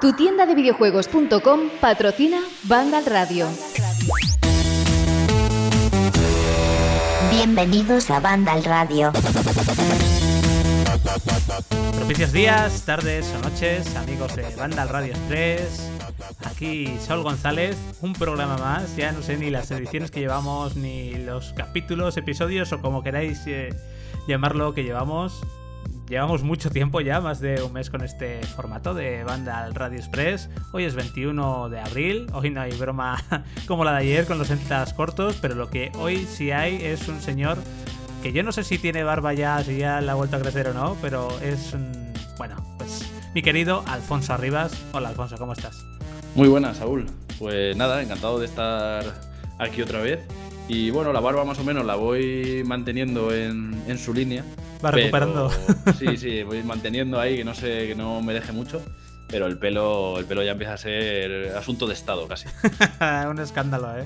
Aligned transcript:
Tu 0.00 0.12
tienda 0.14 0.46
de 0.46 0.54
videojuegos.com 0.54 1.60
patrocina 1.80 2.40
Vandal 2.64 3.04
Radio. 3.06 3.46
Bienvenidos 7.30 8.10
a 8.10 8.20
Vandal 8.20 8.64
Radio. 8.64 9.12
Propicios 11.96 12.32
días, 12.32 12.82
tardes 12.84 13.32
o 13.38 13.48
noches, 13.48 13.96
amigos 13.96 14.36
de 14.36 14.54
Vandal 14.56 14.88
Radio 14.88 15.12
Express. 15.12 15.90
Aquí 16.44 16.96
Saul 17.00 17.22
González, 17.22 17.76
un 18.02 18.12
programa 18.12 18.56
más. 18.58 18.96
Ya 18.96 19.12
no 19.12 19.22
sé 19.22 19.36
ni 19.36 19.50
las 19.50 19.70
ediciones 19.70 20.10
que 20.10 20.20
llevamos, 20.20 20.76
ni 20.76 21.14
los 21.14 21.52
capítulos, 21.54 22.16
episodios 22.16 22.72
o 22.72 22.80
como 22.80 23.02
queráis 23.02 23.46
eh, 23.46 23.70
llamarlo 24.26 24.74
que 24.74 24.82
llevamos. 24.82 25.42
Llevamos 26.10 26.42
mucho 26.42 26.70
tiempo 26.70 27.00
ya, 27.00 27.20
más 27.20 27.38
de 27.38 27.62
un 27.62 27.72
mes 27.72 27.88
con 27.88 28.02
este 28.02 28.42
formato 28.42 28.94
de 28.94 29.22
banda 29.22 29.70
Radio 29.72 29.96
Express. 29.96 30.50
Hoy 30.72 30.82
es 30.82 30.96
21 30.96 31.68
de 31.68 31.78
abril, 31.78 32.26
hoy 32.32 32.50
no 32.50 32.60
hay 32.60 32.72
broma 32.72 33.22
como 33.68 33.84
la 33.84 33.92
de 33.92 33.98
ayer 33.98 34.26
con 34.26 34.36
los 34.36 34.50
entradas 34.50 34.92
cortos, 34.92 35.38
pero 35.40 35.54
lo 35.54 35.70
que 35.70 35.92
hoy 35.94 36.26
sí 36.28 36.50
hay 36.50 36.82
es 36.82 37.06
un 37.06 37.20
señor 37.20 37.58
que 38.24 38.32
yo 38.32 38.42
no 38.42 38.50
sé 38.50 38.64
si 38.64 38.76
tiene 38.76 39.04
barba 39.04 39.34
ya, 39.34 39.62
si 39.62 39.78
ya 39.78 40.00
la 40.00 40.10
ha 40.10 40.14
vuelto 40.16 40.34
a 40.34 40.40
crecer 40.40 40.66
o 40.66 40.74
no, 40.74 40.96
pero 41.00 41.28
es, 41.42 41.76
bueno, 42.36 42.56
pues 42.76 43.08
mi 43.32 43.40
querido 43.40 43.84
Alfonso 43.86 44.34
Arribas. 44.34 44.84
Hola 44.92 45.10
Alfonso, 45.10 45.36
¿cómo 45.38 45.52
estás? 45.52 45.86
Muy 46.34 46.48
buenas, 46.48 46.78
Saúl. 46.78 47.06
Pues 47.38 47.76
nada, 47.76 48.02
encantado 48.02 48.40
de 48.40 48.46
estar 48.46 49.04
aquí 49.58 49.80
otra 49.80 50.00
vez. 50.00 50.18
Y 50.66 50.90
bueno, 50.90 51.12
la 51.12 51.20
barba 51.20 51.44
más 51.44 51.60
o 51.60 51.64
menos 51.64 51.86
la 51.86 51.94
voy 51.94 52.64
manteniendo 52.66 53.32
en, 53.32 53.80
en 53.86 53.96
su 53.96 54.12
línea. 54.12 54.44
Va 54.84 54.90
recuperando. 54.90 55.50
Sí, 55.98 56.16
sí, 56.16 56.42
voy 56.44 56.62
manteniendo 56.62 57.20
ahí 57.20 57.36
que 57.36 57.44
no 57.44 57.54
sé, 57.54 57.88
que 57.88 57.94
no 57.94 58.22
me 58.22 58.32
deje 58.32 58.52
mucho. 58.52 58.82
Pero 59.28 59.46
el 59.46 59.58
pelo, 59.58 60.18
el 60.18 60.24
pelo 60.24 60.42
ya 60.42 60.52
empieza 60.52 60.74
a 60.74 60.78
ser 60.78 61.54
asunto 61.56 61.86
de 61.86 61.94
estado 61.94 62.26
casi. 62.26 62.48
un 63.30 63.38
escándalo, 63.38 63.96
¿eh? 63.96 64.04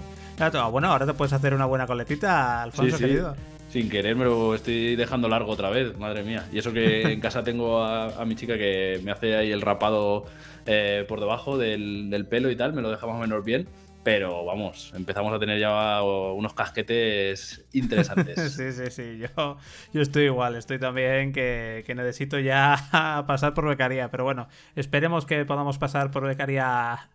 Bueno, 0.70 0.88
ahora 0.88 1.06
te 1.06 1.14
puedes 1.14 1.32
hacer 1.32 1.54
una 1.54 1.64
buena 1.64 1.86
coletita, 1.86 2.62
Alfonso, 2.62 2.98
querido. 2.98 3.34
Sin 3.70 3.88
querer 3.88 4.14
me 4.14 4.24
lo 4.24 4.54
estoy 4.54 4.94
dejando 4.96 5.28
largo 5.28 5.52
otra 5.52 5.70
vez, 5.70 5.96
madre 5.96 6.22
mía. 6.22 6.46
Y 6.52 6.58
eso 6.58 6.72
que 6.72 7.02
en 7.02 7.20
casa 7.20 7.42
tengo 7.42 7.82
a, 7.82 8.24
mi 8.24 8.36
chica 8.36 8.58
que 8.58 9.00
me 9.02 9.12
hace 9.12 9.34
ahí 9.34 9.50
el 9.50 9.62
rapado 9.62 10.26
eh, 10.66 11.04
por 11.08 11.20
debajo 11.20 11.56
del, 11.56 12.10
del, 12.10 12.26
pelo 12.26 12.50
y 12.50 12.56
tal, 12.56 12.72
me 12.72 12.82
lo 12.82 12.90
deja 12.90 13.06
más 13.06 13.16
o 13.16 13.20
menos 13.20 13.44
bien. 13.44 13.66
Pero 14.04 14.44
vamos, 14.44 14.92
empezamos 14.94 15.32
a 15.32 15.38
tener 15.38 15.58
ya 15.58 16.02
unos 16.02 16.52
casquetes 16.52 17.64
interesantes. 17.72 18.52
sí, 18.56 18.70
sí, 18.72 18.90
sí. 18.90 19.18
Yo, 19.18 19.56
yo 19.94 20.02
estoy 20.02 20.24
igual. 20.24 20.56
Estoy 20.56 20.78
también 20.78 21.32
que, 21.32 21.82
necesito 21.96 22.38
ya 22.38 23.24
pasar 23.26 23.54
por 23.54 23.66
becaría. 23.66 24.10
Pero 24.10 24.24
bueno, 24.24 24.46
esperemos 24.76 25.24
que 25.24 25.46
podamos 25.46 25.78
pasar 25.78 26.10
por 26.10 26.24
becaría 26.24 27.08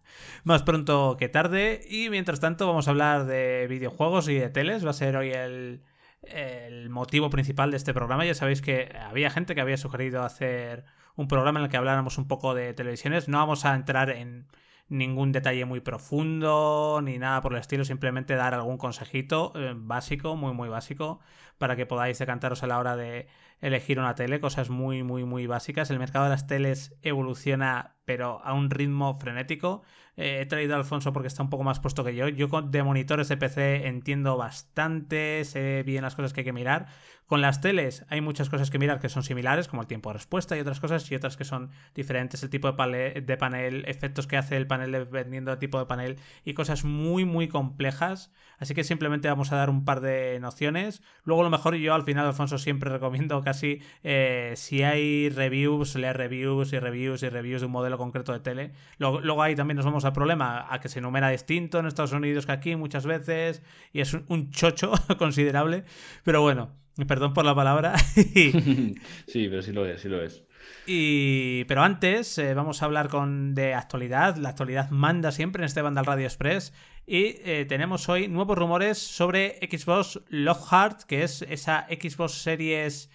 más 0.43 0.63
pronto 0.63 1.15
que 1.19 1.29
tarde. 1.29 1.81
Y 1.87 2.09
mientras 2.09 2.39
tanto, 2.39 2.65
vamos 2.65 2.87
a 2.87 2.91
hablar 2.91 3.25
de 3.27 3.67
videojuegos 3.69 4.27
y 4.27 4.33
de 4.33 4.49
teles. 4.49 4.83
Va 4.83 4.89
a 4.89 4.93
ser 4.93 5.15
hoy 5.15 5.29
el, 5.29 5.81
el 6.23 6.89
motivo 6.89 7.29
principal 7.29 7.69
de 7.69 7.77
este 7.77 7.93
programa. 7.93 8.25
Ya 8.25 8.33
sabéis 8.33 8.63
que 8.63 8.91
había 8.99 9.29
gente 9.29 9.53
que 9.53 9.61
había 9.61 9.77
sugerido 9.77 10.23
hacer 10.23 10.85
un 11.15 11.27
programa 11.27 11.59
en 11.59 11.65
el 11.65 11.69
que 11.69 11.77
habláramos 11.77 12.17
un 12.17 12.27
poco 12.27 12.55
de 12.55 12.73
televisiones. 12.73 13.27
No 13.29 13.37
vamos 13.37 13.63
a 13.65 13.75
entrar 13.75 14.09
en 14.09 14.47
ningún 14.89 15.31
detalle 15.31 15.65
muy 15.65 15.79
profundo 15.79 16.99
ni 17.03 17.17
nada 17.17 17.41
por 17.41 17.53
el 17.53 17.59
estilo, 17.59 17.85
simplemente 17.85 18.35
dar 18.35 18.53
algún 18.53 18.77
consejito 18.77 19.53
eh, 19.55 19.73
básico, 19.75 20.35
muy 20.35 20.53
muy 20.53 20.69
básico, 20.69 21.19
para 21.57 21.75
que 21.75 21.85
podáis 21.85 22.19
decantaros 22.19 22.63
a 22.63 22.67
la 22.67 22.79
hora 22.79 22.95
de 22.95 23.27
elegir 23.61 23.99
una 23.99 24.15
tele, 24.15 24.39
cosas 24.39 24.69
muy 24.69 25.03
muy 25.03 25.25
muy 25.25 25.47
básicas. 25.47 25.89
El 25.89 25.99
mercado 25.99 26.25
de 26.25 26.31
las 26.31 26.47
teles 26.47 26.95
evoluciona 27.02 27.95
pero 28.09 28.41
a 28.43 28.53
un 28.53 28.71
ritmo 28.71 29.19
frenético. 29.19 29.83
Eh, 30.17 30.39
he 30.41 30.45
traído 30.47 30.73
a 30.73 30.77
Alfonso 30.77 31.13
porque 31.13 31.27
está 31.27 31.43
un 31.43 31.51
poco 31.51 31.63
más 31.63 31.79
puesto 31.79 32.03
que 32.03 32.16
yo. 32.16 32.27
Yo 32.27 32.47
de 32.63 32.81
monitores 32.81 33.29
de 33.29 33.38
PC 33.38 33.88
entiendo 33.88 34.35
bastante, 34.35 35.45
sé 35.45 35.84
bien 35.84 36.01
las 36.01 36.16
cosas 36.16 36.34
que 36.34 36.41
hay 36.41 36.45
que 36.45 36.51
mirar. 36.51 36.88
Con 37.28 37.41
las 37.41 37.61
teles 37.61 38.07
hay 38.09 38.22
muchas 38.22 38.50
cosas 38.50 38.72
que 38.72 38.79
mirar 38.79 39.00
que 39.00 39.09
son 39.09 39.22
similares, 39.22 39.67
como 39.67 39.84
el 39.84 39.88
tiempo 39.88 40.09
de 40.09 40.13
respuesta 40.13 40.57
y 40.57 40.59
otras 40.59 40.79
cosas, 40.79 41.11
y 41.11 41.13
otras 41.13 41.38
que 41.38 41.45
son 41.45 41.69
diferentes, 41.94 42.41
el 42.41 42.50
tipo 42.50 42.72
de, 42.72 43.22
de 43.23 43.38
panel, 43.38 43.84
efectos 43.88 44.25
que 44.25 44.38
hace 44.38 44.57
el 44.57 44.66
panel 44.66 44.91
dependiendo 44.91 45.51
del 45.51 45.59
tipo 45.59 45.78
de 45.78 45.85
panel, 45.85 46.17
y 46.44 46.55
cosas 46.55 46.84
muy, 46.84 47.25
muy 47.25 47.47
complejas. 47.47 48.31
Así 48.57 48.73
que 48.73 48.84
simplemente 48.84 49.28
vamos 49.28 49.51
a 49.51 49.57
dar 49.57 49.69
un 49.69 49.85
par 49.85 50.01
de 50.01 50.39
nociones. 50.39 51.03
Luego 51.23 51.44
lo 51.44 51.51
mejor 51.51 51.75
yo 51.75 51.94
al 51.94 52.01
final, 52.01 52.25
Alfonso, 52.25 52.57
siempre 52.57 52.89
recomiendo 52.89 53.44
casi 53.49 53.81
eh, 54.03 54.53
si 54.55 54.83
hay 54.83 55.29
reviews, 55.29 55.95
leer 55.95 56.17
reviews 56.17 56.71
y 56.71 56.79
reviews 56.79 57.23
y 57.23 57.29
reviews 57.29 57.61
de 57.61 57.65
un 57.65 57.71
modelo 57.71 57.97
concreto 57.97 58.31
de 58.31 58.39
tele. 58.39 58.73
Luego, 58.99 59.21
luego 59.21 59.41
ahí 59.41 59.55
también 59.55 59.77
nos 59.77 59.85
vamos 59.85 60.05
al 60.05 60.13
problema, 60.13 60.71
a 60.71 60.79
que 60.79 60.87
se 60.87 60.99
enumera 60.99 61.29
distinto 61.29 61.79
en 61.79 61.87
Estados 61.87 62.11
Unidos 62.11 62.45
que 62.45 62.51
aquí 62.51 62.75
muchas 62.75 63.05
veces, 63.05 63.63
y 63.91 64.01
es 64.01 64.13
un 64.13 64.51
chocho 64.51 64.91
considerable. 65.17 65.83
Pero 66.23 66.41
bueno, 66.41 66.69
Perdón 67.07 67.33
por 67.33 67.45
la 67.45 67.55
palabra. 67.55 67.97
sí, 68.17 68.93
pero 69.27 69.61
sí 69.61 69.71
lo 69.71 69.85
es, 69.85 70.01
sí 70.01 70.09
lo 70.09 70.21
es. 70.21 70.43
Y, 70.85 71.63
pero 71.66 71.81
antes 71.83 72.37
eh, 72.37 72.53
vamos 72.53 72.81
a 72.81 72.85
hablar 72.85 73.09
con, 73.09 73.55
de 73.55 73.73
actualidad. 73.73 74.35
La 74.37 74.49
actualidad 74.49 74.89
manda 74.89 75.31
siempre 75.31 75.61
en 75.61 75.67
este 75.67 75.81
Vandal 75.81 76.05
Radio 76.05 76.25
Express. 76.25 76.73
Y 77.05 77.37
eh, 77.43 77.66
tenemos 77.67 78.09
hoy 78.09 78.27
nuevos 78.27 78.57
rumores 78.57 78.97
sobre 78.97 79.59
Xbox 79.61 80.19
Lockhart, 80.29 81.03
que 81.03 81.23
es 81.23 81.41
esa 81.43 81.87
Xbox 81.89 82.33
Series 82.33 83.09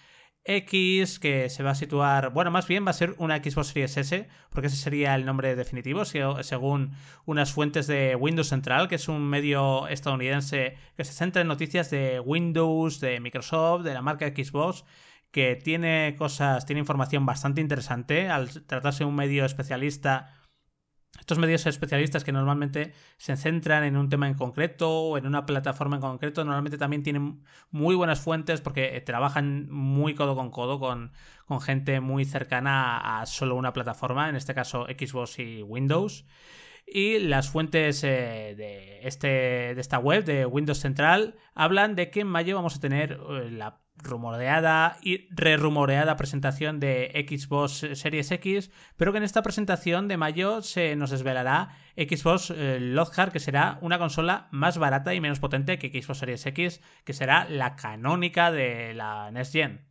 X, 0.45 1.19
que 1.19 1.49
se 1.49 1.63
va 1.63 1.71
a 1.71 1.75
situar, 1.75 2.29
bueno, 2.29 2.51
más 2.51 2.67
bien 2.67 2.85
va 2.85 2.91
a 2.91 2.93
ser 2.93 3.15
una 3.17 3.37
Xbox 3.37 3.67
Series 3.69 3.97
S, 3.97 4.27
porque 4.51 4.67
ese 4.67 4.77
sería 4.77 5.15
el 5.15 5.25
nombre 5.25 5.55
definitivo, 5.55 6.05
según 6.05 6.91
unas 7.25 7.51
fuentes 7.51 7.87
de 7.87 8.15
Windows 8.15 8.49
Central, 8.49 8.87
que 8.87 8.95
es 8.95 9.07
un 9.07 9.23
medio 9.27 9.87
estadounidense 9.87 10.77
que 10.95 11.03
se 11.03 11.13
centra 11.13 11.41
en 11.41 11.47
noticias 11.47 11.89
de 11.89 12.19
Windows, 12.19 12.99
de 12.99 13.19
Microsoft, 13.19 13.83
de 13.83 13.95
la 13.95 14.03
marca 14.03 14.27
Xbox, 14.27 14.85
que 15.31 15.55
tiene 15.55 16.15
cosas, 16.17 16.65
tiene 16.65 16.79
información 16.79 17.25
bastante 17.25 17.59
interesante, 17.59 18.29
al 18.29 18.49
tratarse 18.65 18.99
de 18.99 19.05
un 19.05 19.15
medio 19.15 19.45
especialista 19.45 20.34
estos 21.19 21.37
medios 21.37 21.65
especialistas 21.65 22.23
que 22.23 22.31
normalmente 22.31 22.93
se 23.17 23.35
centran 23.37 23.83
en 23.83 23.97
un 23.97 24.09
tema 24.09 24.27
en 24.27 24.35
concreto 24.35 24.91
o 24.91 25.17
en 25.17 25.25
una 25.25 25.45
plataforma 25.45 25.95
en 25.95 26.01
concreto, 26.01 26.43
normalmente 26.43 26.77
también 26.77 27.03
tienen 27.03 27.41
muy 27.71 27.95
buenas 27.95 28.19
fuentes 28.19 28.61
porque 28.61 28.97
eh, 28.97 29.01
trabajan 29.01 29.69
muy 29.71 30.13
codo 30.13 30.35
con 30.35 30.51
codo 30.51 30.79
con, 30.79 31.11
gente 31.61 31.99
muy 31.99 32.25
cercana 32.25 33.21
a 33.21 33.25
solo 33.25 33.55
una 33.55 33.73
plataforma, 33.73 34.29
en 34.29 34.35
este 34.35 34.53
caso 34.53 34.85
Xbox 34.85 35.39
y 35.39 35.61
Windows. 35.63 36.25
Y 36.87 37.17
las 37.19 37.49
fuentes 37.49 38.03
eh, 38.03 38.53
de, 38.55 38.99
este, 39.07 39.27
de 39.73 39.81
esta 39.81 39.97
web, 39.97 40.23
de 40.23 40.45
Windows 40.45 40.79
Central, 40.79 41.35
hablan 41.55 41.95
de 41.95 42.11
que 42.11 42.21
en 42.21 42.27
mayo 42.27 42.55
vamos 42.55 42.75
a 42.75 42.79
tener 42.79 43.13
eh, 43.13 43.49
la 43.49 43.79
rumoreada 43.97 44.97
y 45.01 45.27
re-rumoreada 45.33 46.15
presentación 46.15 46.79
de 46.79 47.25
Xbox 47.27 47.87
Series 47.93 48.31
X, 48.31 48.71
pero 48.97 49.11
que 49.11 49.17
en 49.17 49.23
esta 49.23 49.41
presentación 49.41 50.07
de 50.07 50.17
mayo 50.17 50.61
se 50.61 50.95
nos 50.95 51.11
desvelará 51.11 51.69
Xbox 51.97 52.51
eh, 52.51 52.79
Lockhart, 52.79 53.31
que 53.31 53.39
será 53.39 53.77
una 53.81 53.97
consola 53.97 54.47
más 54.51 54.77
barata 54.77 55.13
y 55.13 55.21
menos 55.21 55.39
potente 55.39 55.79
que 55.79 56.01
Xbox 56.01 56.19
Series 56.19 56.45
X, 56.45 56.81
que 57.03 57.13
será 57.13 57.47
la 57.49 57.75
canónica 57.75 58.51
de 58.51 58.93
la 58.93 59.31
Next 59.31 59.53
Gen. 59.53 59.81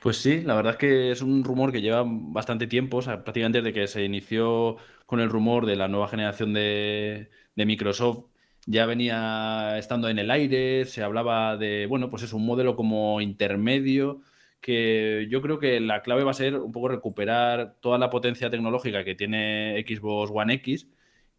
Pues 0.00 0.16
sí, 0.16 0.42
la 0.42 0.54
verdad 0.54 0.72
es 0.72 0.78
que 0.78 1.10
es 1.10 1.22
un 1.22 1.44
rumor 1.44 1.72
que 1.72 1.82
lleva 1.82 2.04
bastante 2.06 2.66
tiempo, 2.66 2.98
o 2.98 3.02
sea, 3.02 3.22
prácticamente 3.24 3.62
desde 3.62 3.72
que 3.72 3.86
se 3.86 4.04
inició 4.04 4.76
con 5.06 5.20
el 5.20 5.30
rumor 5.30 5.66
de 5.66 5.76
la 5.76 5.88
nueva 5.88 6.08
generación 6.08 6.52
de 6.52 7.30
Microsoft 7.56 8.29
ya 8.70 8.86
venía 8.86 9.76
estando 9.78 10.08
en 10.08 10.18
el 10.20 10.30
aire, 10.30 10.84
se 10.84 11.02
hablaba 11.02 11.56
de, 11.56 11.86
bueno, 11.86 12.08
pues 12.08 12.22
es 12.22 12.32
un 12.32 12.46
modelo 12.46 12.76
como 12.76 13.20
intermedio, 13.20 14.22
que 14.60 15.26
yo 15.28 15.42
creo 15.42 15.58
que 15.58 15.80
la 15.80 16.02
clave 16.02 16.22
va 16.22 16.30
a 16.30 16.34
ser 16.34 16.56
un 16.56 16.70
poco 16.70 16.88
recuperar 16.88 17.76
toda 17.80 17.98
la 17.98 18.10
potencia 18.10 18.48
tecnológica 18.50 19.04
que 19.04 19.16
tiene 19.16 19.84
Xbox 19.86 20.30
One 20.32 20.54
X 20.54 20.86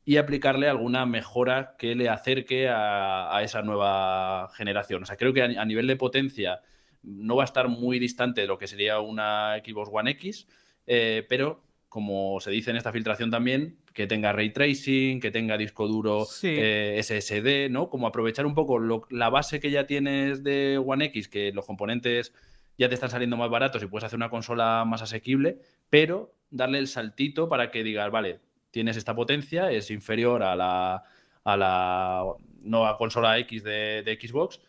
y 0.04 0.18
aplicarle 0.18 0.68
alguna 0.68 1.06
mejora 1.06 1.76
que 1.78 1.96
le 1.96 2.10
acerque 2.10 2.68
a, 2.70 3.40
esa 3.44 3.62
nueva 3.62 4.50
generación. 4.56 5.04
O 5.04 5.06
sea, 5.06 5.16
creo 5.16 5.34
que 5.34 5.44
a, 5.44 5.66
nivel 5.66 5.88
de 5.88 5.96
potencia 5.96 6.62
no 7.04 7.38
va 7.38 7.44
a 7.44 7.46
estar 7.46 7.70
muy 7.70 8.00
distante 8.00 8.42
de 8.42 8.48
lo 8.48 8.58
que 8.58 8.68
sería 8.68 9.00
una 9.00 9.56
Xbox 9.64 9.90
One 9.94 10.12
X, 10.12 10.48
eh, 10.88 11.26
pero 11.30 11.64
como 11.92 12.40
se 12.40 12.52
dice 12.52 12.72
en 12.72 12.78
esta 12.78 12.94
filtración 12.94 13.32
también, 13.32 13.76
que 13.94 14.08
tenga 14.08 14.32
ray 14.32 14.52
tracing, 14.54 15.20
que 15.20 15.30
tenga 15.30 15.58
disco 15.58 15.90
duro 15.90 16.26
eh, 16.42 16.98
SSD, 17.04 17.70
¿no? 17.70 17.90
Como 17.90 18.08
aprovechar 18.08 18.46
un 18.46 18.56
poco 18.56 18.80
la 19.10 19.30
base 19.30 19.60
que 19.60 19.72
ya 19.72 19.86
tienes 19.86 20.42
de 20.42 20.78
One 20.78 21.04
X, 21.08 21.28
que 21.28 21.52
los 21.52 21.66
componentes 21.66 22.34
ya 22.78 22.88
te 22.88 22.96
están 22.96 23.10
saliendo 23.10 23.36
más 23.36 23.50
baratos 23.50 23.84
y 23.84 23.88
puedes 23.88 24.06
hacer 24.06 24.16
una 24.16 24.30
consola 24.30 24.86
más 24.88 25.02
asequible, 25.02 25.60
pero 25.90 26.34
darle 26.50 26.78
el 26.78 26.88
saltito 26.88 27.50
para 27.50 27.72
que 27.72 27.84
digas, 27.84 28.10
vale, 28.10 28.40
tienes 28.72 28.96
esta 28.96 29.14
potencia, 29.14 29.70
es 29.70 29.92
inferior 29.92 30.44
a 30.44 30.56
la, 30.56 31.04
a 31.44 31.58
la 31.58 32.24
nueva 32.62 32.96
consola 32.96 33.38
X 33.40 33.66
de, 33.66 34.18
Xbox, 34.18 34.62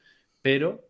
pero 0.43 0.89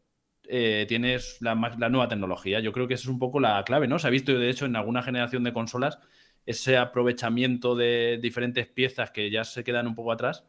eh, 0.48 0.86
tienes 0.88 1.42
la, 1.42 1.54
la, 1.78 1.90
nueva 1.90 2.08
tecnología. 2.08 2.60
Yo 2.60 2.72
creo 2.72 2.88
que 2.88 2.94
esa 2.94 3.02
es 3.02 3.08
un 3.10 3.18
poco 3.18 3.38
la 3.38 3.62
clave, 3.64 3.86
¿no? 3.86 3.98
Se 3.98 4.06
ha 4.06 4.10
visto, 4.10 4.32
de 4.32 4.48
hecho, 4.48 4.64
en 4.64 4.76
alguna 4.76 5.02
generación 5.02 5.44
de 5.44 5.52
consolas 5.52 5.98
ese 6.46 6.76
aprovechamiento 6.76 7.74
de 7.74 8.18
diferentes 8.20 8.66
piezas 8.66 9.10
que 9.10 9.30
ya 9.30 9.44
se 9.44 9.64
quedan 9.64 9.86
un 9.86 9.94
poco 9.94 10.12
atrás 10.12 10.44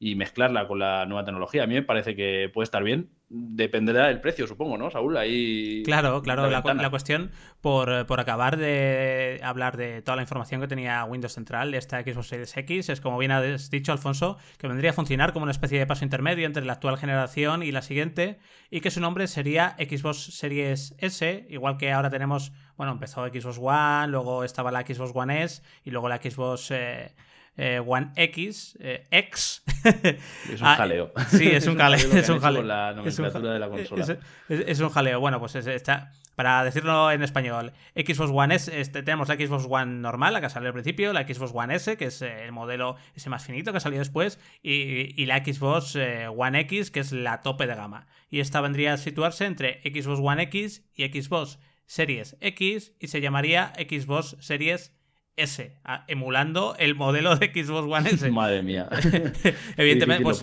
y 0.00 0.14
mezclarla 0.14 0.68
con 0.68 0.78
la 0.78 1.06
nueva 1.06 1.24
tecnología. 1.24 1.64
A 1.64 1.66
mí 1.66 1.74
me 1.74 1.82
parece 1.82 2.14
que 2.14 2.50
puede 2.52 2.64
estar 2.64 2.84
bien. 2.84 3.10
Dependerá 3.30 4.06
del 4.06 4.20
precio, 4.20 4.46
supongo, 4.46 4.78
¿no, 4.78 4.90
Saúl? 4.90 5.16
Ahí. 5.16 5.82
Claro, 5.84 6.22
claro. 6.22 6.48
La, 6.48 6.90
cuestión, 6.90 7.32
por, 7.60 7.90
acabar 7.90 8.56
de 8.56 9.40
hablar 9.42 9.76
de 9.76 10.00
toda 10.00 10.16
la 10.16 10.22
información 10.22 10.60
que 10.60 10.68
tenía 10.68 11.04
Windows 11.04 11.34
Central, 11.34 11.74
esta 11.74 12.00
Xbox 12.00 12.28
Series 12.28 12.56
X, 12.56 12.88
es 12.88 13.00
como 13.00 13.18
bien 13.18 13.32
has 13.32 13.70
dicho, 13.70 13.92
Alfonso, 13.92 14.38
que 14.56 14.68
vendría 14.68 14.90
a 14.90 14.94
funcionar 14.94 15.32
como 15.32 15.42
una 15.42 15.52
especie 15.52 15.78
de 15.78 15.86
paso 15.86 16.04
intermedio 16.04 16.46
entre 16.46 16.64
la 16.64 16.74
actual 16.74 16.96
generación 16.96 17.62
y 17.62 17.72
la 17.72 17.82
siguiente, 17.82 18.38
y 18.70 18.80
que 18.80 18.90
su 18.90 19.00
nombre 19.00 19.26
sería 19.26 19.76
Xbox 19.78 20.38
Series 20.38 20.94
S, 20.98 21.46
igual 21.50 21.76
que 21.76 21.92
ahora 21.92 22.08
tenemos, 22.08 22.52
bueno, 22.76 22.92
empezó 22.92 23.26
Xbox 23.26 23.58
One, 23.60 24.08
luego 24.08 24.44
estaba 24.44 24.70
la 24.70 24.82
Xbox 24.82 25.10
One 25.14 25.42
S 25.42 25.62
y 25.84 25.90
luego 25.90 26.08
la 26.08 26.16
Xbox. 26.18 26.70
Eh, 26.70 27.14
eh, 27.58 27.82
One 27.84 28.12
X, 28.14 28.78
eh, 28.80 29.06
X. 29.10 29.62
Es 29.84 30.60
un 30.60 30.66
ah, 30.66 30.76
jaleo. 30.76 31.12
sí, 31.28 31.48
es 31.48 31.66
un 31.66 31.76
jaleo. 31.76 31.98
Es 32.12 32.28
un 32.28 32.38
jaleo. 32.38 32.62
La 32.62 32.94
nomenclatura 32.94 33.52
de 33.52 33.58
la 33.58 33.68
consola. 33.68 34.18
Es, 34.48 34.80
un 34.80 34.90
jaleo. 34.90 35.20
Bueno, 35.20 35.40
pues 35.40 35.56
está. 35.56 36.12
Para 36.36 36.62
decirlo 36.62 37.10
en 37.10 37.24
español, 37.24 37.72
Xbox 37.96 38.30
One 38.32 38.54
S, 38.54 38.80
este, 38.80 39.02
tenemos 39.02 39.26
la 39.28 39.34
Xbox 39.34 39.66
One 39.68 39.98
normal, 39.98 40.32
la 40.32 40.40
que 40.40 40.48
salió 40.48 40.68
al 40.68 40.72
principio, 40.72 41.12
la 41.12 41.26
Xbox 41.26 41.50
One 41.52 41.74
S, 41.74 41.96
que 41.96 42.04
es 42.04 42.22
el 42.22 42.52
modelo 42.52 42.94
ese 43.16 43.28
más 43.28 43.44
finito 43.44 43.72
que 43.72 43.80
salió 43.80 43.98
después, 43.98 44.38
y, 44.62 45.26
la 45.26 45.44
Xbox 45.44 45.96
eh, 45.96 46.28
One 46.28 46.60
X, 46.60 46.92
que 46.92 47.00
es 47.00 47.10
la 47.10 47.42
tope 47.42 47.66
de 47.66 47.74
gama. 47.74 48.06
Y 48.30 48.38
esta 48.38 48.60
vendría 48.60 48.92
a 48.92 48.98
situarse 48.98 49.46
entre 49.46 49.80
Xbox 49.82 50.20
One 50.22 50.44
X 50.44 50.88
y 50.94 51.08
Xbox 51.08 51.58
Series 51.86 52.36
X, 52.40 52.92
y 53.00 53.08
se 53.08 53.20
llamaría 53.20 53.72
Xbox 53.76 54.36
Series 54.38 54.92
S, 55.38 55.72
emulando 56.06 56.74
el 56.78 56.94
modelo 56.94 57.36
de 57.36 57.46
Xbox 57.46 57.90
One 57.90 58.10
S. 58.10 58.30
Madre 58.32 58.62
mía. 58.62 58.88
Evidentemente, 59.76 60.24
pues, 60.24 60.42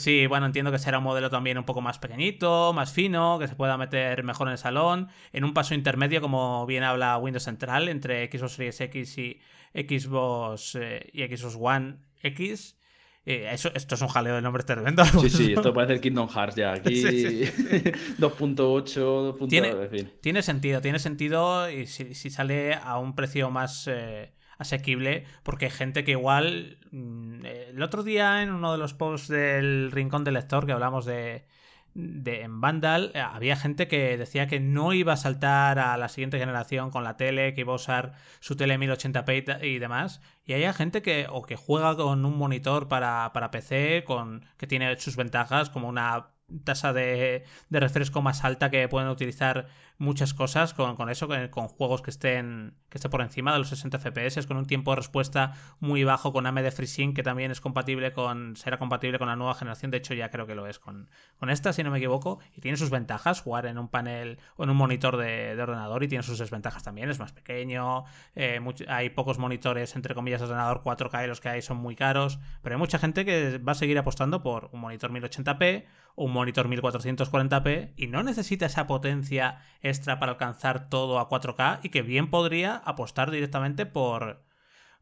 sí, 0.00 0.26
bueno, 0.26 0.46
entiendo 0.46 0.70
que 0.72 0.78
será 0.78 0.98
un 0.98 1.04
modelo 1.04 1.30
también 1.30 1.56
un 1.56 1.64
poco 1.64 1.80
más 1.80 1.98
pequeñito, 1.98 2.72
más 2.72 2.92
fino, 2.92 3.38
que 3.38 3.48
se 3.48 3.54
pueda 3.54 3.76
meter 3.76 4.22
mejor 4.24 4.48
en 4.48 4.52
el 4.52 4.58
salón, 4.58 5.08
en 5.32 5.44
un 5.44 5.54
paso 5.54 5.74
intermedio, 5.74 6.20
como 6.20 6.66
bien 6.66 6.82
habla 6.82 7.16
Windows 7.18 7.44
Central, 7.44 7.88
entre 7.88 8.30
Xbox 8.30 8.52
Series 8.52 8.80
X 8.80 9.18
y 9.18 9.40
Xbox 9.74 10.76
eh, 10.76 11.08
y 11.12 11.24
Xbox 11.24 11.56
One 11.58 11.96
X. 12.22 12.76
Eh, 13.26 13.48
eso, 13.52 13.70
esto 13.74 13.94
es 13.94 14.02
un 14.02 14.08
jaleo 14.08 14.34
de 14.34 14.42
nombres 14.42 14.66
tremendo. 14.66 15.04
Sí, 15.04 15.30
sí, 15.30 15.52
esto 15.56 15.72
parece 15.72 15.94
el 15.94 16.00
Kingdom 16.00 16.28
Hearts 16.28 16.56
ya. 16.56 16.72
Aquí 16.72 17.02
2.8, 17.02 18.18
2.0, 18.18 19.48
tiene, 19.48 19.68
en 19.70 19.90
fin. 19.90 20.12
tiene 20.20 20.42
sentido, 20.42 20.80
tiene 20.80 20.98
sentido 20.98 21.70
y 21.70 21.86
si, 21.86 22.14
sale 22.14 22.74
a 22.74 22.98
un 22.98 23.14
precio 23.14 23.50
más 23.50 23.88
eh, 23.88 24.32
asequible, 24.58 25.24
porque 25.42 25.66
hay 25.66 25.70
gente 25.70 26.04
que 26.04 26.12
igual. 26.12 26.78
Mm, 26.90 27.46
el 27.46 27.82
otro 27.82 28.02
día 28.02 28.42
en 28.42 28.52
uno 28.52 28.72
de 28.72 28.78
los 28.78 28.94
posts 28.94 29.28
del 29.28 29.90
Rincón 29.90 30.24
del 30.24 30.34
Lector 30.34 30.66
que 30.66 30.72
hablamos 30.72 31.06
de, 31.06 31.46
de, 31.94 32.42
en 32.42 32.60
Vandal, 32.60 33.12
eh, 33.14 33.20
había 33.20 33.56
gente 33.56 33.88
que 33.88 34.16
decía 34.18 34.46
que 34.46 34.60
no 34.60 34.92
iba 34.92 35.12
a 35.14 35.16
saltar 35.16 35.78
a 35.78 35.96
la 35.96 36.08
siguiente 36.08 36.38
generación 36.38 36.90
con 36.90 37.04
la 37.04 37.16
tele, 37.16 37.54
que 37.54 37.62
iba 37.62 37.72
a 37.72 37.76
usar 37.76 38.12
su 38.40 38.56
tele 38.56 38.78
1080p 38.78 39.62
y 39.64 39.78
demás. 39.78 40.20
Y 40.44 40.52
hay 40.54 40.72
gente 40.72 41.02
que 41.02 41.26
o 41.30 41.42
que 41.42 41.56
juega 41.56 41.96
con 41.96 42.24
un 42.24 42.36
monitor 42.36 42.88
para, 42.88 43.32
para 43.32 43.50
PC, 43.50 44.04
con, 44.04 44.44
que 44.56 44.66
tiene 44.66 44.98
sus 44.98 45.16
ventajas, 45.16 45.70
como 45.70 45.88
una 45.88 46.33
tasa 46.64 46.92
de, 46.92 47.44
de 47.68 47.80
refresco 47.80 48.22
más 48.22 48.44
alta 48.44 48.70
que 48.70 48.88
pueden 48.88 49.08
utilizar 49.08 49.66
muchas 49.98 50.34
cosas 50.34 50.74
con, 50.74 50.96
con 50.96 51.08
eso, 51.08 51.28
con, 51.50 51.68
juegos 51.68 52.02
que 52.02 52.10
estén, 52.10 52.74
que 52.88 52.98
estén 52.98 53.10
por 53.10 53.22
encima 53.22 53.52
de 53.52 53.58
los 53.58 53.68
60 53.68 53.98
FPS, 53.98 54.46
con 54.46 54.56
un 54.56 54.66
tiempo 54.66 54.90
de 54.90 54.96
respuesta 54.96 55.52
muy 55.78 56.04
bajo, 56.04 56.32
con 56.32 56.46
AMD 56.46 56.70
FreeSync 56.70 57.14
que 57.14 57.22
también 57.22 57.50
es 57.50 57.60
compatible 57.60 58.12
con, 58.12 58.56
será 58.56 58.76
compatible 58.76 59.18
con 59.18 59.28
la 59.28 59.36
nueva 59.36 59.54
generación, 59.54 59.90
de 59.90 59.98
hecho 59.98 60.14
ya 60.14 60.30
creo 60.30 60.46
que 60.46 60.54
lo 60.54 60.66
es 60.66 60.78
con, 60.78 61.08
con 61.38 61.50
esta, 61.50 61.72
si 61.72 61.82
no 61.82 61.90
me 61.90 61.98
equivoco, 61.98 62.40
y 62.56 62.60
tiene 62.60 62.76
sus 62.76 62.90
ventajas, 62.90 63.40
jugar 63.40 63.66
en 63.66 63.78
un 63.78 63.88
panel 63.88 64.38
o 64.56 64.64
en 64.64 64.70
un 64.70 64.76
monitor 64.76 65.16
de, 65.16 65.56
ordenador 65.60 66.02
y 66.02 66.08
tiene 66.08 66.22
sus 66.22 66.38
desventajas 66.38 66.82
también, 66.82 67.08
es 67.08 67.18
más 67.18 67.32
pequeño, 67.32 68.04
eh, 68.34 68.60
hay 68.88 69.10
pocos 69.10 69.38
monitores, 69.38 69.94
entre 69.94 70.14
comillas, 70.14 70.40
de 70.40 70.46
ordenador 70.46 70.82
4K 70.82 71.24
y 71.24 71.26
los 71.28 71.40
que 71.40 71.48
hay 71.48 71.62
son 71.62 71.76
muy 71.76 71.94
caros, 71.94 72.40
pero 72.62 72.74
hay 72.74 72.78
mucha 72.78 72.98
gente 72.98 73.24
que 73.24 73.58
va 73.58 73.72
a 73.72 73.76
seguir 73.76 73.98
apostando 73.98 74.42
por 74.42 74.70
un 74.72 74.80
monitor 74.80 75.12
1080p 75.12 75.84
o 75.84 76.03
un 76.16 76.32
monitor 76.32 76.68
1440p 76.68 77.92
y 77.96 78.06
no 78.06 78.22
necesita 78.22 78.66
esa 78.66 78.86
potencia 78.86 79.58
extra 79.80 80.18
para 80.18 80.32
alcanzar 80.32 80.88
todo 80.88 81.18
a 81.18 81.28
4K 81.28 81.80
y 81.82 81.88
que 81.88 82.02
bien 82.02 82.30
podría 82.30 82.76
apostar 82.76 83.30
directamente 83.30 83.86
por, 83.86 84.44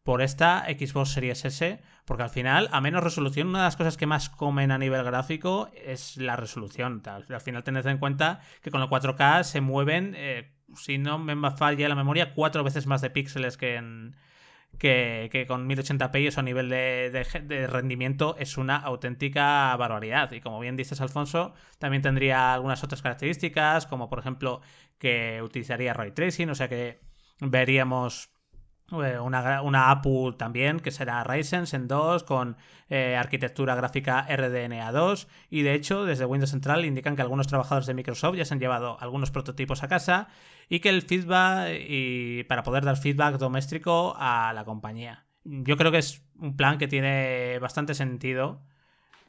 por 0.03 0.23
esta 0.23 0.65
Xbox 0.65 1.11
Series 1.11 1.45
S, 1.45 1.83
porque 2.05 2.23
al 2.23 2.31
final, 2.31 2.69
a 2.73 2.81
menos 2.81 3.05
resolución, 3.05 3.49
una 3.49 3.59
de 3.59 3.65
las 3.65 3.77
cosas 3.77 3.97
que 3.97 4.07
más 4.07 4.31
comen 4.31 4.71
a 4.71 4.79
nivel 4.79 5.05
gráfico 5.05 5.71
es 5.85 6.17
la 6.17 6.37
resolución. 6.37 7.03
Al 7.07 7.41
final 7.41 7.63
tened 7.63 7.87
en 7.87 7.99
cuenta 7.99 8.41
que 8.63 8.71
con 8.71 8.83
el 8.83 8.89
4K 8.89 9.45
se 9.45 9.61
mueven, 9.61 10.15
eh, 10.17 10.55
si 10.77 10.99
no 10.99 11.19
me 11.19 11.51
falla 11.51 11.89
la 11.89 11.95
memoria, 11.95 12.35
cuatro 12.35 12.65
veces 12.65 12.87
más 12.87 13.03
de 13.03 13.11
píxeles 13.11 13.57
que 13.59 13.77
en, 13.77 14.17
que, 14.83 15.45
con 15.47 15.69
1080p 15.69 16.23
y 16.23 16.27
eso 16.27 16.41
a 16.41 16.43
nivel 16.43 16.69
de, 16.69 17.67
rendimiento 17.71 18.35
es 18.37 18.59
una 18.59 18.77
auténtica 18.77 19.77
barbaridad. 19.77 20.33
Y 20.33 20.41
como 20.41 20.59
bien 20.59 20.77
dices, 20.77 21.01
Alfonso, 21.01 21.55
también 21.79 22.03
tendría 22.03 22.53
algunas 22.53 22.83
otras 22.83 23.01
características, 23.01 23.87
como 23.87 24.09
por 24.09 24.19
ejemplo 24.19 24.61
que 24.99 25.41
utilizaría 25.41 25.95
ray 25.95 26.11
tracing, 26.11 26.51
o 26.51 26.57
sea 26.57 26.69
que 26.69 27.01
veríamos 27.39 28.31
eh, 28.91 29.21
una, 29.21 29.63
una, 29.63 29.91
APU 29.93 30.33
también, 30.33 30.81
que 30.81 30.91
será 30.91 31.23
Ryzen 31.23 31.65
en 31.73 31.87
2 31.87 32.25
con 32.25 32.57
eh, 32.91 33.17
arquitectura 33.17 33.77
gráfica 33.77 34.27
RDNA2. 34.29 35.29
Y 35.49 35.63
de 35.63 35.75
hecho, 35.75 36.05
desde 36.05 36.25
Windows 36.25 36.51
Central 36.51 36.85
indican 36.85 37.15
que 37.15 37.23
algunos 37.23 37.47
trabajadores 37.47 37.87
de 37.87 37.95
Microsoft 37.95 38.37
ya 38.37 38.45
se 38.45 38.53
han 38.53 38.61
llevado 38.61 38.99
algunos 39.01 39.31
prototipos 39.31 39.83
a 39.83 39.89
casa 39.89 40.29
y 40.69 40.81
que 40.81 40.89
el 40.89 41.03
feedback, 41.03 41.71
y 41.89 42.45
para 42.45 42.63
poder 42.63 42.85
dar 42.85 42.97
feedback 42.97 43.39
doméstico 43.39 44.15
a 44.17 44.53
la 44.55 44.65
compañía. 44.65 45.25
Yo 45.45 45.77
creo 45.77 45.91
que 45.91 45.99
es 45.99 46.23
un 46.39 46.57
plan 46.57 46.79
que 46.79 46.89
tiene 46.89 47.59
bastante 47.59 47.95
sentido 47.95 48.63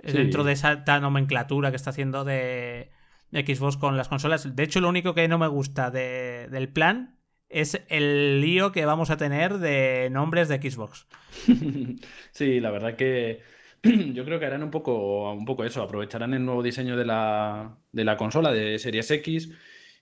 dentro 0.03 0.44
de 0.44 0.53
esa 0.53 0.83
nomenclatura 1.00 1.69
que 1.71 1.77
está 1.77 1.91
haciendo 1.91 2.24
de, 2.24 2.91
Xbox 3.31 3.77
con 3.77 3.97
las 3.97 4.09
consolas. 4.09 4.56
De 4.56 4.63
hecho, 4.63 4.80
lo 4.80 4.89
único 4.89 5.13
que 5.13 5.27
no 5.27 5.38
me 5.38 5.47
gusta 5.47 5.89
del 5.89 6.69
plan 6.69 7.18
es 7.50 7.83
el 7.88 8.41
lío 8.41 8.71
que 8.71 8.85
vamos 8.85 9.09
a 9.12 9.18
tener 9.18 9.59
de 9.59 10.09
nombres 10.12 10.50
de 10.50 10.62
Xbox. 10.62 11.07
Sí, 12.31 12.59
la 12.59 12.71
verdad 12.71 12.95
que 12.95 13.42
yo 14.13 14.25
creo 14.25 14.40
que 14.40 14.45
harán 14.45 14.63
un 14.63 14.71
poco, 14.71 15.31
un 15.33 15.45
poco 15.45 15.63
eso, 15.63 15.81
aprovecharán 15.81 16.33
el 16.33 16.45
nuevo 16.45 16.63
diseño 16.63 16.95
de 16.95 17.06
la, 17.06 17.78
consola 18.18 18.52
de 18.52 18.80
Series 18.80 19.11
X. 19.11 19.52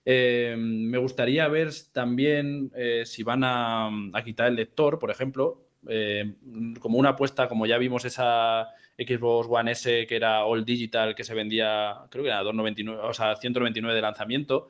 Eh, 0.04 0.56
me 0.58 0.98
gustaría 0.98 1.48
ver 1.48 1.70
también 1.92 2.72
eh, 2.76 3.04
si 3.06 3.24
van 3.24 3.42
a, 3.44 3.90
quitar 4.24 4.48
el 4.48 4.56
lector, 4.56 4.98
por 5.00 5.12
ejemplo, 5.12 5.64
eh, 5.88 6.36
como 6.80 6.98
una 6.98 7.10
apuesta, 7.10 7.48
como 7.48 7.66
ya 7.66 7.78
vimos 7.78 8.06
esa 8.06 8.70
Xbox 8.98 9.48
One 9.50 9.72
S 9.72 10.08
que 10.08 10.16
era 10.16 10.46
all 10.46 10.66
digital, 10.66 11.16
que 11.16 11.24
se 11.24 11.34
vendía, 11.34 12.06
creo 12.10 12.24
que 12.24 12.30
era 12.30 12.44
299, 12.44 13.00
o 13.04 13.14
sea, 13.14 13.36
199 13.36 13.96
de 13.96 14.02
lanzamiento 14.02 14.70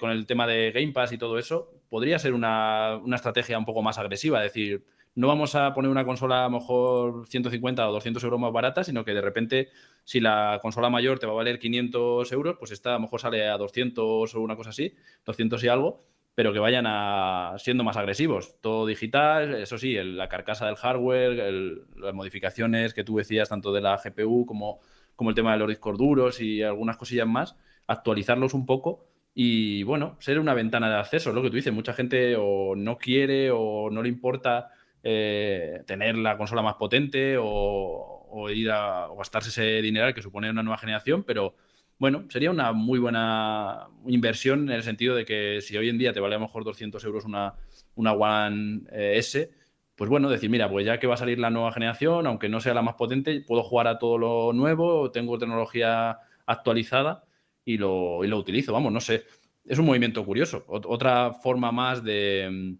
con 0.00 0.10
el 0.10 0.26
tema 0.26 0.48
de 0.48 0.72
Game 0.72 0.92
Pass 0.92 1.12
y 1.12 1.18
todo 1.18 1.38
eso, 1.38 1.70
podría 1.88 2.18
ser 2.18 2.34
una, 2.34 3.00
estrategia 3.14 3.56
un 3.56 3.64
poco 3.64 3.82
más 3.82 3.98
agresiva. 3.98 4.44
Es 4.44 4.52
decir, 4.52 4.84
no 5.14 5.28
vamos 5.28 5.54
a 5.54 5.72
poner 5.74 5.90
una 5.90 6.04
consola 6.04 6.44
a 6.44 6.48
lo 6.48 6.58
mejor 6.58 7.26
150 7.26 7.88
o 7.88 7.92
200 7.92 8.24
euros 8.24 8.40
más 8.40 8.52
barata, 8.52 8.82
sino 8.82 9.04
que 9.04 9.14
de 9.14 9.20
repente, 9.20 9.68
si 10.04 10.20
la 10.20 10.58
consola 10.60 10.90
mayor 10.90 11.18
te 11.18 11.26
va 11.26 11.32
a 11.32 11.36
valer 11.36 11.58
500 11.58 12.32
euros, 12.32 12.56
pues 12.58 12.72
esta 12.72 12.90
a 12.90 12.94
lo 12.94 13.00
mejor 13.00 13.20
sale 13.20 13.48
a 13.48 13.56
200 13.56 14.34
o 14.34 14.40
una 14.40 14.56
cosa 14.56 14.70
así, 14.70 14.94
200 15.24 15.62
y 15.62 15.68
algo, 15.68 16.00
pero 16.34 16.52
que 16.52 16.58
vayan 16.58 16.86
a, 16.88 17.54
siendo 17.58 17.84
más 17.84 17.96
agresivos. 17.96 18.60
Todo 18.60 18.86
digital, 18.86 19.54
eso 19.54 19.78
sí, 19.78 19.94
la 20.02 20.28
carcasa 20.28 20.66
del 20.66 20.76
hardware, 20.76 21.84
las 21.96 22.14
modificaciones 22.14 22.92
que 22.92 23.04
tú 23.04 23.16
decías, 23.16 23.48
tanto 23.48 23.72
de 23.72 23.80
la 23.80 23.96
GPU 23.96 24.46
como, 24.46 24.80
como 25.14 25.30
el 25.30 25.36
tema 25.36 25.52
de 25.52 25.58
los 25.58 25.68
discos 25.68 25.96
duros 25.96 26.40
y 26.40 26.62
algunas 26.62 26.96
cosillas 26.96 27.28
más, 27.28 27.56
actualizarlos 27.86 28.52
un 28.54 28.66
poco 28.66 29.06
y 29.32 29.82
bueno, 29.84 30.16
ser 30.20 30.38
una 30.38 30.54
ventana 30.54 30.88
de 30.88 30.96
acceso, 30.96 31.32
lo 31.32 31.42
que 31.42 31.50
tú 31.50 31.56
dices, 31.56 31.72
mucha 31.72 31.92
gente 31.92 32.36
o 32.36 32.74
no 32.76 32.98
quiere 32.98 33.50
o 33.52 33.90
no 33.90 34.02
le 34.02 34.08
importa 34.08 34.70
eh, 35.06 35.82
tener 35.86 36.16
la 36.16 36.38
consola 36.38 36.62
más 36.62 36.76
potente 36.76 37.36
o, 37.38 38.48
ir 38.50 38.70
a 38.70 39.08
gastarse 39.16 39.50
ese 39.50 39.82
dinero 39.82 40.12
que 40.12 40.22
supone 40.22 40.50
una 40.50 40.62
nueva 40.62 40.78
generación, 40.78 41.22
pero 41.22 41.54
bueno, 41.98 42.24
sería 42.30 42.50
una 42.50 42.72
muy 42.72 42.98
buena 42.98 43.86
inversión 44.06 44.68
en 44.68 44.74
el 44.74 44.82
sentido 44.82 45.14
de 45.14 45.24
que 45.24 45.60
si 45.60 45.76
hoy 45.76 45.88
en 45.88 45.98
día 45.98 46.12
te 46.12 46.20
vale 46.20 46.34
a 46.34 46.38
lo 46.38 46.46
mejor 46.46 46.64
200 46.64 47.04
euros 47.04 47.24
una, 47.26 47.54
una 47.94 48.12
One 48.12 48.82
eh, 48.90 49.18
S, 49.18 49.50
pues 49.94 50.10
bueno, 50.10 50.28
decir, 50.30 50.50
mira, 50.50 50.68
pues 50.68 50.84
ya 50.84 50.98
que 50.98 51.06
va 51.06 51.14
a 51.14 51.18
salir 51.18 51.38
la 51.38 51.50
nueva 51.50 51.70
generación, 51.70 52.26
aunque 52.26 52.48
no 52.48 52.60
sea 52.60 52.74
la 52.74 52.82
más 52.82 52.94
potente, 52.94 53.40
puedo 53.42 53.62
jugar 53.62 53.86
a 53.86 53.98
todo 53.98 54.18
lo 54.18 54.52
nuevo, 54.52 55.10
tengo 55.12 55.38
tecnología 55.38 56.18
actualizada 56.46 57.24
y 57.64 57.76
lo, 57.76 58.24
y 58.24 58.28
lo 58.28 58.38
utilizo. 58.38 58.72
Vamos, 58.72 58.92
no 58.92 59.00
sé. 59.00 59.24
Es 59.64 59.78
un 59.78 59.86
movimiento 59.86 60.24
curioso. 60.24 60.64
otra 60.66 61.34
forma 61.34 61.72
más 61.72 62.02
de, 62.02 62.76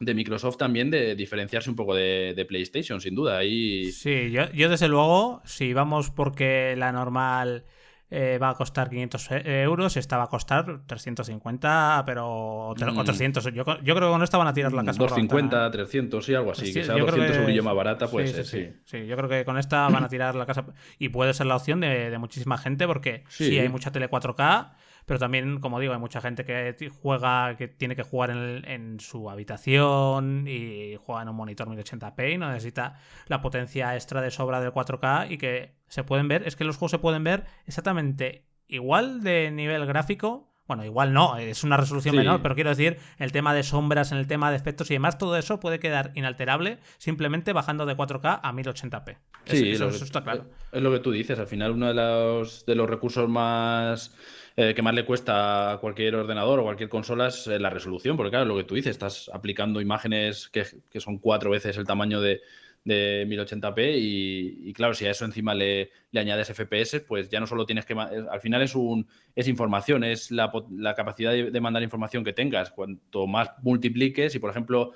de 0.00 0.14
Microsoft 0.14 0.56
también 0.56 0.90
de 0.90 1.14
diferenciarse 1.14 1.68
un 1.68 1.76
poco 1.76 1.94
de, 1.94 2.44
PlayStation, 2.48 3.00
sin 3.00 3.14
duda. 3.14 3.44
Y... 3.44 3.92
Sí, 3.92 4.30
yo, 4.30 4.50
yo 4.52 4.68
desde 4.70 4.88
luego, 4.88 5.42
si 5.44 5.74
vamos 5.74 6.10
porque 6.10 6.74
la 6.76 6.90
normal 6.90 7.64
eh, 8.10 8.38
va 8.42 8.48
a 8.48 8.54
costar 8.54 8.88
500 8.88 9.30
e, 9.30 9.62
euros, 9.62 9.98
esta 9.98 10.16
va 10.16 10.24
a 10.24 10.26
costar 10.28 10.80
350, 10.86 12.02
pero 12.06 12.70
o, 12.70 12.74
300. 12.74 13.44
Mm. 13.44 13.48
Yo, 13.50 13.64
creo 13.64 13.84
que 13.84 14.12
con 14.12 14.22
esta 14.22 14.38
van 14.38 14.48
a 14.48 14.54
tirar 14.54 14.72
la 14.72 14.84
casa 14.84 14.98
250, 14.98 15.70
300, 15.70 16.24
sí, 16.24 16.34
algo 16.34 16.52
así. 16.52 16.72
que 16.72 16.82
sea 16.82 16.96
200 16.96 17.36
euros 17.36 17.64
más 17.64 17.76
barata, 17.76 18.08
pues 18.08 18.32
sí, 18.32 18.44
sí, 18.44 18.68
sí, 18.84 19.06
yo 19.06 19.16
creo 19.18 19.28
que 19.28 19.44
con 19.44 19.58
esta 19.58 19.86
van 19.88 20.02
a 20.02 20.08
tirar 20.08 20.34
la 20.34 20.46
casa. 20.46 20.64
Y 20.98 21.10
puede 21.10 21.34
ser 21.34 21.44
la 21.44 21.56
opción 21.56 21.80
de, 21.80 22.08
de 22.08 22.18
muchísima 22.18 22.56
gente, 22.56 22.86
porque 22.86 23.24
si 23.28 23.58
hay 23.58 23.68
mucha 23.68 23.92
tele 23.92 24.10
4K 24.10 24.70
pero 25.06 25.18
también, 25.18 25.60
como 25.60 25.80
digo, 25.80 25.92
hay 25.92 25.98
mucha 25.98 26.20
gente 26.20 26.44
que 26.44 26.74
juega, 27.02 27.56
que 27.56 27.68
tiene 27.68 27.96
que 27.96 28.02
jugar 28.02 28.30
en, 28.30 28.98
su 29.00 29.30
habitación 29.30 30.46
y 30.46 30.96
juega 30.96 31.22
en 31.22 31.28
un 31.28 31.36
monitor 31.36 31.68
1080p 31.68 32.34
y 32.34 32.38
no 32.38 32.48
necesita 32.48 32.98
la 33.26 33.40
potencia 33.40 33.94
extra 33.94 34.20
de 34.20 34.30
sobra 34.30 34.60
del 34.60 34.72
4K 34.72 35.30
y 35.30 35.38
que 35.38 35.74
se 35.88 36.04
pueden 36.04 36.28
ver, 36.28 36.46
es 36.46 36.56
que 36.56 36.64
los 36.64 36.76
juegos 36.76 36.92
se 36.92 36.98
pueden 36.98 37.24
ver 37.24 37.44
exactamente 37.66 38.46
igual 38.68 39.22
de 39.22 39.50
nivel 39.50 39.86
gráfico 39.86 40.50
bueno, 40.70 40.84
igual 40.84 41.12
no, 41.12 41.36
es 41.36 41.64
una 41.64 41.76
resolución 41.76 42.14
menor, 42.14 42.42
pero 42.42 42.54
quiero 42.54 42.70
decir, 42.70 42.96
el 43.18 43.32
tema 43.32 43.52
de 43.54 43.64
sombras, 43.64 44.12
en 44.12 44.18
el 44.18 44.28
tema 44.28 44.52
de 44.52 44.56
efectos 44.56 44.88
y 44.92 44.94
demás, 44.94 45.18
todo 45.18 45.36
eso 45.36 45.58
puede 45.58 45.80
quedar 45.80 46.12
inalterable 46.14 46.78
simplemente 46.98 47.52
bajando 47.52 47.86
de 47.86 47.96
4K 47.96 48.38
a 48.40 48.52
1080p. 48.52 49.16
Sí, 49.46 49.72
eso, 49.72 49.88
está 49.88 50.22
claro. 50.22 50.44
Es 50.70 50.80
lo 50.80 50.92
que 50.92 51.00
tú 51.00 51.10
dices, 51.10 51.40
al 51.40 51.48
final 51.48 51.72
uno 51.72 51.88
de 51.88 51.94
los, 51.94 52.64
de 52.66 52.76
los 52.76 52.88
recursos 52.88 53.28
más 53.28 54.14
eh, 54.62 54.74
que 54.74 54.82
más 54.82 54.92
le 54.94 55.06
cuesta 55.06 55.72
a 55.72 55.78
cualquier 55.78 56.16
ordenador 56.16 56.60
o 56.60 56.64
cualquier 56.64 56.90
consola 56.90 57.28
es 57.28 57.46
eh, 57.46 57.58
la 57.58 57.70
resolución, 57.70 58.18
porque 58.18 58.28
claro, 58.28 58.44
lo 58.44 58.58
que 58.58 58.64
tú 58.64 58.74
dices, 58.74 58.90
estás 58.90 59.30
aplicando 59.32 59.80
imágenes 59.80 60.50
que, 60.50 60.66
son 61.00 61.16
cuatro 61.16 61.48
veces 61.48 61.78
el 61.78 61.86
tamaño 61.86 62.20
de, 62.20 62.42
1080p 62.84 63.94
y, 63.96 64.72
claro, 64.74 64.92
si 64.92 65.06
a 65.06 65.12
eso 65.12 65.24
encima 65.24 65.54
le, 65.54 65.90
añades 66.14 66.52
FPS, 66.52 67.00
pues 67.00 67.30
ya 67.30 67.40
no 67.40 67.46
solo 67.46 67.64
tienes 67.64 67.86
que... 67.86 67.94
Al 67.94 68.40
final 68.42 68.60
es, 68.60 68.74
un, 68.74 69.06
es 69.34 69.48
información, 69.48 70.04
es 70.04 70.30
la, 70.30 70.52
capacidad 70.94 71.32
de, 71.32 71.60
mandar 71.60 71.82
información 71.82 72.22
que 72.22 72.34
tengas. 72.34 72.70
Cuanto 72.70 73.26
más 73.26 73.52
multipliques, 73.62 74.34
y 74.34 74.40
por 74.40 74.50
ejemplo 74.50 74.92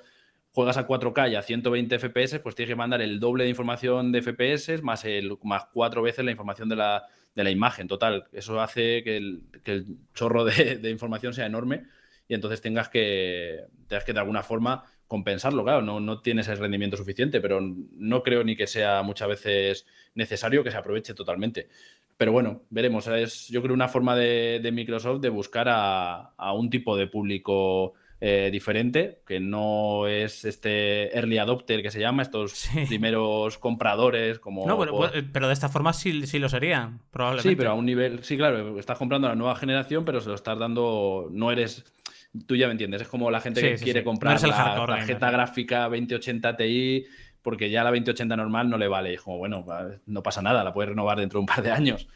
juegas 0.51 0.77
a 0.77 0.87
4K 0.87 1.31
y 1.31 1.35
a 1.35 1.41
120 1.41 1.97
FPS, 1.97 2.39
pues 2.39 2.53
tienes 2.53 2.71
que 2.71 2.75
mandar 2.75 3.01
el 3.01 3.19
doble 3.19 3.45
de 3.45 3.49
información 3.49 4.11
de 4.11 4.21
FPS 4.21 4.83
más, 4.83 5.05
el, 5.05 5.37
más 5.41 5.65
cuatro 5.73 6.03
veces 6.03 6.23
la 6.23 6.31
información 6.31 6.69
de 6.69 6.75
la, 6.75 7.07
de 7.35 7.43
la 7.43 7.51
imagen. 7.51 7.87
Total, 7.87 8.25
eso 8.31 8.59
hace 8.61 9.03
que 9.03 9.17
el, 9.17 9.43
chorro 10.13 10.45
de, 10.45 10.89
información 10.89 11.33
sea 11.33 11.45
enorme 11.45 11.85
y 12.27 12.33
entonces 12.33 12.61
tengas 12.61 12.89
que, 12.89 13.65
tengas 13.87 14.03
que 14.03 14.13
de 14.13 14.19
alguna 14.19 14.41
forma 14.41 14.85
compensarlo. 15.07 15.63
Claro, 15.63 15.81
no, 15.81 15.99
no 15.99 16.21
tienes 16.21 16.47
el 16.47 16.57
rendimiento 16.57 16.97
suficiente, 16.97 17.41
pero 17.41 17.59
no 17.61 18.23
creo 18.23 18.43
ni 18.43 18.55
que 18.55 18.65
sea 18.67 19.03
muchas 19.03 19.27
veces 19.27 19.85
necesario 20.15 20.63
que 20.63 20.71
se 20.71 20.77
aproveche 20.77 21.13
totalmente. 21.13 21.69
Pero 22.17 22.31
bueno, 22.31 22.63
veremos. 22.69 23.07
Es, 23.07 23.49
yo 23.49 23.61
creo 23.61 23.73
una 23.73 23.89
forma 23.89 24.15
de, 24.15 24.67
Microsoft 24.73 25.19
de 25.21 25.29
buscar 25.29 25.67
a, 25.69 26.33
a 26.37 26.53
un 26.53 26.69
tipo 26.69 26.97
de 26.97 27.07
público 27.07 27.93
eh, 28.27 28.49
diferente, 28.49 29.19
que 29.27 29.39
no 29.39 30.07
es 30.07 30.45
este 30.45 31.15
early 31.15 31.37
adopter 31.37 31.83
que 31.83 31.91
se 31.91 31.99
llama, 31.99 32.23
estos 32.23 32.67
primeros 32.87 33.59
compradores 33.59 34.39
como... 34.39 34.65
No, 34.65 34.79
pero, 35.31 35.47
de 35.47 35.53
esta 35.53 35.69
forma 35.69 35.93
sí, 35.93 36.25
sí, 36.25 36.39
lo 36.39 36.49
serían, 36.49 37.01
probablemente. 37.11 37.49
Sí, 37.49 37.55
pero 37.55 37.69
a 37.69 37.73
un 37.75 37.85
nivel, 37.85 38.23
sí, 38.23 38.35
claro, 38.35 38.79
estás 38.79 38.97
comprando 38.97 39.27
a 39.27 39.29
la 39.29 39.35
nueva 39.35 39.55
generación, 39.55 40.05
pero 40.05 40.21
se 40.21 40.29
lo 40.29 40.33
estás 40.33 40.57
dando, 40.57 41.29
no 41.31 41.51
eres... 41.51 41.85
Tú 42.47 42.55
ya 42.55 42.65
me 42.65 42.71
entiendes, 42.71 43.03
es 43.03 43.07
como 43.07 43.29
la 43.29 43.41
gente 43.41 43.61
que 43.61 43.75
quiere 43.75 44.03
comprar 44.03 44.41
la 44.41 44.85
tarjeta 44.87 45.29
gráfica 45.29 45.83
2080 45.83 46.57
Ti 46.57 47.05
porque 47.43 47.69
ya 47.69 47.83
la 47.83 47.91
2080 47.91 48.35
normal 48.35 48.71
no 48.71 48.79
le 48.79 48.87
vale. 48.87 49.13
Y 49.13 49.17
como, 49.17 49.37
bueno, 49.37 49.63
no 50.07 50.23
pasa 50.23 50.41
nada, 50.41 50.63
la 50.63 50.73
puedes 50.73 50.89
renovar 50.89 51.19
dentro 51.19 51.37
de 51.37 51.41
un 51.41 51.45
par 51.45 51.61
de 51.61 51.69
años. 51.69 52.07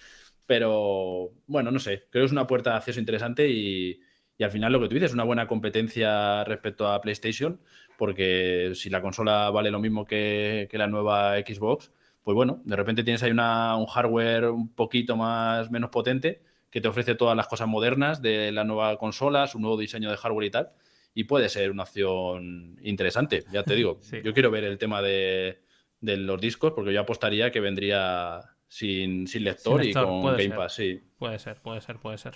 Pero, 0.48 1.34
bueno, 1.46 1.70
no 1.70 1.78
sé, 1.78 2.08
creo 2.10 2.24
que 2.24 2.26
es 2.26 2.32
una 2.32 2.48
puerta 2.48 2.72
de 2.72 2.78
acceso 2.78 3.00
interesante 3.00 3.48
y, 3.48 4.02
y 4.40 4.44
al 4.46 4.52
final 4.52 4.72
lo 4.72 4.80
que 4.80 4.88
tú 4.88 4.94
dices 4.94 5.12
es 5.12 5.14
una 5.14 5.26
buena 5.26 5.48
competencia 5.48 6.46
respecto 6.46 6.88
a 6.88 7.02
PlayStation, 7.02 7.60
porque 7.98 8.72
si 8.74 8.90
la 8.90 9.02
consola 9.02 9.50
vale 9.50 9.70
lo 9.70 9.80
mismo 9.80 10.06
que, 10.06 10.70
la 10.72 10.88
nueva 10.88 11.36
Xbox, 11.40 11.92
pues 12.24 12.36
bueno, 12.36 12.62
de 12.64 12.78
repente 12.78 13.04
tienes 13.04 13.22
ahí 13.22 13.32
una, 13.32 13.76
un 13.76 13.86
hardware 13.86 14.46
un 14.46 14.74
poquito 14.74 15.18
más 15.18 15.70
menos 15.70 15.90
potente 15.90 16.42
que 16.70 16.80
te 16.80 16.88
ofrece 16.88 17.16
todas 17.16 17.36
las 17.36 17.50
cosas 17.50 17.68
modernas 17.68 18.22
de 18.22 18.54
la 18.54 18.64
nueva 18.64 18.98
consola, 18.98 19.46
su 19.46 19.60
nuevo 19.60 19.78
diseño 19.78 20.10
de 20.10 20.16
hardware 20.16 20.48
y 20.48 20.52
tal, 20.52 20.72
y 21.14 21.26
puede 21.26 21.50
ser 21.50 21.70
una 21.70 21.84
opción 21.84 22.78
interesante, 22.82 23.44
ya 23.52 23.64
te 23.64 23.76
digo. 23.76 24.00
Yo 24.24 24.34
quiero 24.34 24.52
ver 24.52 24.64
el 24.64 24.78
tema 24.78 25.02
de, 25.02 25.60
los 26.00 26.40
discos, 26.40 26.72
porque 26.72 26.94
yo 26.94 27.02
apostaría 27.02 27.52
que 27.52 27.60
vendría 27.60 28.40
sin, 28.70 29.26
lector, 29.44 29.84
y 29.84 29.92
con 29.92 30.22
Game 30.22 30.52
Pass, 30.52 30.76
sí. 30.76 31.02
Puede 31.18 31.40
ser, 31.40 31.60
puede 31.60 31.82
ser, 31.82 31.98
puede 31.98 32.18
ser. 32.18 32.36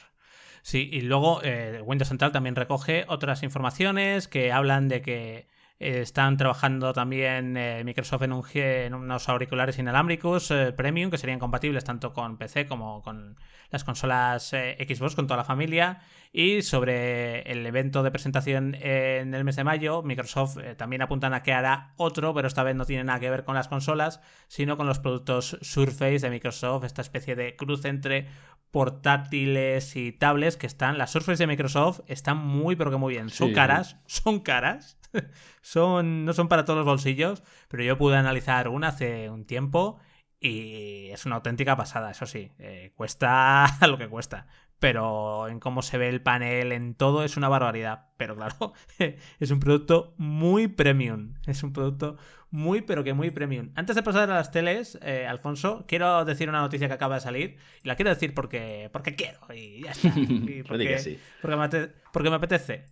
Sí, 0.64 0.90
y 0.94 1.02
luego 1.02 1.42
eh, 1.44 1.82
Windows 1.84 2.08
Central 2.08 2.32
también 2.32 2.56
recoge 2.56 3.04
otras 3.10 3.44
informaciones 3.44 4.30
que 4.30 4.54
hablan 4.54 4.88
de 4.88 5.02
que 5.02 5.48
eh, 5.78 6.00
están 6.00 6.38
trabajando 6.38 6.94
también 6.94 7.58
eh, 7.58 7.84
Microsoft 7.84 8.24
en, 8.24 8.94
unos 8.94 9.28
auriculares 9.28 9.78
inalámbricos 9.78 10.54
premium 10.78 11.12
que 11.12 11.18
serían 11.18 11.40
compatibles 11.40 11.84
tanto 11.84 12.14
con 12.14 12.38
PC 12.38 12.66
como 12.66 13.02
con 13.02 13.36
las 13.72 13.84
consolas 13.84 14.52
Xbox, 14.52 15.16
con 15.16 15.28
toda 15.28 15.38
la 15.38 15.44
familia. 15.44 16.00
Y 16.32 16.62
sobre 16.62 17.42
el 17.42 17.66
evento 17.66 18.02
de 18.02 18.12
presentación 18.12 18.76
en 18.76 19.34
el 19.34 19.44
mes 19.44 19.58
de 19.58 19.64
mayo, 19.64 20.02
Microsoft 20.02 20.58
también 20.78 21.02
apuntan 21.02 21.34
a 21.34 21.44
que 21.44 21.54
hará 21.54 21.94
otro, 21.98 22.34
pero 22.34 22.48
esta 22.48 22.64
vez 22.64 22.76
no 22.76 22.86
tiene 22.86 23.04
nada 23.04 23.20
que 23.20 23.30
ver 23.30 23.44
con 23.44 23.56
las 23.56 23.68
consolas, 23.68 24.22
sino 24.48 24.78
con 24.78 24.88
los 24.88 25.00
productos 25.00 25.58
Surface 25.62 26.20
de 26.20 26.30
Microsoft, 26.30 26.86
esta 26.86 27.02
especie 27.02 27.36
de 27.36 27.56
cruz 27.56 27.86
entre 27.86 28.28
portátiles 28.74 29.96
y 29.96 30.14
tablets 30.14 30.58
que 30.58 30.66
están, 30.66 30.98
las 30.98 31.12
Surface 31.12 31.44
de 31.44 31.46
Microsoft 31.46 32.00
están 32.08 32.38
muy 32.38 32.76
pero 32.76 32.90
que 32.90 32.98
muy 32.98 33.14
bien. 33.14 33.30
Son 33.30 33.54
caras, 33.54 33.98
son 34.08 34.40
caras. 34.40 34.98
son, 35.62 36.26
no 36.26 36.34
son 36.34 36.48
para 36.48 36.66
todos 36.66 36.78
los 36.78 36.86
bolsillos, 36.88 37.44
pero 37.68 37.84
yo 37.84 38.00
pude 38.00 38.18
analizar 38.18 38.68
una 38.70 38.88
hace 38.88 39.30
un 39.30 39.46
tiempo 39.46 40.00
y 40.40 41.10
es 41.12 41.28
una 41.28 41.36
auténtica 41.36 41.78
pasada, 41.78 42.10
eso 42.10 42.26
sí. 42.26 42.52
Eh, 42.58 42.92
cuesta 42.96 43.68
lo 43.88 44.00
que 44.00 44.10
cuesta 44.10 44.48
pero 44.84 45.48
en 45.48 45.62
cómo 45.62 45.82
se 45.82 45.98
ve 45.98 46.10
el 46.10 46.22
panel, 46.22 46.74
en 46.74 46.94
todo, 46.94 47.24
es 47.24 47.38
una 47.38 47.48
barbaridad. 47.48 48.08
Pero 48.18 48.36
claro, 48.36 48.74
es 49.40 49.50
un 49.50 49.62
producto 49.62 50.14
muy 50.18 50.68
premium. 50.68 51.36
Es 51.48 51.64
un 51.64 51.72
producto 51.72 52.18
muy, 52.50 52.82
pero 52.82 53.02
que 53.02 53.14
muy 53.14 53.32
premium. 53.32 53.72
Antes 53.76 53.96
de 53.96 54.04
pasar 54.04 54.30
a 54.30 54.36
las 54.36 54.52
teles, 54.52 55.00
eh, 55.02 55.26
Alfonso, 55.26 55.86
quiero 55.88 56.26
decir 56.26 56.50
una 56.50 56.60
noticia 56.60 56.90
que 56.90 56.96
acaba 56.96 57.16
de 57.16 57.22
salir. 57.22 57.56
Y 57.82 57.88
la 57.88 57.96
quiero 57.96 58.10
decir 58.10 58.34
porque, 58.34 58.90
porque 58.92 59.16
quiero. 59.16 59.40
Y 59.56 59.84
ya 59.84 59.92
está. 59.92 60.10
porque, 60.68 61.92
porque, 62.12 62.30
me 62.30 62.36
apetece. 62.36 62.84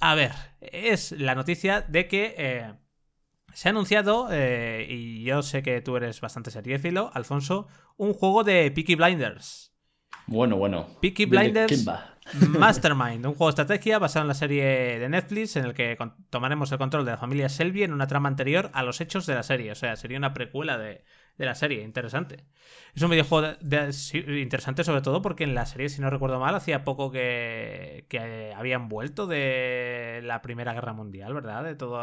A 0.00 0.14
ver, 0.14 0.32
es 0.62 1.12
la 1.12 1.34
noticia 1.34 1.82
de 1.82 2.08
que 2.08 2.34
eh, 2.38 2.72
se 3.52 3.68
ha 3.68 3.72
anunciado, 3.72 4.28
eh, 4.32 4.86
y 4.88 5.22
yo 5.22 5.42
sé 5.42 5.62
que 5.62 5.82
tú 5.82 5.98
eres 5.98 6.22
bastante 6.22 6.50
seriéfilo, 6.50 7.10
Alfonso, 7.12 7.68
un 7.98 8.14
juego 8.14 8.42
de 8.42 8.70
Peaky 8.70 8.94
Blinders. 8.94 9.75
Bueno, 10.26 10.56
bueno. 10.56 10.86
Peaky 11.00 11.26
Blinders 11.26 11.86
Mastermind, 12.58 13.24
un 13.26 13.34
juego 13.34 13.46
de 13.46 13.62
estrategia 13.62 13.98
basado 13.98 14.24
en 14.24 14.28
la 14.28 14.34
serie 14.34 14.98
de 14.98 15.08
Netflix 15.08 15.56
en 15.56 15.64
el 15.64 15.74
que 15.74 15.96
tomaremos 16.30 16.72
el 16.72 16.78
control 16.78 17.04
de 17.04 17.12
la 17.12 17.18
familia 17.18 17.48
Selby 17.48 17.84
en 17.84 17.92
una 17.92 18.08
trama 18.08 18.28
anterior 18.28 18.70
a 18.72 18.82
los 18.82 19.00
hechos 19.00 19.26
de 19.26 19.34
la 19.34 19.44
serie. 19.44 19.70
O 19.70 19.76
sea, 19.76 19.96
sería 19.96 20.18
una 20.18 20.34
precuela 20.34 20.76
de, 20.76 21.04
de 21.38 21.44
la 21.44 21.54
serie. 21.54 21.82
Interesante. 21.82 22.44
Es 22.94 23.02
un 23.02 23.10
videojuego 23.10 23.48
interesante 24.28 24.84
sobre 24.84 25.02
todo 25.02 25.20
porque 25.20 25.44
en 25.44 25.54
la 25.54 25.66
serie, 25.66 25.88
si 25.88 26.00
no 26.00 26.08
recuerdo 26.08 26.40
mal, 26.40 26.54
hacía 26.54 26.84
poco 26.84 27.10
que, 27.10 28.06
que 28.08 28.52
habían 28.56 28.88
vuelto 28.88 29.26
de 29.26 30.20
la 30.24 30.40
Primera 30.40 30.72
Guerra 30.72 30.92
Mundial, 30.92 31.34
¿verdad? 31.34 31.64
De 31.64 31.74
todo, 31.74 32.00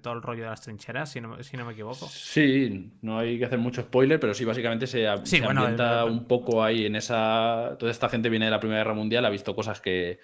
todo 0.00 0.14
el 0.14 0.22
rollo 0.22 0.44
de 0.44 0.50
las 0.50 0.60
trincheras, 0.60 1.10
si 1.10 1.20
no, 1.20 1.42
si 1.42 1.56
no 1.56 1.64
me 1.64 1.72
equivoco. 1.72 2.06
Sí, 2.08 2.92
no 3.02 3.18
hay 3.18 3.38
que 3.38 3.44
hacer 3.44 3.58
mucho 3.58 3.82
spoiler, 3.82 4.20
pero 4.20 4.34
sí, 4.34 4.44
básicamente 4.44 4.86
se, 4.86 5.08
ambienta 5.08 6.04
un 6.04 6.26
poco 6.26 6.62
ahí 6.62 6.86
en 6.86 6.96
esa... 6.96 7.76
Toda 7.78 7.90
esta 7.90 8.08
gente 8.08 8.28
viene 8.28 8.44
de 8.44 8.52
la 8.52 8.60
Primera 8.60 8.80
Guerra 8.80 8.94
Mundial, 8.94 9.24
ha 9.24 9.30
visto 9.30 9.54
cosas 9.54 9.80
que 9.80 10.20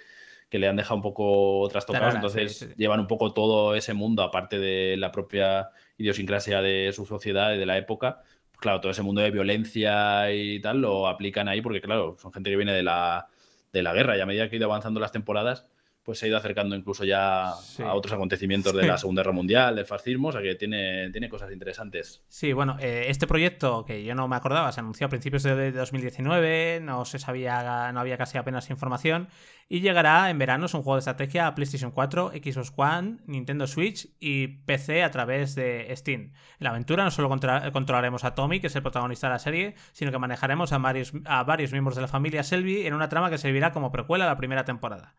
que 0.53 0.59
le 0.59 0.69
han 0.69 0.77
dejado 0.77 0.97
un 0.97 1.03
poco 1.03 1.67
trastocados, 1.71 2.15
entonces 2.15 2.77
llevan 2.77 3.01
un 3.01 3.07
poco 3.07 3.33
todo 3.33 3.75
ese 3.75 3.95
mundo, 3.95 4.23
aparte 4.23 4.59
de 4.59 4.99
la 4.99 5.11
propia 5.11 5.71
idiosincrasia 5.97 6.61
de 6.61 6.93
su 6.93 7.07
sociedad 7.07 7.55
y 7.55 7.59
de 7.59 7.65
la 7.65 7.79
época, 7.79 8.21
claro, 8.63 8.81
todo 8.81 8.93
ese 8.93 9.03
mundo 9.03 9.21
de 9.21 9.31
violencia 9.31 10.33
y 10.33 10.61
tal 10.61 10.81
lo 10.81 11.09
aplican 11.09 11.49
ahí 11.49 11.61
porque, 11.61 11.83
claro, 11.83 12.17
son 12.19 12.33
gente 12.33 12.49
que 12.49 12.57
viene 12.57 12.73
de 12.73 12.83
la, 12.83 13.29
de 13.73 13.83
la 13.83 13.93
guerra 13.93 14.17
y 14.17 14.21
a 14.21 14.27
medida 14.27 14.49
que 14.49 14.57
ha 14.57 14.59
ido 14.59 14.67
avanzando 14.67 15.01
las 15.01 15.13
temporadas, 15.13 15.67
pues 16.03 16.19
se 16.19 16.27
ha 16.27 16.29
ido 16.29 16.37
acercando 16.37 16.75
incluso 16.75 17.05
ya 17.05 17.49
a 17.51 17.95
otros 17.95 18.13
acontecimientos 18.13 18.75
de 18.75 18.87
la 18.87 18.99
Segunda 18.99 19.23
Guerra 19.23 19.33
Mundial, 19.33 19.77
del 19.77 19.87
fascismo, 19.87 20.29
o 20.29 20.33
sea 20.33 20.43
que 20.43 20.57
tiene, 20.57 21.11
tiene 21.11 21.29
cosas 21.29 21.53
interesantes. 21.53 22.23
Sí, 22.29 22.53
bueno, 22.53 22.77
eh, 22.81 23.07
este 23.09 23.27
proyecto 23.27 23.85
que 23.85 24.03
yo 24.03 24.15
no 24.15 24.27
me 24.27 24.37
acordaba, 24.37 24.73
se 24.73 24.81
anunció 24.81 25.07
a 25.07 25.11
principios 25.11 25.45
de 25.45 25.71
2019, 25.71 26.81
no 26.83 27.05
se 27.05 27.19
sabía, 27.19 27.93
no 27.93 28.01
había 28.01 28.19
casi 28.19 28.37
apenas 28.37 28.69
información, 28.71 29.29
y 29.69 29.81
llegará 29.81 30.29
en 30.29 30.39
verano, 30.39 30.67
es 30.67 30.75
un 30.75 30.83
juego 30.83 30.97
de 30.97 31.01
estrategia 31.01 31.47
a 31.47 31.55
PlayStation 31.55 31.93
4, 31.93 32.33
Xbox 32.33 32.73
One, 32.77 33.19
Nintendo 33.27 33.67
Switch 33.67 34.09
y 34.19 34.49
PC 34.49 35.05
a 35.05 35.11
través 35.11 35.55
de 35.55 35.91
Steam. 35.97 36.21
En 36.21 36.33
la 36.59 36.71
aventura 36.71 37.05
no 37.05 37.11
solo 37.11 37.29
controlaremos 37.29 38.25
a 38.25 38.35
Tommy, 38.35 38.61
que 38.61 38.67
es 38.67 38.77
el 38.77 38.83
protagonista 38.83 39.29
de 39.29 39.33
la 39.33 39.39
serie, 39.39 39.75
sino 39.93 40.11
que 40.11 40.19
manejaremos 40.19 40.73
a 40.73 40.79
varios, 40.79 41.13
a 41.25 41.45
varios 41.45 41.73
miembros 41.73 41.95
de 41.95 42.03
la 42.03 42.09
familia 42.09 42.43
Selby 42.43 42.87
en 42.87 42.95
una 42.95 43.09
trama 43.09 43.31
que 43.31 43.39
servirá 43.39 43.73
como 43.73 43.93
precuela 43.93 44.25
a 44.25 44.29
la 44.29 44.37
primera 44.37 44.65
temporada. 44.65 45.15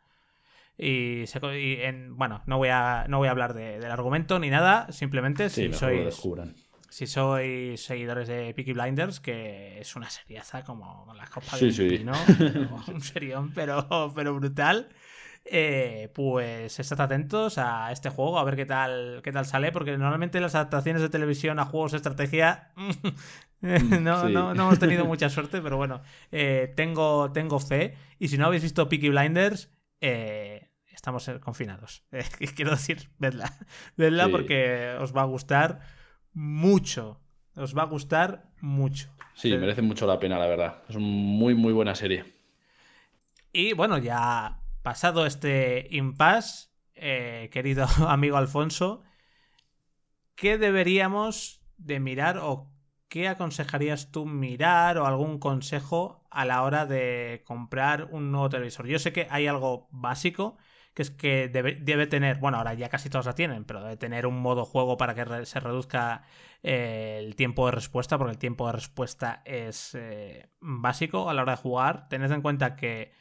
Y, 0.77 1.25
en, 1.81 2.17
bueno, 2.17 2.41
no 2.47 2.57
voy 2.57 2.69
a, 2.69 3.05
no 3.07 3.19
voy 3.19 3.27
a 3.27 3.31
hablar 3.31 3.53
del 3.53 3.85
argumento 3.85 4.39
ni 4.39 4.49
nada, 4.49 4.91
simplemente 4.91 5.49
si 5.49 5.71
sois, 5.71 6.19
si 6.89 7.07
sois 7.07 7.83
seguidores 7.83 8.27
de 8.27 8.53
Peaky 8.53 8.73
Blinders, 8.73 9.19
que 9.19 9.79
es 9.79 9.95
una 9.95 10.09
seriaza 10.09 10.63
como 10.63 11.13
la 11.15 11.27
copa 11.27 11.57
de 11.57 12.05
un 12.05 12.93
un 12.95 13.01
serión, 13.01 13.51
pero, 13.53 14.11
pero 14.15 14.33
brutal. 14.35 14.89
Eh, 15.45 16.09
pues 16.13 16.79
estad 16.79 17.01
atentos 17.01 17.57
a 17.57 17.91
este 17.91 18.09
juego, 18.09 18.39
a 18.39 18.45
ver 18.45 18.55
qué 18.55 18.65
tal, 18.65 19.19
qué 19.23 19.31
tal 19.33 19.45
sale, 19.45 19.73
porque 19.73 19.97
normalmente 19.97 20.39
las 20.39 20.55
adaptaciones 20.55 21.01
de 21.01 21.09
televisión 21.09 21.59
a 21.59 21.65
juegos 21.65 21.91
de 21.91 21.97
estrategia 21.97 22.71
no, 23.61 24.29
no, 24.29 24.51
hemos 24.51 24.79
tenido 24.79 25.05
mucha 25.05 25.29
suerte, 25.29 25.61
pero 25.61 25.75
bueno, 25.75 26.01
eh, 26.31 26.71
tengo, 26.77 27.31
tengo 27.33 27.59
fe. 27.59 27.95
Y 28.19 28.29
si 28.29 28.37
no 28.37 28.45
habéis 28.45 28.63
visto 28.63 28.87
Peaky 28.87 29.09
Blinders, 29.09 29.69
eh, 30.05 30.52
estamos 31.03 31.29
confinados. 31.41 32.01
quiero 32.55 32.71
decir, 32.71 33.09
vedla. 33.19 33.51
Vedla 33.97 34.29
porque 34.29 34.95
os 35.01 35.13
va 35.13 35.23
a 35.23 35.25
gustar 35.25 35.81
mucho. 36.31 37.19
Os 37.57 37.75
va 37.77 37.81
a 37.81 37.87
gustar 37.87 38.45
mucho. 38.61 39.09
Sí, 39.33 39.51
merece 39.57 39.81
mucho 39.81 40.07
la 40.07 40.17
pena, 40.17 40.39
la 40.39 40.47
verdad. 40.47 40.81
Es 40.87 40.95
una 40.95 41.05
muy, 41.05 41.55
muy 41.55 41.73
buena 41.73 41.93
serie. 41.93 42.23
Y 43.51 43.73
bueno, 43.73 43.97
ya 43.97 44.61
pasado 44.81 45.25
este 45.25 45.87
impasse, 45.91 46.69
eh, 46.95 47.49
querido 47.51 47.85
amigo 48.07 48.37
Alfonso, 48.37 49.03
¿qué 50.35 50.57
deberíamos 50.57 51.65
de 51.75 51.99
mirar 51.99 52.37
o 52.37 52.71
qué 53.09 53.27
aconsejarías 53.27 54.09
tú 54.09 54.25
mirar 54.25 54.97
o 54.97 55.05
algún 55.05 55.37
consejo 55.37 56.25
a 56.31 56.45
la 56.45 56.63
hora 56.63 56.85
de 56.85 57.43
comprar 57.45 58.07
un 58.09 58.31
nuevo 58.31 58.47
televisor? 58.47 58.87
Yo 58.87 58.99
sé 58.99 59.11
que 59.11 59.27
hay 59.29 59.47
algo 59.47 59.89
básico, 59.91 60.57
que 60.93 61.01
es 61.01 61.11
que 61.11 61.49
debe, 61.49 62.07
tener, 62.07 62.37
bueno, 62.37 62.57
ahora 62.57 62.73
ya 62.73 62.89
casi 62.89 63.09
todos 63.09 63.25
la 63.25 63.35
tienen, 63.35 63.65
pero 63.65 63.81
debe 63.81 63.97
tener 63.97 64.27
un 64.27 64.39
modo 64.39 64.65
juego 64.65 64.97
para 64.97 65.15
que 65.15 65.45
se 65.45 65.59
reduzca 65.59 66.23
eh, 66.61 67.19
el 67.19 67.35
tiempo 67.35 67.65
de 67.65 67.71
respuesta, 67.71 68.17
porque 68.17 68.31
el 68.31 68.37
tiempo 68.37 68.67
de 68.67 68.73
respuesta 68.73 69.41
es 69.45 69.95
eh, 69.95 70.49
básico 70.59 71.29
a 71.29 71.33
la 71.33 71.41
hora 71.41 71.53
de 71.53 71.61
jugar. 71.61 72.07
Tened 72.09 72.31
en 72.31 72.41
cuenta 72.41 72.75
que 72.75 73.11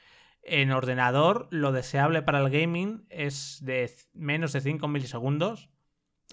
en 0.43 0.73
ordenador 0.73 1.49
lo 1.51 1.73
deseable 1.73 2.23
para 2.23 2.41
el 2.41 2.51
gaming 2.51 3.07
es 3.09 3.59
de 3.63 3.95
menos 4.13 4.53
de 4.53 4.61
5 4.61 4.87
milisegundos 4.89 5.72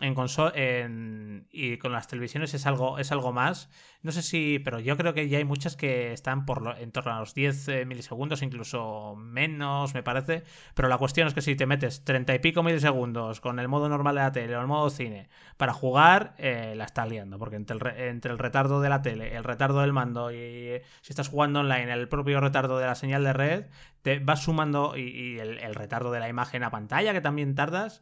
en 0.01 0.15
consola 0.15 0.53
y 0.55 1.77
con 1.77 1.91
las 1.91 2.07
televisiones 2.07 2.53
es 2.53 2.65
algo, 2.65 2.99
es 2.99 3.11
algo 3.11 3.33
más. 3.33 3.69
No 4.01 4.11
sé 4.11 4.21
si, 4.21 4.59
pero 4.59 4.79
yo 4.79 4.95
creo 4.95 5.13
que 5.13 5.27
ya 5.27 5.39
hay 5.39 5.43
muchas 5.43 5.75
que 5.75 6.13
están 6.13 6.45
por 6.45 6.75
en 6.79 6.91
torno 6.91 7.13
a 7.13 7.19
los 7.19 7.33
10 7.33 7.67
eh, 7.67 7.85
milisegundos, 7.85 8.41
incluso 8.41 9.15
menos, 9.17 9.93
me 9.93 10.03
parece. 10.03 10.43
Pero 10.73 10.87
la 10.87 10.97
cuestión 10.97 11.27
es 11.27 11.33
que 11.33 11.41
si 11.41 11.55
te 11.55 11.65
metes 11.65 12.05
30 12.05 12.35
y 12.35 12.39
pico 12.39 12.63
milisegundos 12.63 13.41
con 13.41 13.59
el 13.59 13.67
modo 13.67 13.89
normal 13.89 14.15
de 14.15 14.21
la 14.21 14.31
tele 14.31 14.55
o 14.55 14.61
el 14.61 14.67
modo 14.67 14.89
cine 14.89 15.29
para 15.57 15.73
jugar, 15.73 16.33
eh, 16.37 16.73
la 16.77 16.85
está 16.85 17.05
liando. 17.05 17.37
Porque 17.37 17.57
entre 17.57 17.75
el, 17.75 17.99
entre 18.07 18.31
el 18.31 18.37
retardo 18.37 18.79
de 18.79 18.89
la 18.89 19.01
tele, 19.01 19.35
el 19.35 19.43
retardo 19.43 19.81
del 19.81 19.91
mando 19.91 20.31
y 20.31 20.81
si 21.01 21.11
estás 21.11 21.27
jugando 21.27 21.59
online, 21.59 21.91
el 21.91 22.07
propio 22.07 22.39
retardo 22.39 22.79
de 22.79 22.85
la 22.85 22.95
señal 22.95 23.23
de 23.25 23.33
red, 23.33 23.65
te 24.01 24.19
vas 24.19 24.43
sumando 24.43 24.95
y, 24.95 25.39
el 25.39 25.75
retardo 25.75 26.11
de 26.11 26.19
la 26.19 26.29
imagen 26.29 26.63
a 26.63 26.71
pantalla, 26.71 27.13
que 27.13 27.21
también 27.21 27.55
tardas, 27.55 28.01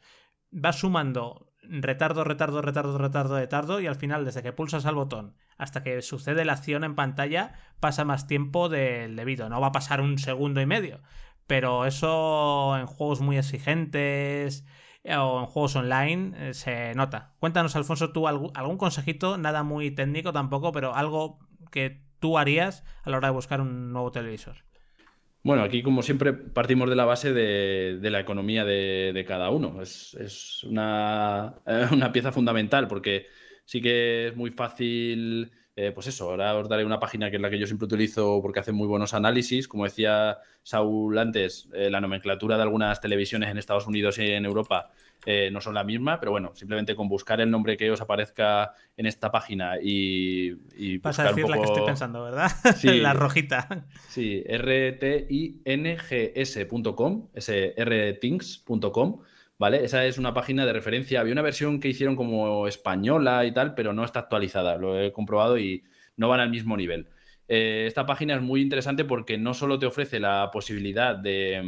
vas 0.51 0.79
sumando 0.79 1.46
retardo, 1.69 2.23
retardo, 2.23 2.61
retardo, 2.61 2.97
retardo, 2.97 3.37
retardo, 3.37 3.79
y 3.79 3.87
al 3.87 3.95
final, 3.95 4.25
desde 4.25 4.43
que 4.43 4.53
pulsas 4.53 4.85
al 4.85 4.95
botón 4.95 5.35
hasta 5.57 5.83
que 5.83 6.01
sucede 6.01 6.45
la 6.45 6.53
acción 6.53 6.83
en 6.83 6.95
pantalla, 6.95 7.53
pasa 7.79 8.05
más 8.05 8.27
tiempo 8.27 8.69
del 8.69 9.15
debido. 9.15 9.49
No 9.49 9.59
va 9.59 9.67
a 9.67 9.71
pasar 9.71 10.01
un 10.01 10.17
segundo 10.17 10.61
y 10.61 10.65
medio. 10.65 11.01
Pero 11.47 11.85
eso 11.85 12.77
en 12.77 12.85
juegos 12.87 13.21
muy 13.21 13.37
exigentes 13.37 14.65
eh, 15.03 15.15
o 15.15 15.39
en 15.39 15.45
juegos 15.45 15.75
online 15.75 16.49
eh, 16.49 16.53
se 16.53 16.93
nota. 16.95 17.33
Cuéntanos, 17.39 17.75
Alfonso, 17.75 18.11
tú 18.11 18.27
algún 18.27 18.77
consejito, 18.77 19.37
nada 19.37 19.63
muy 19.63 19.91
técnico 19.91 20.33
tampoco, 20.33 20.71
pero 20.71 20.93
algo 20.93 21.39
que 21.71 22.03
tú 22.19 22.37
harías 22.37 22.83
a 23.03 23.09
la 23.09 23.17
hora 23.17 23.29
de 23.29 23.33
buscar 23.33 23.61
un 23.61 23.93
nuevo 23.93 24.11
televisor. 24.11 24.65
Bueno, 25.47 25.63
aquí 25.63 25.81
como 25.81 26.03
siempre 26.03 26.33
partimos 26.33 26.89
de 26.89 26.97
la 26.97 27.05
base 27.05 27.31
de, 27.31 27.99
la 28.01 28.19
economía 28.19 28.65
de, 28.65 29.23
cada 29.25 29.49
uno. 29.49 29.81
Es, 29.81 30.61
una, 30.65 31.55
una, 31.93 32.11
pieza 32.11 32.33
fundamental 32.33 32.89
porque 32.89 33.27
sí 33.63 33.81
que 33.81 34.27
es 34.27 34.35
muy 34.35 34.51
fácil, 34.51 35.49
eh, 35.77 35.93
pues 35.95 36.07
eso, 36.07 36.31
ahora 36.31 36.53
os 36.53 36.67
daré 36.67 36.83
una 36.83 36.99
página 36.99 37.29
que 37.29 37.37
es 37.37 37.41
la 37.41 37.49
que 37.49 37.59
yo 37.59 37.65
siempre 37.65 37.85
utilizo 37.85 38.41
porque 38.41 38.59
hace 38.59 38.73
muy 38.73 38.87
buenos 38.87 39.13
análisis. 39.13 39.69
Como 39.69 39.85
decía 39.85 40.39
Saúl 40.63 41.17
antes, 41.17 41.69
eh, 41.73 41.89
la 41.89 42.01
nomenclatura 42.01 42.57
de 42.57 42.63
algunas 42.63 42.99
televisiones 42.99 43.49
en 43.49 43.57
Estados 43.57 43.87
Unidos 43.87 44.17
y 44.17 44.29
en 44.29 44.43
Europa 44.43 44.91
eh, 45.29 45.51
no 45.51 45.59
son 45.59 45.73
la 45.73 45.83
misma, 45.83 46.21
pero 46.21 46.31
bueno, 46.31 46.53
simplemente 46.55 46.95
con 46.95 47.09
buscar 47.09 47.41
el 47.41 47.51
nombre 47.51 47.75
que 47.75 47.91
os 47.91 47.99
aparezca 47.99 48.71
en 48.95 49.07
esta 49.07 49.29
página 49.29 49.73
y, 49.77 50.55
y 50.77 50.99
Vas 50.99 51.19
a 51.19 51.25
decir 51.25 51.49
la 51.49 51.57
que 51.57 51.65
estoy 51.65 51.85
pensando, 51.85 52.23
¿verdad? 52.23 52.49
Sí, 52.77 53.01
la 53.01 53.11
rojita. 53.11 53.83
Sí, 54.07 54.41
rtings.com, 55.65 55.97
ese 57.33 57.75
rtings.com, 57.77 59.19
¿vale? 59.59 59.83
Esa 59.83 60.05
es 60.05 60.17
una 60.17 60.33
página 60.33 60.65
de 60.65 60.71
referencia. 60.71 61.19
Había 61.19 61.33
una 61.33 61.41
versión 61.41 61.81
que 61.81 61.89
hicieron 61.89 62.15
como 62.15 62.65
española 62.65 63.43
y 63.43 63.53
tal, 63.53 63.75
pero 63.75 63.91
no 63.91 64.05
está 64.05 64.19
actualizada, 64.19 64.77
lo 64.77 64.97
he 64.97 65.11
comprobado 65.11 65.57
y 65.57 65.83
no 66.15 66.29
van 66.29 66.39
al 66.39 66.51
mismo 66.51 66.77
nivel. 66.77 67.09
Eh, 67.49 67.83
esta 67.85 68.05
página 68.05 68.35
es 68.35 68.41
muy 68.41 68.61
interesante 68.61 69.03
porque 69.03 69.37
no 69.37 69.53
solo 69.53 69.77
te 69.77 69.85
ofrece 69.87 70.21
la 70.21 70.51
posibilidad 70.53 71.17
de, 71.17 71.61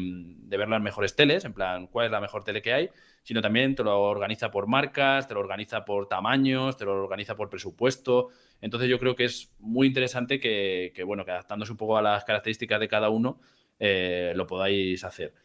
de, 0.44 0.58
ver 0.58 0.70
las 0.70 0.82
mejores 0.82 1.16
teles, 1.18 1.44
en 1.44 1.52
plan, 1.54 1.88
cuál 1.88 2.06
es 2.06 2.12
la 2.12 2.22
mejor 2.22 2.46
tele 2.46 2.62
que 2.62 2.74
hay, 2.74 2.90
sino 3.30 3.44
también 3.44 3.76
te 3.76 3.84
lo 3.84 4.02
organiza 4.02 4.50
por 4.50 4.66
marcas, 4.66 5.28
te 5.28 5.36
lo 5.36 5.42
organiza 5.42 5.86
por 5.86 6.08
tamaños, 6.08 6.76
te 6.76 6.84
lo 6.84 7.04
organiza 7.04 7.36
por 7.36 7.48
presupuesto. 7.48 8.30
Entonces 8.60 8.90
yo 8.90 8.98
creo 8.98 9.16
que 9.16 9.26
es 9.26 9.54
muy 9.60 9.86
interesante 9.86 10.40
que, 10.40 10.92
bueno, 11.06 11.24
que 11.24 11.30
adaptándose 11.30 11.72
un 11.72 11.78
poco 11.78 11.96
a 11.96 12.02
las 12.02 12.24
características 12.24 12.80
de 12.80 12.88
cada 12.88 13.12
uno, 13.12 13.40
eh, 13.78 14.34
lo 14.36 14.48
podáis 14.48 15.04
hacer. 15.04 15.36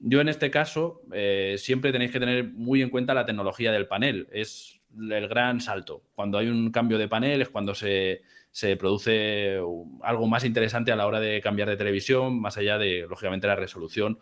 Yo 0.00 0.20
en 0.20 0.28
este 0.28 0.50
caso 0.50 1.02
eh, 1.12 1.54
siempre 1.58 1.92
tenéis 1.92 2.10
que 2.10 2.18
tener 2.18 2.42
muy 2.42 2.82
en 2.82 2.90
cuenta 2.90 3.14
la 3.14 3.24
tecnología 3.24 3.70
del 3.70 3.86
panel. 3.86 4.26
Es 4.32 4.80
el 4.98 5.28
gran 5.28 5.60
salto. 5.60 6.02
Cuando 6.16 6.38
hay 6.38 6.48
un 6.48 6.72
cambio 6.72 6.98
de 6.98 7.06
panel 7.06 7.40
es 7.40 7.50
cuando 7.50 7.72
se, 7.72 8.22
se 8.50 8.76
produce 8.76 9.60
algo 10.02 10.26
más 10.26 10.42
interesante 10.42 10.90
a 10.90 10.96
la 10.96 11.06
hora 11.06 11.20
de 11.20 11.40
cambiar 11.40 11.68
de 11.68 11.76
televisión, 11.76 12.40
más 12.40 12.56
allá 12.56 12.78
de, 12.78 13.06
lógicamente, 13.08 13.46
la 13.46 13.54
resolución 13.54 14.18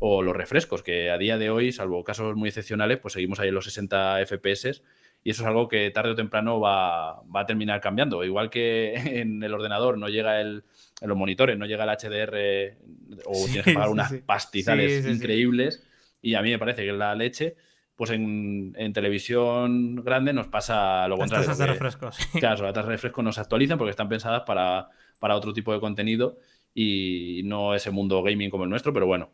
o 0.00 0.22
los 0.22 0.34
refrescos, 0.34 0.82
que 0.82 1.10
a 1.10 1.18
día 1.18 1.38
de 1.38 1.50
hoy, 1.50 1.72
salvo 1.72 2.02
casos 2.02 2.34
muy 2.34 2.48
excepcionales, 2.48 2.98
pues 2.98 3.12
seguimos 3.12 3.38
ahí 3.38 3.48
en 3.48 3.54
los 3.54 3.66
60 3.66 4.24
FPS 4.26 4.82
y 5.22 5.30
eso 5.30 5.42
es 5.42 5.46
algo 5.46 5.68
que 5.68 5.90
tarde 5.90 6.12
o 6.12 6.14
temprano 6.14 6.58
va, 6.58 7.20
a 7.20 7.46
terminar 7.46 7.82
cambiando. 7.82 8.24
Igual 8.24 8.48
que 8.48 8.94
en 9.20 9.42
el 9.42 9.52
ordenador 9.52 9.98
no 9.98 10.08
llega 10.08 10.40
el, 10.40 10.64
en 11.00 11.08
los 11.08 11.18
monitores, 11.18 11.58
no 11.58 11.66
llega 11.66 11.84
el 11.84 11.90
HDR 11.90 12.78
o 13.26 13.44
tienes 13.44 13.64
que 13.64 13.74
pagar 13.74 13.90
unas 13.90 14.12
pastizales 14.24 15.06
increíbles 15.06 15.86
y 16.22 16.34
a 16.34 16.42
mí 16.42 16.50
me 16.50 16.58
parece 16.58 16.82
que 16.82 16.90
es 16.90 16.96
la 16.96 17.14
leche. 17.14 17.56
Pues 17.94 18.10
en, 18.12 18.72
televisión 18.94 19.96
grande 19.96 20.32
nos 20.32 20.48
pasa 20.48 21.06
lo 21.06 21.18
contrario. 21.18 21.46
Las 21.46 21.58
tasas 21.58 21.58
de 21.58 21.66
refrescos. 21.66 22.16
Claro, 22.40 22.64
las 22.64 22.72
tasas 22.72 22.86
de 22.86 22.92
refrescos 22.92 23.22
no 23.22 23.32
se 23.32 23.42
actualizan 23.42 23.76
porque 23.76 23.90
están 23.90 24.08
pensadas 24.08 24.44
para, 24.46 24.88
para 25.18 25.36
otro 25.36 25.52
tipo 25.52 25.74
de 25.74 25.80
contenido 25.80 26.38
y 26.72 27.42
no 27.44 27.74
ese 27.74 27.90
mundo 27.90 28.22
gaming 28.22 28.48
como 28.48 28.64
el 28.64 28.70
nuestro, 28.70 28.94
pero 28.94 29.06
bueno. 29.06 29.28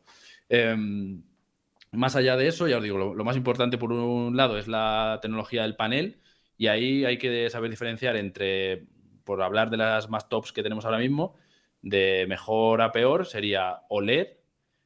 Em, 0.49 1.23
más 1.93 2.17
allá 2.17 2.37
de 2.37 2.49
eso, 2.49 2.69
ya 2.69 2.79
os 2.79 2.83
digo, 2.83 2.99
lo, 2.99 3.25
más 3.25 3.37
importante 3.37 3.79
por 3.79 3.93
un 3.93 4.37
lado 4.37 4.59
es 4.59 4.69
la 4.69 5.19
tecnología 5.23 5.63
del 5.63 5.77
panel 5.77 6.21
y 6.57 6.69
ahí 6.69 7.05
hay 7.05 7.19
que 7.19 7.49
saber 7.51 7.71
diferenciar 7.71 8.17
entre, 8.17 8.87
por 9.25 9.43
hablar 9.43 9.71
de 9.71 9.77
las 9.79 10.09
más 10.09 10.29
tops 10.29 10.53
que 10.53 10.63
tenemos 10.63 10.85
ahora 10.85 10.99
mismo, 10.99 11.37
de 11.83 12.27
mejor 12.29 12.83
a 12.83 12.93
peor 12.93 13.27
sería 13.27 13.83
OLED, 13.89 14.29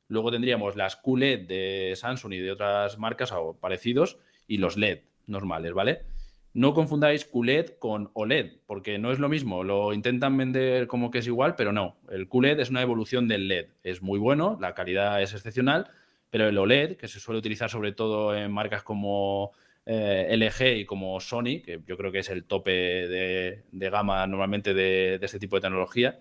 luego 0.08 0.30
tendríamos 0.30 0.76
las 0.76 0.96
QLED 0.96 1.46
de 1.46 1.94
Samsung 1.96 2.34
y 2.34 2.38
de 2.38 2.52
otras 2.52 2.98
marcas 2.98 3.32
o 3.32 3.58
parecidos 3.58 4.18
y 4.46 4.58
los 4.58 4.76
LED 4.76 5.00
normales, 5.26 5.72
¿vale? 5.72 6.02
No 6.52 6.74
confundáis 6.74 7.24
QLED 7.24 7.78
con 7.78 8.10
OLED, 8.12 8.58
porque 8.66 8.98
no 8.98 9.12
es 9.12 9.20
lo 9.20 9.28
mismo. 9.28 9.62
Lo 9.62 9.92
intentan 9.92 10.36
vender 10.36 10.88
como 10.88 11.10
que 11.12 11.18
es 11.18 11.26
igual, 11.28 11.54
pero 11.54 11.72
no. 11.72 11.96
El 12.10 12.28
QLED 12.28 12.58
es 12.58 12.70
una 12.70 12.82
evolución 12.82 13.28
del 13.28 13.46
LED. 13.46 13.68
Es 13.84 14.02
muy 14.02 14.18
bueno, 14.18 14.58
la 14.60 14.74
calidad 14.74 15.22
es 15.22 15.32
excepcional, 15.32 15.90
Pero 16.30 16.48
el 16.48 16.58
OLED, 16.58 16.96
que 16.96 17.08
se 17.08 17.20
suele 17.20 17.38
utilizar 17.38 17.70
sobre 17.70 17.92
todo 17.92 18.36
en 18.36 18.52
marcas 18.52 18.82
como 18.82 19.52
eh, 19.86 20.28
LG 20.36 20.80
y 20.80 20.84
como 20.86 21.18
Sony, 21.20 21.62
que 21.64 21.80
yo 21.86 21.96
creo 21.96 22.12
que 22.12 22.20
es 22.20 22.30
el 22.30 22.44
tope 22.44 22.70
de, 22.72 23.90
gama 23.90 24.26
normalmente 24.26 24.74
de, 24.74 25.18
este 25.22 25.38
tipo 25.38 25.56
de 25.56 25.62
tecnología, 25.62 26.20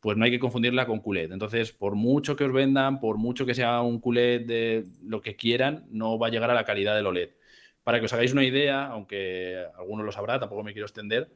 pues 0.00 0.16
no 0.16 0.24
hay 0.24 0.30
que 0.30 0.38
confundirla 0.38 0.86
con 0.86 1.00
QLED. 1.00 1.32
Entonces, 1.32 1.72
por 1.72 1.94
mucho 1.96 2.36
que 2.36 2.44
os 2.44 2.52
vendan, 2.52 3.00
por 3.00 3.18
mucho 3.18 3.46
que 3.46 3.54
sea 3.54 3.80
un 3.82 4.00
QLED 4.00 4.46
de 4.46 4.84
lo 5.04 5.20
que 5.20 5.36
quieran, 5.36 5.86
no 5.90 6.18
va 6.18 6.28
a 6.28 6.30
llegar 6.30 6.50
a 6.50 6.54
la 6.54 6.64
calidad 6.64 6.94
del 6.96 7.06
OLED. 7.06 7.30
Para 7.88 8.00
que 8.00 8.04
os 8.04 8.12
hagáis 8.12 8.34
una 8.34 8.44
idea, 8.44 8.84
aunque 8.88 9.64
alguno 9.78 10.02
lo 10.02 10.12
sabrá, 10.12 10.38
tampoco 10.38 10.62
me 10.62 10.74
quiero 10.74 10.84
extender, 10.84 11.30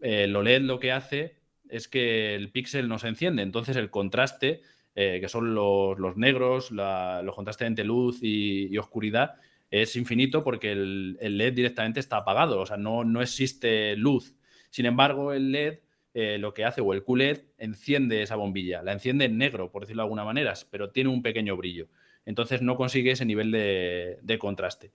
el 0.00 0.34
OLED 0.34 0.62
lo 0.62 0.80
que 0.80 0.90
hace 0.90 1.36
es 1.68 1.86
que 1.86 2.34
el 2.34 2.50
píxel 2.50 2.88
no 2.88 2.98
se 2.98 3.08
enciende. 3.08 3.42
Entonces, 3.42 3.76
el 3.76 3.90
contraste, 3.90 4.62
eh, 4.94 5.18
que 5.20 5.28
son 5.28 5.54
los, 5.54 6.16
negros, 6.16 6.70
los 6.70 7.34
contrastes 7.34 7.66
entre 7.66 7.84
luz 7.84 8.20
y 8.22 8.74
oscuridad, 8.78 9.34
es 9.70 9.96
infinito 9.96 10.42
porque 10.42 10.72
el, 10.72 11.18
LED 11.20 11.52
directamente 11.52 12.00
está 12.00 12.16
apagado, 12.16 12.58
o 12.58 12.64
sea, 12.64 12.78
no, 12.78 13.04
no 13.04 13.20
existe 13.20 13.94
luz. 13.94 14.34
Sin 14.70 14.86
embargo, 14.86 15.34
el 15.34 15.52
LED 15.52 15.80
eh, 16.14 16.38
lo 16.38 16.54
que 16.54 16.64
hace, 16.64 16.80
o 16.80 16.94
el 16.94 17.04
QLED, 17.04 17.40
enciende 17.58 18.22
esa 18.22 18.36
bombilla, 18.36 18.80
la 18.80 18.92
enciende 18.92 19.26
en 19.26 19.36
negro, 19.36 19.70
por 19.70 19.82
decirlo 19.82 20.04
de 20.04 20.06
alguna 20.06 20.24
manera, 20.24 20.54
pero 20.70 20.88
tiene 20.88 21.10
un 21.10 21.20
pequeño 21.20 21.54
brillo. 21.54 21.88
Entonces 22.24 22.62
no 22.62 22.76
consigue 22.76 23.10
ese 23.10 23.26
nivel 23.26 23.52
de 23.52 24.38
contraste. 24.40 24.90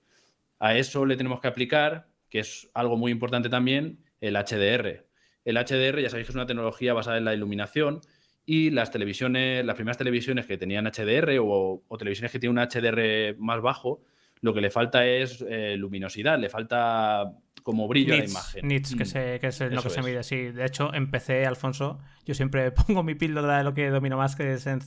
A 0.64 0.78
eso 0.78 1.06
le 1.06 1.18
tenemos 1.18 1.42
que 1.42 1.50
aplicar, 1.50 2.08
que 2.30 2.40
es 2.40 2.72
algo 2.74 2.96
muy 2.96 3.12
importante 3.12 3.50
también, 3.50 4.00
el 4.22 4.36
HDR. 4.36 5.06
El 5.44 5.58
HDR, 5.58 6.00
ya 6.00 6.10
sabéis 6.10 6.28
que 6.28 6.32
es 6.32 6.36
una 6.36 6.46
tecnología 6.46 6.94
basada 6.94 7.18
en 7.18 7.26
la 7.26 7.34
iluminación 7.34 8.00
y 8.46 8.70
las 8.70 8.90
televisiones, 8.90 9.66
las 9.66 9.76
primeras 9.76 9.98
televisiones 9.98 10.46
que 10.46 10.58
tenían 10.58 10.86
HDR 10.86 11.38
o, 11.42 11.84
o 11.86 11.98
televisiones 11.98 12.32
que 12.32 12.40
tienen 12.40 12.58
un 12.58 12.66
HDR 12.66 13.36
más 13.40 13.62
bajo, 13.62 14.04
lo 14.40 14.54
que 14.54 14.62
le 14.62 14.70
falta 14.70 15.06
es 15.06 15.44
eh, 15.50 15.76
luminosidad, 15.78 16.40
le 16.40 16.50
falta 16.50 17.30
como 17.64 17.88
brillo 17.88 18.14
a 18.14 18.18
la 18.18 18.26
imagen. 18.26 18.68
Nits, 18.68 18.96
que, 18.96 19.06
mm. 19.06 19.40
que 19.40 19.48
es 19.48 19.60
lo 19.62 19.82
que 19.82 19.90
se 19.90 20.02
mide, 20.02 20.22
sí. 20.24 20.52
De 20.52 20.66
hecho, 20.66 20.94
en 20.94 21.10
PC, 21.10 21.46
Alfonso, 21.46 22.00
yo 22.26 22.36
siempre 22.36 22.72
pongo 22.88 23.04
mi 23.04 23.16
píldora 23.16 23.58
de 23.58 23.64
lo 23.64 23.74
que 23.74 23.90
domino 23.90 24.18
más, 24.18 24.36
que 24.36 24.54
es 24.54 24.68
en, 24.68 24.82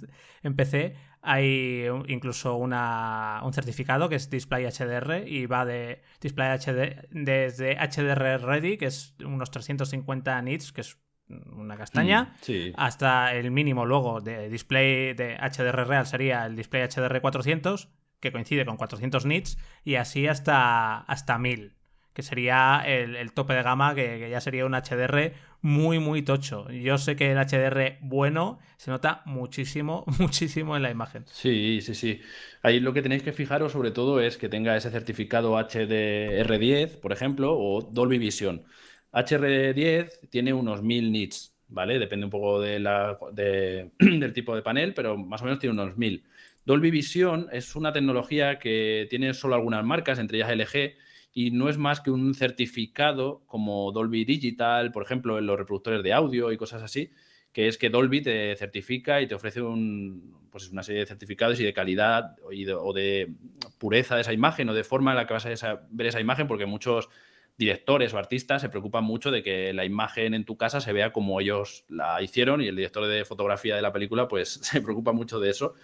PC. 0.56 0.94
Hay 1.28 1.86
incluso 2.06 2.54
una, 2.54 3.40
un 3.44 3.52
certificado 3.52 4.08
que 4.08 4.14
es 4.14 4.30
Display 4.30 4.64
HDR 4.64 5.26
y 5.26 5.46
va 5.46 5.64
de 5.64 6.02
Display 6.20 6.56
HD 6.56 7.08
desde 7.10 7.76
HDR 7.76 8.40
Ready, 8.40 8.76
que 8.78 8.86
es 8.86 9.14
unos 9.24 9.50
350 9.50 10.40
nits, 10.42 10.72
que 10.72 10.82
es 10.82 10.98
una 11.28 11.76
castaña, 11.76 12.36
mm, 12.46 12.74
hasta 12.76 13.34
el 13.34 13.50
mínimo 13.50 13.84
luego 13.84 14.20
de 14.20 14.48
display 14.48 15.14
de 15.14 15.36
HDR 15.36 15.84
real 15.84 16.06
sería 16.06 16.46
el 16.46 16.54
display 16.54 16.82
HDR 16.82 17.20
400 17.20 17.88
que 18.20 18.32
coincide 18.32 18.64
con 18.64 18.76
400 18.76 19.26
nits, 19.26 19.58
y 19.84 19.96
así 19.96 20.26
hasta, 20.26 20.98
hasta 20.98 21.38
1000, 21.38 21.75
que 22.16 22.22
sería 22.22 22.82
el, 22.86 23.30
tope 23.32 23.52
de 23.52 23.62
gama, 23.62 23.94
que, 23.94 24.30
ya 24.30 24.40
sería 24.40 24.64
un 24.64 24.72
HDR 24.72 25.34
muy, 25.60 25.98
muy 25.98 26.22
tocho. 26.22 26.66
Yo 26.70 26.96
sé 26.96 27.14
que 27.14 27.30
el 27.30 27.36
HDR 27.36 27.98
bueno 28.00 28.58
se 28.78 28.90
nota 28.90 29.20
muchísimo, 29.26 30.06
muchísimo 30.18 30.76
en 30.76 30.82
la 30.82 30.90
imagen. 30.90 31.24
Sí, 31.26 31.80
sí, 31.82 31.94
sí. 31.94 32.22
Ahí 32.62 32.80
lo 32.80 32.94
que 32.94 33.02
tenéis 33.02 33.22
que 33.22 33.34
fijaros 33.34 33.72
sobre 33.72 33.90
todo 33.90 34.18
es 34.22 34.38
que 34.38 34.48
tenga 34.48 34.78
ese 34.78 34.90
certificado 34.90 35.58
HDR10, 35.58 37.00
por 37.00 37.12
ejemplo, 37.12 37.54
o 37.54 37.82
Dolby 37.82 38.16
Vision. 38.16 38.64
HDR10 39.12 40.30
tiene 40.30 40.54
unos 40.54 40.82
1000 40.82 41.12
nits, 41.12 41.54
¿vale? 41.68 41.98
Depende 41.98 42.24
un 42.24 42.30
poco 42.30 42.62
de 42.62 42.78
la, 42.78 43.18
del 43.34 44.32
tipo 44.32 44.56
de 44.56 44.62
panel, 44.62 44.94
pero 44.94 45.18
más 45.18 45.42
o 45.42 45.44
menos 45.44 45.58
tiene 45.58 45.74
unos 45.74 45.98
1000. 45.98 46.24
Dolby 46.64 46.90
Vision 46.90 47.48
es 47.52 47.76
una 47.76 47.92
tecnología 47.92 48.58
que 48.58 49.06
tiene 49.10 49.34
solo 49.34 49.54
algunas 49.54 49.84
marcas, 49.84 50.18
entre 50.18 50.38
ellas 50.38 50.50
LG, 50.50 50.96
y 51.38 51.50
no 51.50 51.68
es 51.68 51.76
más 51.76 52.00
que 52.00 52.10
un 52.10 52.32
certificado 52.32 53.42
como 53.46 53.92
Dolby 53.92 54.24
Digital, 54.24 54.90
por 54.90 55.02
ejemplo, 55.02 55.38
en 55.38 55.44
los 55.44 55.58
reproductores 55.58 56.02
de 56.02 56.14
audio 56.14 56.50
y 56.50 56.56
cosas 56.56 56.82
así, 56.82 57.10
que 57.52 57.68
es 57.68 57.76
que 57.76 57.90
Dolby 57.90 58.22
te 58.22 58.56
certifica 58.56 59.20
y 59.20 59.26
te 59.26 59.34
ofrece 59.34 59.60
un, 59.60 60.48
pues 60.50 60.70
una 60.70 60.82
serie 60.82 61.00
de 61.00 61.06
certificados 61.06 61.60
y 61.60 61.64
de 61.64 61.74
calidad 61.74 62.36
o 62.42 62.94
de 62.94 63.34
pureza 63.76 64.14
de 64.14 64.22
esa 64.22 64.32
imagen 64.32 64.70
o 64.70 64.72
de 64.72 64.82
forma 64.82 65.10
en 65.10 65.18
la 65.18 65.26
que 65.26 65.34
vas 65.34 65.44
a 65.44 65.82
ver 65.90 66.06
esa 66.06 66.20
imagen, 66.20 66.48
porque 66.48 66.64
muchos 66.64 67.10
directores 67.58 68.14
o 68.14 68.18
artistas 68.18 68.62
se 68.62 68.70
preocupan 68.70 69.04
mucho 69.04 69.30
de 69.30 69.42
que 69.42 69.74
la 69.74 69.84
imagen 69.84 70.32
en 70.32 70.46
tu 70.46 70.56
casa 70.56 70.80
se 70.80 70.94
vea 70.94 71.12
como 71.12 71.38
ellos 71.42 71.84
la 71.90 72.22
hicieron 72.22 72.62
y 72.62 72.68
el 72.68 72.76
director 72.76 73.06
de 73.06 73.26
fotografía 73.26 73.76
de 73.76 73.82
la 73.82 73.92
película 73.92 74.26
pues 74.26 74.54
se 74.62 74.80
preocupa 74.80 75.12
mucho 75.12 75.38
de 75.38 75.50
eso. 75.50 75.74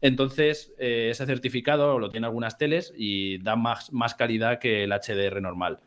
Entonces, 0.00 0.72
eh, 0.78 1.08
ese 1.10 1.26
certificado 1.26 1.98
lo 1.98 2.10
tiene 2.10 2.26
algunas 2.26 2.56
teles 2.56 2.92
y 2.96 3.38
da 3.38 3.56
más, 3.56 3.92
más, 3.92 4.14
calidad 4.14 4.58
que 4.58 4.84
el 4.84 4.92
HDR 4.92 5.40
normal. 5.40 5.80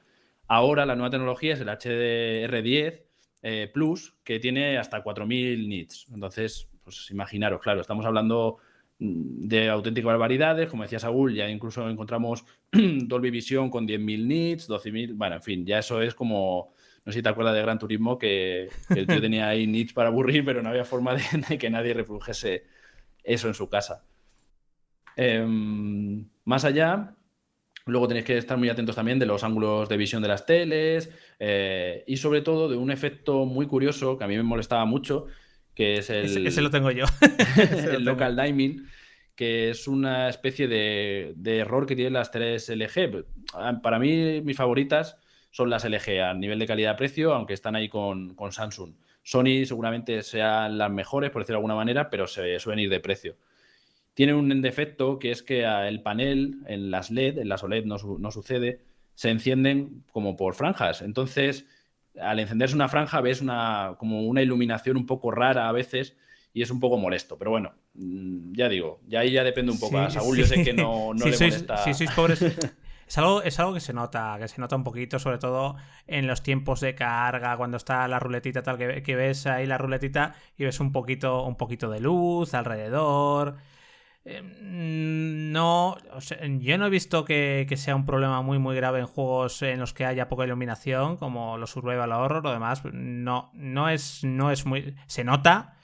Ahora 0.47 0.85
la 0.85 0.95
nueva 0.95 1.11
tecnología 1.11 1.53
es 1.53 1.61
el 1.61 1.69
HDR10 1.69 3.03
eh, 3.43 3.71
Plus, 3.73 4.15
que 4.23 4.39
tiene 4.39 4.77
hasta 4.77 5.01
4000 5.01 5.69
nits. 5.69 6.07
Entonces, 6.13 6.67
pues 6.83 7.09
imaginaros, 7.09 7.61
claro, 7.61 7.81
estamos 7.81 8.05
hablando 8.05 8.57
mm, 8.99 9.47
de 9.47 9.69
auténticas 9.69 10.07
barbaridades. 10.07 10.69
Como 10.69 10.83
decía 10.83 10.99
Saúl, 10.99 11.33
ya 11.33 11.49
incluso 11.49 11.89
encontramos 11.89 12.43
Dolby 12.71 13.31
Vision 13.31 13.69
con 13.69 13.87
10.000 13.87 14.27
nits, 14.27 14.69
12.000. 14.69 15.13
Bueno, 15.15 15.37
en 15.37 15.41
fin, 15.41 15.65
ya 15.65 15.79
eso 15.79 16.01
es 16.01 16.13
como. 16.13 16.73
No 17.03 17.11
sé 17.11 17.19
si 17.19 17.23
te 17.23 17.29
acuerdas 17.29 17.55
de 17.55 17.63
Gran 17.63 17.79
Turismo, 17.79 18.19
que, 18.19 18.69
el 18.95 19.07
tío 19.07 19.21
tenía 19.21 19.47
ahí 19.47 19.65
nits 19.65 19.93
para 19.93 20.09
aburrir, 20.09 20.45
pero 20.45 20.61
no 20.61 20.69
había 20.69 20.85
forma 20.85 21.15
de 21.15 21.57
que 21.57 21.69
nadie 21.69 21.95
reprodujese 21.95 22.65
eso 23.23 23.47
en 23.47 23.53
su 23.53 23.69
casa. 23.69 24.03
Em, 25.15 26.25
más 26.45 26.65
allá, 26.65 27.15
luego 27.85 28.07
tenéis 28.07 28.25
que 28.25 28.37
estar 28.37 28.57
muy 28.57 28.69
atentos 28.69 28.95
también 28.95 29.19
de 29.19 29.25
los 29.25 29.43
ángulos 29.43 29.89
de 29.89 29.97
visión 29.97 30.21
de 30.21 30.27
las 30.27 30.45
teles 30.45 31.11
eh, 31.39 32.03
y 32.07 32.17
sobre 32.17 32.41
todo 32.41 32.69
de 32.69 32.77
un 32.77 32.91
efecto 32.91 33.45
muy 33.45 33.67
curioso 33.67 34.17
que 34.17 34.23
a 34.23 34.27
mí 34.27 34.37
me 34.37 34.43
molestaba 34.43 34.85
mucho, 34.85 35.27
que 35.75 35.97
es 35.97 36.09
el... 36.09 36.47
Ese, 36.47 36.61
lo 36.61 36.69
tengo 36.69 36.91
yo. 36.91 37.05
el 37.91 38.03
local 38.03 38.35
diming 38.35 38.87
que 39.35 39.71
es 39.71 39.87
una 39.87 40.29
especie 40.29 40.67
de, 40.67 41.33
error 41.43 41.87
que 41.87 41.95
tienen 41.95 42.13
las 42.13 42.29
teles 42.29 42.69
LG. 42.69 43.25
Para 43.81 43.97
mí, 43.97 44.39
mis 44.41 44.55
favoritas 44.55 45.17
son 45.49 45.69
las 45.71 45.83
LG 45.83 46.21
a 46.21 46.33
nivel 46.35 46.59
de 46.59 46.67
calidad-precio, 46.67 47.33
aunque 47.33 47.55
están 47.55 47.75
ahí 47.75 47.89
con, 47.89 48.35
con 48.35 48.51
Samsung. 48.51 48.93
Sony 49.23 49.65
seguramente 49.65 50.23
sean 50.23 50.77
las 50.77 50.91
mejores, 50.91 51.29
por 51.29 51.41
decirlo 51.41 51.57
de 51.57 51.59
alguna 51.59 51.75
manera, 51.75 52.09
pero 52.09 52.27
se 52.27 52.59
suelen 52.59 52.85
ir 52.85 52.89
de 52.89 52.99
precio. 52.99 53.37
Tiene 54.13 54.33
un 54.33 54.61
defecto 54.61 55.19
que 55.19 55.31
es 55.31 55.41
que 55.41 55.63
el 55.63 56.01
panel 56.01 56.57
en 56.67 56.91
las 56.91 57.11
LED, 57.11 57.39
en 57.39 57.49
las 57.49 57.63
OLED 57.63 57.85
no, 57.85 57.97
no 58.19 58.31
sucede, 58.31 58.81
se 59.15 59.29
encienden 59.29 60.03
como 60.11 60.35
por 60.35 60.53
franjas. 60.53 61.01
Entonces, 61.01 61.65
al 62.19 62.39
encenderse 62.39 62.75
una 62.75 62.89
franja 62.89 63.21
ves 63.21 63.41
una, 63.41 63.95
como 63.97 64.23
una 64.23 64.41
iluminación 64.41 64.97
un 64.97 65.05
poco 65.05 65.31
rara 65.31 65.69
a 65.69 65.71
veces 65.71 66.17
y 66.53 66.61
es 66.61 66.71
un 66.71 66.79
poco 66.79 66.97
molesto. 66.97 67.37
Pero 67.37 67.51
bueno, 67.51 67.73
mm, 67.93 68.53
ya 68.53 68.67
digo, 68.67 69.01
ya 69.07 69.19
ahí 69.19 69.31
ya 69.31 69.43
depende 69.43 69.71
un 69.71 69.79
poco. 69.79 69.97
a 69.97 70.09
Saúl 70.09 70.37
yo 70.37 70.45
sé 70.45 70.63
que 70.63 70.73
no, 70.73 71.13
no 71.13 71.25
le 71.25 71.31
molesta. 71.31 71.77
Sí, 71.77 71.93
sois 71.93 72.11
pobres. 72.11 72.43
Es 73.11 73.17
algo, 73.17 73.43
es 73.43 73.59
algo 73.59 73.73
que 73.73 73.81
se 73.81 73.91
nota, 73.91 74.37
que 74.39 74.47
se 74.47 74.61
nota 74.61 74.77
un 74.77 74.85
poquito, 74.85 75.19
sobre 75.19 75.37
todo 75.37 75.75
en 76.07 76.27
los 76.27 76.43
tiempos 76.43 76.79
de 76.79 76.95
carga, 76.95 77.57
cuando 77.57 77.75
está 77.75 78.07
la 78.07 78.19
ruletita 78.19 78.63
tal, 78.63 78.77
que, 78.77 79.15
ves 79.17 79.47
ahí 79.47 79.65
la 79.65 79.77
ruletita 79.77 80.33
y 80.57 80.63
ves 80.63 80.79
un 80.79 80.93
poquito, 80.93 81.43
un 81.43 81.57
poquito 81.57 81.89
de 81.89 81.99
luz 81.99 82.53
alrededor. 82.53 83.57
Em, 84.23 85.51
no, 85.51 85.97
yo 86.59 86.77
no 86.77 86.85
he 86.85 86.89
visto 86.89 87.25
que, 87.25 87.67
sea 87.75 87.97
un 87.97 88.05
problema 88.05 88.41
muy 88.41 88.59
muy 88.59 88.77
grave 88.77 88.99
en 89.01 89.07
juegos 89.07 89.61
en 89.61 89.79
los 89.81 89.93
que 89.93 90.05
haya 90.05 90.29
poca 90.29 90.45
iluminación, 90.45 91.17
como 91.17 91.57
los 91.57 91.71
Survival 91.71 92.13
Horror 92.13 92.47
o 92.47 92.51
demás. 92.53 92.81
No, 92.93 93.51
no 93.53 93.89
es, 93.89 94.23
no 94.23 94.51
es 94.51 94.65
muy. 94.65 94.95
Se 95.07 95.25
nota, 95.25 95.75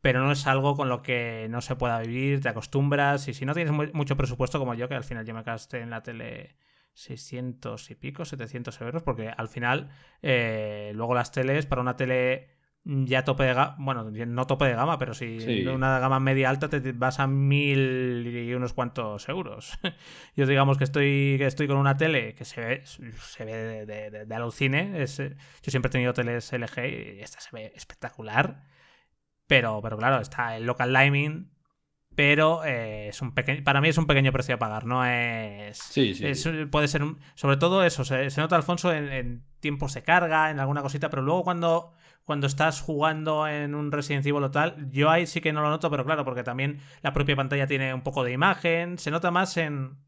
pero 0.00 0.22
no 0.24 0.30
es 0.32 0.46
algo 0.46 0.76
con 0.76 0.88
lo 0.88 1.02
que 1.02 1.48
no 1.50 1.60
se 1.62 1.74
pueda 1.76 1.98
vivir, 2.00 2.40
te 2.40 2.48
acostumbras. 2.48 3.26
Y 3.28 3.34
si 3.34 3.44
no 3.44 3.54
tienes 3.54 3.72
mucho 3.92 4.16
presupuesto 4.16 4.60
como 4.60 4.74
yo, 4.74 4.88
que 4.88 4.94
al 4.94 5.04
final 5.04 5.26
yo 5.26 5.34
me 5.34 5.42
gasté 5.42 5.80
en 5.80 5.90
la 5.90 6.02
tele 6.04 6.56
600 6.96 7.90
y 7.90 7.94
pico, 7.94 8.24
700 8.24 8.80
euros, 8.80 9.02
porque 9.02 9.28
al 9.28 9.48
final 9.48 9.90
eh, 10.22 10.92
luego 10.94 11.14
las 11.14 11.30
teles, 11.30 11.66
para 11.66 11.82
una 11.82 11.94
tele 11.94 12.56
ya 12.84 13.22
tope 13.24 13.44
de 13.44 13.52
gama, 13.52 13.76
bueno, 13.78 14.10
no 14.10 14.46
tope 14.46 14.64
de 14.64 14.74
gama, 14.74 14.96
pero 14.96 15.12
si 15.12 15.66
una 15.66 15.98
gama 15.98 16.20
media 16.20 16.48
alta 16.48 16.70
te 16.70 16.92
vas 16.92 17.20
a 17.20 17.26
mil 17.26 18.26
y 18.26 18.54
unos 18.54 18.72
cuantos 18.72 19.28
euros. 19.28 19.78
Yo 20.36 20.46
digamos 20.46 20.78
que 20.78 20.84
estoy, 20.84 21.34
que 21.36 21.46
estoy 21.46 21.66
con 21.66 21.76
una 21.76 21.98
tele 21.98 22.34
que 22.34 22.46
se 22.46 22.60
ve, 22.60 22.86
se 22.86 23.44
ve 23.44 23.84
de, 23.84 24.24
de, 24.24 24.34
alucine. 24.34 25.02
Es, 25.02 25.18
yo 25.18 25.70
siempre 25.70 25.88
he 25.88 25.92
tenido 25.92 26.14
teles 26.14 26.52
LG 26.52 27.18
y 27.18 27.20
esta 27.20 27.40
se 27.40 27.50
ve 27.52 27.72
espectacular. 27.74 28.64
Pero, 29.46 29.80
pero 29.82 29.98
claro, 29.98 30.20
está 30.20 30.56
el 30.56 30.64
local 30.64 30.92
liming 30.92 31.55
pero 32.16 32.64
eh, 32.64 33.08
es 33.08 33.20
un 33.20 33.32
pequeño, 33.34 33.62
para 33.62 33.82
mí 33.82 33.88
es 33.88 33.98
un 33.98 34.06
pequeño 34.06 34.32
precio 34.32 34.54
a 34.54 34.58
pagar, 34.58 34.86
no 34.86 35.04
es... 35.04 35.76
Sí, 35.76 36.14
sí. 36.14 36.24
puede 36.70 36.88
ser, 36.88 37.02
sobre 37.34 37.58
todo 37.58 37.84
eso, 37.84 38.04
se, 38.06 38.28
nota 38.38 38.56
Alfonso 38.56 38.90
en, 38.92 39.44
tiempos 39.60 39.92
de 39.92 40.02
carga, 40.02 40.50
en 40.50 40.58
alguna 40.58 40.80
cosita, 40.80 41.10
pero 41.10 41.20
luego 41.20 41.44
cuando, 41.44 41.92
cuando 42.24 42.46
estás 42.46 42.80
jugando 42.80 43.46
en 43.46 43.74
un 43.74 43.92
Resident 43.92 44.24
Evil 44.24 44.44
o 44.44 44.50
tal, 44.50 44.90
yo 44.90 45.10
ahí 45.10 45.26
sí 45.26 45.42
que 45.42 45.52
no 45.52 45.60
lo 45.60 45.68
noto, 45.68 45.90
pero 45.90 46.06
claro, 46.06 46.24
porque 46.24 46.42
también 46.42 46.80
la 47.02 47.12
propia 47.12 47.36
pantalla 47.36 47.66
tiene 47.66 47.92
un 47.92 48.02
poco 48.02 48.24
de 48.24 48.32
imagen, 48.32 48.96
se 48.96 49.10
nota 49.10 49.30
más 49.30 49.54
en 49.58 49.98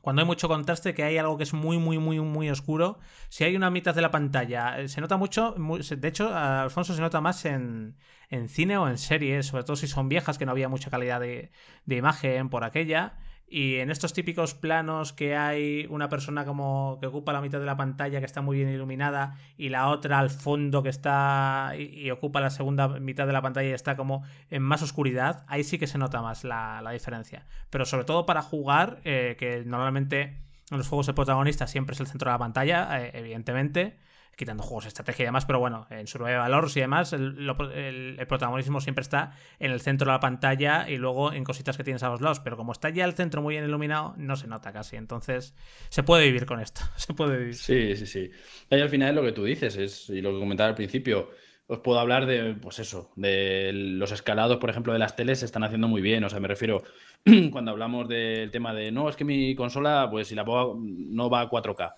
cuando 0.00 0.22
hay 0.22 0.26
mucho 0.26 0.48
contraste, 0.48 0.94
que 0.94 1.02
hay 1.02 1.18
algo 1.18 1.36
que 1.36 1.42
es 1.44 1.52
muy, 1.52 1.78
muy, 1.78 1.98
muy, 1.98 2.20
muy 2.20 2.50
oscuro. 2.50 2.98
Si 3.28 3.44
hay 3.44 3.56
una 3.56 3.70
mitad 3.70 3.94
de 3.94 4.02
la 4.02 4.10
pantalla, 4.10 4.80
eh, 4.80 4.88
se 4.88 5.00
nota 5.00 5.16
mucho. 5.16 5.54
de 5.54 6.08
hecho, 6.08 6.34
Alfonso 6.34 6.94
se 6.94 7.00
nota 7.00 7.20
más 7.20 7.44
en, 7.44 7.96
en, 8.30 8.48
cine 8.48 8.78
o 8.78 8.88
en 8.88 8.98
series, 8.98 9.46
sobre 9.46 9.64
todo 9.64 9.76
si 9.76 9.86
son 9.86 10.08
viejas, 10.08 10.38
que 10.38 10.46
no 10.46 10.52
había 10.52 10.68
mucha 10.68 10.90
calidad 10.90 11.20
de, 11.20 11.50
de 11.84 11.96
imagen 11.96 12.48
por 12.48 12.64
aquella. 12.64 13.18
Y 13.52 13.78
en 13.78 13.90
estos 13.90 14.12
típicos 14.12 14.54
planos 14.54 15.12
que 15.12 15.36
hay 15.36 15.84
una 15.90 16.08
persona 16.08 16.44
como 16.44 16.98
que 17.00 17.08
ocupa 17.08 17.32
la 17.32 17.40
mitad 17.40 17.58
de 17.58 17.66
la 17.66 17.76
pantalla 17.76 18.20
que 18.20 18.26
está 18.26 18.42
muy 18.42 18.56
bien 18.56 18.68
iluminada 18.68 19.36
y 19.58 19.70
la 19.70 19.88
otra 19.88 20.20
al 20.20 20.30
fondo 20.30 20.84
que 20.84 20.88
está 20.88 21.72
y, 21.76 22.08
ocupa 22.12 22.40
la 22.40 22.50
segunda 22.50 22.86
mitad 22.86 23.26
de 23.26 23.32
la 23.32 23.42
pantalla 23.42 23.70
y 23.70 23.72
está 23.72 23.96
como 23.96 24.22
en 24.50 24.62
más 24.62 24.82
oscuridad, 24.82 25.44
ahí 25.48 25.64
sí 25.64 25.80
que 25.80 25.88
se 25.88 25.98
nota 25.98 26.22
más 26.22 26.44
la, 26.44 26.88
diferencia. 26.92 27.44
Pero 27.70 27.84
sobre 27.86 28.04
todo 28.04 28.24
para 28.24 28.40
jugar, 28.40 29.00
eh, 29.02 29.34
que 29.36 29.64
normalmente 29.66 30.38
en 30.70 30.78
los 30.78 30.86
juegos 30.86 31.08
de 31.08 31.14
protagonista 31.14 31.66
siempre 31.66 31.94
es 31.94 32.00
el 32.00 32.06
centro 32.06 32.30
de 32.30 32.34
la 32.34 32.38
pantalla, 32.38 33.04
eh, 33.04 33.10
evidentemente 33.14 33.98
quitando 34.36 34.62
juegos 34.62 34.84
de 34.84 34.88
estrategia 34.88 35.24
y 35.24 35.26
demás, 35.26 35.44
pero 35.44 35.58
bueno, 35.58 35.86
en 35.90 36.06
Survival 36.06 36.38
Valores 36.38 36.76
y 36.76 36.80
demás, 36.80 37.12
el, 37.12 38.24
protagonismo 38.26 38.80
siempre 38.80 39.02
está 39.02 39.32
en 39.58 39.70
el 39.70 39.80
centro 39.80 40.06
de 40.06 40.12
la 40.12 40.20
pantalla 40.20 40.88
y 40.88 40.96
luego 40.96 41.32
en 41.32 41.44
cositas 41.44 41.76
que 41.76 41.84
tienes 41.84 42.02
a 42.02 42.08
los 42.08 42.20
lados, 42.20 42.40
pero 42.40 42.56
como 42.56 42.72
está 42.72 42.88
ya 42.90 43.04
el 43.04 43.12
centro 43.12 43.42
muy 43.42 43.54
bien 43.54 43.64
iluminado, 43.64 44.14
no 44.16 44.36
se 44.36 44.46
nota 44.46 44.72
casi, 44.72 44.96
entonces 44.96 45.54
se 45.90 46.02
puede 46.02 46.24
vivir 46.24 46.46
con 46.46 46.60
esto, 46.60 46.80
se 46.96 47.12
puede 47.12 47.36
vivir. 47.36 47.54
Sí, 47.54 47.96
sí, 47.96 48.06
sí. 48.06 48.30
Ahí 48.70 48.80
al 48.80 48.88
final 48.88 49.10
es 49.10 49.14
lo 49.14 49.22
que 49.22 49.32
tú 49.32 49.44
dices, 49.44 49.76
es, 49.76 50.08
y 50.08 50.20
lo 50.20 50.32
que 50.32 50.38
comentaba 50.38 50.70
al 50.70 50.74
principio, 50.74 51.30
os 51.66 51.78
puedo 51.80 52.00
hablar 52.00 52.26
de, 52.26 52.54
pues 52.54 52.80
eso, 52.80 53.12
de 53.14 53.70
los 53.72 54.10
escalados, 54.10 54.56
por 54.56 54.70
ejemplo, 54.70 54.92
de 54.92 54.98
las 54.98 55.14
teles 55.14 55.38
se 55.38 55.44
están 55.44 55.62
haciendo 55.62 55.86
muy 55.86 56.02
bien. 56.02 56.24
O 56.24 56.28
sea, 56.28 56.40
me 56.40 56.48
refiero, 56.48 56.82
cuando 57.52 57.70
hablamos 57.70 58.08
del 58.08 58.50
tema 58.50 58.74
de, 58.74 58.90
no, 58.90 59.08
es 59.08 59.14
que 59.14 59.24
mi 59.24 59.54
consola, 59.54 60.08
pues 60.10 60.26
si 60.26 60.34
la 60.34 60.44
pongo, 60.44 60.76
no 60.80 61.30
va 61.30 61.42
a 61.42 61.48
4K 61.48 61.94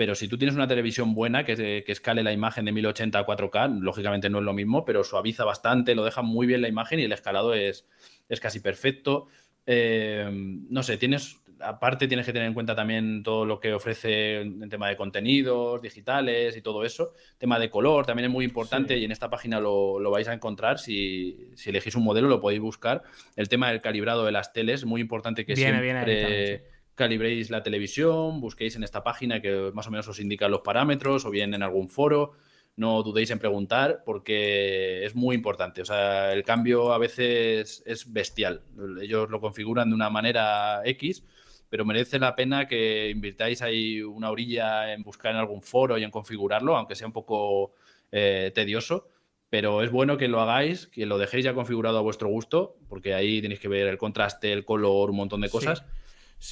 pero 0.00 0.14
si 0.14 0.28
tú 0.28 0.38
tienes 0.38 0.54
una 0.54 0.66
televisión 0.66 1.14
buena 1.14 1.44
que, 1.44 1.84
escale 1.86 2.22
la 2.22 2.32
imagen 2.32 2.64
de 2.64 2.72
1080 2.72 3.18
a 3.18 3.26
4K, 3.26 3.80
lógicamente 3.82 4.30
no 4.30 4.38
es 4.38 4.44
lo 4.44 4.54
mismo, 4.54 4.82
pero 4.82 5.04
suaviza 5.04 5.44
bastante, 5.44 5.94
lo 5.94 6.06
deja 6.06 6.22
muy 6.22 6.46
bien 6.46 6.62
la 6.62 6.68
imagen 6.68 7.00
y 7.00 7.02
el 7.02 7.12
escalado 7.12 7.52
es, 7.52 7.84
es 8.30 8.40
casi 8.40 8.60
perfecto. 8.60 9.26
Eh, 9.66 10.26
no 10.32 10.82
sé, 10.82 10.96
tienes, 10.96 11.36
aparte 11.60 12.08
tienes 12.08 12.24
que 12.24 12.32
tener 12.32 12.48
en 12.48 12.54
cuenta 12.54 12.74
también 12.74 13.22
todo 13.22 13.44
lo 13.44 13.60
que 13.60 13.74
ofrece 13.74 14.40
en 14.40 14.70
tema 14.70 14.88
de 14.88 14.96
contenidos 14.96 15.82
digitales 15.82 16.56
y 16.56 16.62
todo 16.62 16.82
eso. 16.82 17.12
Tema 17.36 17.58
de 17.58 17.68
color 17.68 18.06
también 18.06 18.30
es 18.30 18.32
muy 18.32 18.46
importante 18.46 18.96
y 18.96 19.04
en 19.04 19.12
esta 19.12 19.28
página 19.28 19.60
lo, 19.60 20.00
vais 20.10 20.28
a 20.28 20.32
encontrar. 20.32 20.78
Si, 20.78 21.50
elegís 21.66 21.94
un 21.94 22.04
modelo 22.04 22.26
lo 22.26 22.40
podéis 22.40 22.62
buscar. 22.62 23.02
El 23.36 23.50
tema 23.50 23.68
del 23.68 23.82
calibrado 23.82 24.24
de 24.24 24.32
las 24.32 24.54
teles, 24.54 24.86
muy 24.86 25.02
importante 25.02 25.44
que 25.44 25.52
viene, 25.52 25.78
siempre 25.82 26.79
calibréis 26.94 27.50
la 27.50 27.62
televisión, 27.62 28.40
busquéis 28.40 28.76
en 28.76 28.84
esta 28.84 29.02
página 29.02 29.40
que 29.40 29.70
más 29.72 29.86
o 29.86 29.90
menos 29.90 30.08
os 30.08 30.20
indica 30.20 30.48
los 30.48 30.60
parámetros 30.60 31.24
o 31.24 31.30
bien 31.30 31.54
en 31.54 31.62
algún 31.62 31.88
foro. 31.88 32.32
No 32.76 33.02
dudéis 33.02 33.30
en 33.30 33.38
preguntar 33.38 34.02
porque 34.04 35.04
es 35.04 35.14
muy 35.14 35.34
importante. 35.34 35.82
O 35.82 35.84
sea, 35.84 36.32
el 36.32 36.44
cambio 36.44 36.92
a 36.92 36.98
veces 36.98 37.82
es 37.84 38.12
bestial. 38.12 38.62
Ellos 39.02 39.28
lo 39.28 39.40
configuran 39.40 39.90
de 39.90 39.94
una 39.94 40.08
manera 40.08 40.80
X, 40.84 41.24
pero 41.68 41.84
merece 41.84 42.18
la 42.18 42.34
pena 42.36 42.66
que 42.66 43.10
invirtáis 43.10 43.62
ahí 43.62 44.02
una 44.02 44.30
orilla 44.30 44.92
en 44.92 45.02
buscar 45.02 45.32
en 45.32 45.38
algún 45.38 45.62
foro 45.62 45.98
y 45.98 46.04
en 46.04 46.10
configurarlo, 46.10 46.76
aunque 46.76 46.94
sea 46.94 47.06
un 47.06 47.12
poco 47.12 47.74
eh, 48.12 48.50
tedioso. 48.54 49.08
Pero 49.50 49.82
es 49.82 49.90
bueno 49.90 50.16
que 50.16 50.28
lo 50.28 50.40
hagáis, 50.40 50.86
que 50.86 51.06
lo 51.06 51.18
dejéis 51.18 51.44
ya 51.44 51.54
configurado 51.54 51.98
a 51.98 52.02
vuestro 52.02 52.28
gusto, 52.28 52.76
porque 52.88 53.14
ahí 53.14 53.42
tenéis 53.42 53.58
que 53.58 53.68
ver 53.68 53.88
el 53.88 53.98
contraste, 53.98 54.52
el 54.52 54.64
color, 54.64 55.10
un 55.10 55.16
montón 55.16 55.40
de 55.40 55.50
cosas. 55.50 55.80
Sí, 55.80 55.84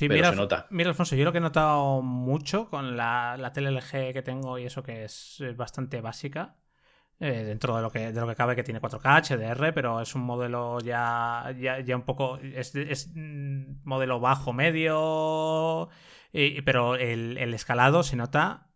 mira, 0.08 0.32
mira, 0.70 0.90
Alfonso, 0.90 1.16
yo 1.16 1.24
lo 1.24 1.32
que 1.32 1.38
he 1.38 1.40
notado 1.40 2.02
mucho 2.02 2.68
con 2.68 2.96
la, 2.96 3.36
la 3.38 3.52
tele 3.52 3.70
LG 3.70 4.12
que 4.12 4.22
tengo 4.22 4.58
y 4.58 4.66
eso 4.66 4.82
que 4.82 5.04
es, 5.04 5.42
bastante 5.56 6.00
básica, 6.02 6.56
eh, 7.20 7.42
dentro 7.44 7.74
de 7.74 7.82
lo, 7.82 7.90
que, 7.90 8.12
de 8.12 8.20
lo 8.20 8.28
que 8.28 8.36
cabe 8.36 8.54
que 8.54 8.62
tiene 8.62 8.82
4K, 8.82 9.28
HDR, 9.28 9.72
pero 9.72 10.00
es 10.00 10.14
un 10.14 10.22
modelo 10.22 10.78
ya, 10.80 11.54
ya, 11.58 11.96
un 11.96 12.02
poco, 12.02 12.38
es, 12.38 12.74
es 12.74 13.10
modelo 13.14 14.20
bajo, 14.20 14.52
medio, 14.52 15.88
pero 16.64 16.94
el, 16.96 17.54
escalado 17.54 18.02
se 18.02 18.16
nota 18.16 18.68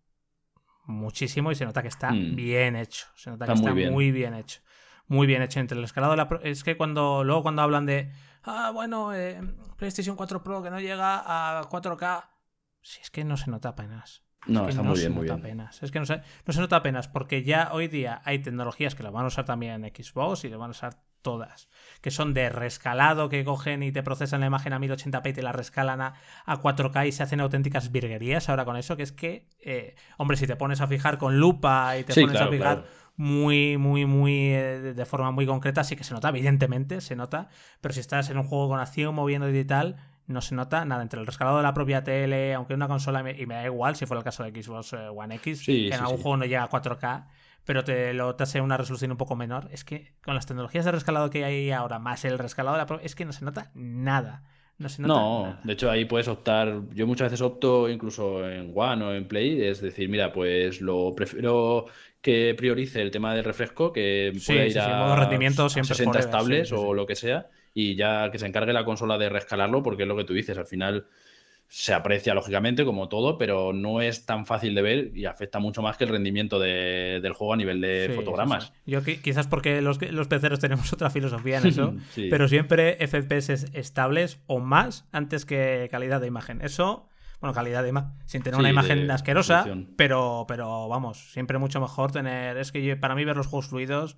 muchísimo 0.87 1.53
y 1.53 1.55
se 1.55 1.67
nota 1.67 1.83
que 1.83 1.89
está 1.89 2.11
mm. 2.11 2.35
bien 2.35 2.75
hecho, 2.75 3.07
se 3.17 3.31
nota 3.31 3.47
que 3.47 3.53
está 3.53 3.75
muy 3.75 4.11
bien 4.11 4.35
hecho, 4.35 4.61
muy 5.09 5.27
bien 5.27 5.43
hecho 5.43 5.61
entre 5.61 5.79
el 5.79 5.85
escalado, 5.85 6.17
la, 6.17 6.27
es 6.43 6.65
que 6.65 6.79
cuando 6.79 7.23
luego 7.23 7.43
cuando 7.43 7.61
hablan 7.61 7.85
de 7.85 8.11
ah, 8.45 8.71
bueno, 8.73 9.15
eh, 9.15 9.41
PlayStation 9.77 10.17
4 10.17 10.43
Pro 10.43 10.63
que 10.63 10.71
no 10.71 10.81
llega 10.81 11.23
a 11.59 11.63
4K. 11.69 12.25
Si 12.81 13.01
es 13.01 13.11
que 13.11 13.25
no 13.25 13.37
se 13.37 13.51
nota 13.51 13.71
apenas. 13.71 14.23
No, 14.47 14.69
está 14.69 14.83
muy 14.83 14.99
bien, 14.99 15.13
muy 15.13 15.25
bien. 15.25 15.39
Apenas. 15.39 15.83
Es 15.83 15.93
que 15.93 16.01
no 16.01 16.07
se, 16.07 16.21
no 16.47 16.53
se 16.53 16.61
nota 16.61 16.77
apenas, 16.77 17.09
porque 17.09 17.45
ya 17.45 17.71
hoy 17.73 17.87
día 17.89 18.21
hay 18.25 18.41
tecnologías 18.41 18.95
que 18.95 19.03
lo 19.03 19.13
van 19.13 19.25
a 19.25 19.29
usar 19.29 19.45
también 19.45 19.85
en 19.85 19.95
Xbox 19.95 20.45
y 20.45 20.49
lo 20.49 20.59
van 20.59 20.69
a 20.69 20.73
usar 20.73 20.97
todas, 21.23 21.69
que 22.01 22.11
son 22.11 22.35
de 22.35 22.51
rescalado, 22.51 23.29
que 23.29 23.45
cogen 23.45 23.83
y 23.83 23.93
te 23.93 24.03
procesan 24.03 24.41
la 24.41 24.47
imagen 24.47 24.73
a 24.73 24.81
1080p 24.81 25.31
y 25.31 25.33
te 25.33 25.43
la 25.43 25.53
rescalan 25.53 26.01
a, 26.01 26.15
4K 26.47 27.07
y 27.07 27.13
se 27.13 27.23
hacen 27.23 27.41
auténticas 27.41 27.93
virguerías 27.93 28.49
ahora 28.49 28.65
con 28.65 28.77
eso, 28.77 28.97
que 28.97 29.05
es 29.05 29.13
que, 29.13 29.49
eh, 29.61 29.95
hombre, 30.19 30.37
si 30.37 30.47
te 30.47 30.57
pones 30.57 30.81
a 30.81 30.89
fijar 30.89 31.19
con 31.19 31.39
lupa 31.39 31.97
y 31.97 32.05
te 32.05 32.15
pones 32.21 32.41
a 32.41 32.49
fijar 32.49 32.85
muy, 33.17 33.77
muy, 33.77 34.07
muy 34.07 34.53
eh, 34.53 34.95
de 34.95 35.07
forma 35.07 35.31
muy 35.31 35.47
concreta, 35.47 35.85
sí 35.85 35.97
que 35.97 36.05
se 36.05 36.15
nota, 36.15 36.31
evidentemente 36.31 37.01
se 37.01 37.17
nota, 37.17 37.49
pero 37.81 37.95
si 37.95 38.01
estás 38.01 38.31
en 38.31 38.39
un 38.39 38.45
juego 38.45 38.69
con 38.69 38.81
acción, 38.81 39.15
moviendo 39.15 39.49
y 39.49 39.65
tal, 39.65 39.97
no 40.27 40.41
se 40.41 40.55
nota 40.55 40.85
nada 40.85 41.03
entre 41.03 41.21
el 41.21 41.27
rescalado 41.27 41.59
de 41.59 41.63
la 41.63 41.75
propia 41.75 42.05
tele, 42.05 42.55
aunque 42.55 42.75
una 42.75 42.89
consola, 42.89 43.21
y 43.31 43.47
me 43.47 43.55
da 43.55 43.65
igual 43.65 43.97
si 43.97 44.07
fuera 44.07 44.21
el 44.21 44.25
caso 44.25 44.45
de 44.45 44.63
Xbox 44.63 44.93
eh, 44.95 45.09
One 45.09 45.35
X, 45.37 45.65
que 45.65 45.89
en 45.89 45.95
algún 45.95 46.19
juego 46.19 46.37
no 46.37 46.45
llega 46.45 46.63
a 46.63 46.71
4K, 46.71 47.27
pero 47.65 47.85
te 47.85 48.13
lo 48.13 48.35
te 48.35 48.43
hace 48.45 48.61
una 48.61 48.77
resolución 48.77 49.11
un 49.13 49.17
poco 49.17 49.37
menor. 49.37 49.69
Es 49.73 49.85
que 49.85 50.15
con 50.25 50.35
las 50.35 50.47
tecnologías 50.47 50.85
de 50.85 50.93
rescalado 50.93 51.31
que 51.31 51.45
hay 51.45 51.71
ahora, 51.71 51.99
más 51.99 52.25
el 52.25 52.39
rescalado 52.39 52.77
de 52.77 52.97
la 52.97 53.03
es 53.03 53.15
que 53.15 53.25
no 53.25 53.33
se 53.33 53.45
nota 53.45 53.71
nada. 53.75 54.45
No, 54.83 54.89
se 54.89 55.03
nota 55.03 55.15
no 55.15 55.59
de 55.65 55.73
hecho 55.73 55.91
ahí 55.91 56.05
puedes 56.05 56.29
optar. 56.29 56.81
Yo 56.93 57.07
muchas 57.07 57.31
veces 57.31 57.41
opto 57.41 57.89
incluso 57.89 58.49
en 58.49 58.73
One 58.75 59.05
o 59.05 59.15
en 59.15 59.27
Play, 59.27 59.63
es 59.63 59.81
decir, 59.81 60.09
mira, 60.09 60.33
pues 60.33 60.81
lo 60.81 61.15
prefiero 61.15 61.87
que 62.21 62.55
priorice 62.57 63.03
el 63.03 63.11
tema 63.11 63.35
del 63.35 63.45
refresco, 63.45 63.93
que 63.93 64.33
pueda 64.47 64.67
ir 64.67 64.79
a, 64.79 65.17
rendimiento 65.17 65.69
siempre 65.69 65.95
60 65.95 66.19
estables 66.19 66.73
o 66.73 66.95
lo 66.95 67.07
que 67.07 67.17
sea, 67.17 67.49
y 67.75 67.97
ya 67.97 68.31
que 68.31 68.39
se 68.39 68.47
encargue 68.47 68.73
la 68.73 68.85
consola 68.85 69.19
de 69.19 69.29
rescalarlo, 69.29 69.83
porque 69.83 70.03
es 70.03 70.09
lo 70.09 70.17
que 70.17 70.25
tú 70.25 70.33
dices, 70.33 70.57
al 70.57 70.67
final 70.67 71.07
se 71.69 71.95
aprecia 71.95 72.35
lógicamente 72.35 72.85
como 72.85 73.09
todo, 73.09 73.39
pero 73.39 73.73
no 73.73 74.01
es 74.03 74.27
tan 74.27 74.45
fácil 74.45 74.75
de 74.75 74.83
ver 74.83 75.17
y 75.17 75.25
afecta 75.25 75.59
mucho 75.59 75.81
más 75.81 75.97
que 75.97 76.05
el 76.05 76.11
rendimiento 76.11 76.59
del 76.59 77.33
juego 77.33 77.55
a 77.55 77.57
nivel 77.57 77.81
de 77.81 78.13
fotogramas. 78.15 78.73
Yo 78.85 79.03
quizás 79.03 79.47
porque 79.47 79.81
los, 79.81 80.01
los 80.13 80.29
peceros 80.29 80.61
tenemos 80.61 80.93
otra 80.93 81.09
filosofía 81.09 81.59
en 81.59 81.67
eso, 81.67 81.95
pero 82.31 82.47
siempre 82.49 82.97
FPS 83.07 83.71
estables 83.73 84.41
o 84.47 84.59
más 84.61 85.07
antes 85.13 85.47
que 85.47 85.89
calidad 85.91 86.21
de 86.21 86.27
imagen. 86.27 86.61
Eso 86.61 87.09
bueno, 87.41 87.55
calidad 87.55 87.83
de 87.83 87.89
imagen, 87.89 88.13
sin 88.25 88.43
tener 88.43 88.61
una 88.61 88.71
imagen 88.71 89.11
asquerosa, 89.11 89.67
pero, 89.97 90.45
pero 90.47 90.87
vamos, 90.89 91.33
siempre 91.33 91.59
mucho 91.59 91.81
mejor 91.81 92.13
tener, 92.13 92.57
es 92.57 92.71
que 92.71 92.97
para 92.97 93.17
mí 93.17 93.25
ver 93.25 93.37
los 93.37 93.49
juegos 93.49 93.67
fluidos 93.67 94.17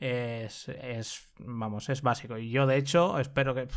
es, 0.00 0.68
es, 0.68 1.28
vamos, 1.38 1.88
es 1.88 2.02
básico. 2.02 2.38
Y 2.38 2.50
yo, 2.50 2.66
de 2.66 2.76
hecho, 2.76 3.18
espero 3.18 3.54
que, 3.54 3.68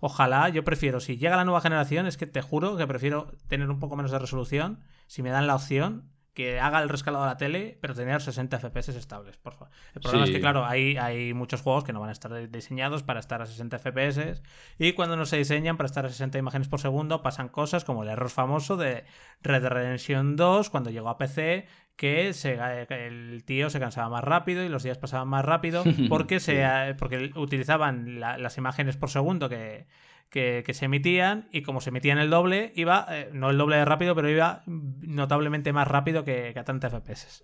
ojalá, 0.00 0.48
yo 0.48 0.64
prefiero, 0.64 1.00
si 1.00 1.16
llega 1.16 1.36
la 1.36 1.44
nueva 1.44 1.60
generación, 1.60 2.06
es 2.06 2.16
que 2.16 2.26
te 2.26 2.42
juro 2.42 2.76
que 2.76 2.86
prefiero 2.86 3.32
tener 3.48 3.70
un 3.70 3.80
poco 3.80 3.96
menos 3.96 4.12
de 4.12 4.18
resolución, 4.18 4.80
si 5.06 5.22
me 5.22 5.30
dan 5.30 5.46
la 5.46 5.56
opción, 5.56 6.10
que 6.34 6.58
haga 6.58 6.82
el 6.82 6.88
rescalado 6.88 7.24
de 7.24 7.30
la 7.30 7.36
tele, 7.36 7.78
pero 7.80 7.94
tener 7.94 8.20
60 8.20 8.58
FPS 8.58 8.88
estables, 8.88 9.36
por 9.38 9.54
favor. 9.54 9.68
El 9.94 10.00
problema 10.02 10.24
es 10.24 10.32
que, 10.32 10.40
claro, 10.40 10.66
hay, 10.66 10.96
hay 10.96 11.32
muchos 11.32 11.62
juegos 11.62 11.84
que 11.84 11.92
no 11.92 12.00
van 12.00 12.08
a 12.08 12.12
estar 12.12 12.50
diseñados 12.50 13.04
para 13.04 13.20
estar 13.20 13.40
a 13.40 13.46
60 13.46 13.78
FPS 13.78 14.42
y 14.78 14.92
cuando 14.92 15.16
no 15.16 15.26
se 15.26 15.36
diseñan 15.36 15.76
para 15.76 15.86
estar 15.86 16.04
a 16.04 16.08
60 16.08 16.36
imágenes 16.36 16.68
por 16.68 16.80
segundo 16.80 17.22
pasan 17.22 17.48
cosas 17.48 17.84
como 17.84 18.02
el 18.02 18.08
error 18.08 18.30
famoso 18.30 18.76
de 18.76 19.04
Red 19.42 19.62
Dead 19.62 19.70
Redemption 19.70 20.34
2 20.34 20.70
cuando 20.70 20.90
llegó 20.90 21.08
a 21.08 21.18
PC 21.18 21.66
que 21.96 22.32
se, 22.32 22.58
el 22.88 23.44
tío 23.44 23.70
se 23.70 23.78
cansaba 23.78 24.08
más 24.08 24.24
rápido 24.24 24.64
y 24.64 24.68
los 24.68 24.82
días 24.82 24.98
pasaban 24.98 25.28
más 25.28 25.44
rápido 25.44 25.84
porque, 26.08 26.40
se, 26.40 26.66
porque 26.98 27.30
utilizaban 27.36 28.18
las 28.18 28.58
imágenes 28.58 28.96
por 28.96 29.10
segundo 29.10 29.48
que 29.48 29.86
que, 30.30 30.64
se 30.72 30.86
emitían 30.86 31.48
y 31.52 31.62
como 31.62 31.80
se 31.80 31.90
emitían 31.90 32.18
el 32.18 32.30
doble, 32.30 32.72
iba, 32.74 33.06
eh, 33.10 33.30
no 33.32 33.50
el 33.50 33.58
doble 33.58 33.76
de 33.76 33.84
rápido, 33.84 34.14
pero 34.14 34.28
iba 34.28 34.62
notablemente 34.66 35.72
más 35.72 35.86
rápido 35.86 36.24
que, 36.24 36.52
a 36.56 36.64
30 36.64 36.90
FPS. 36.90 37.42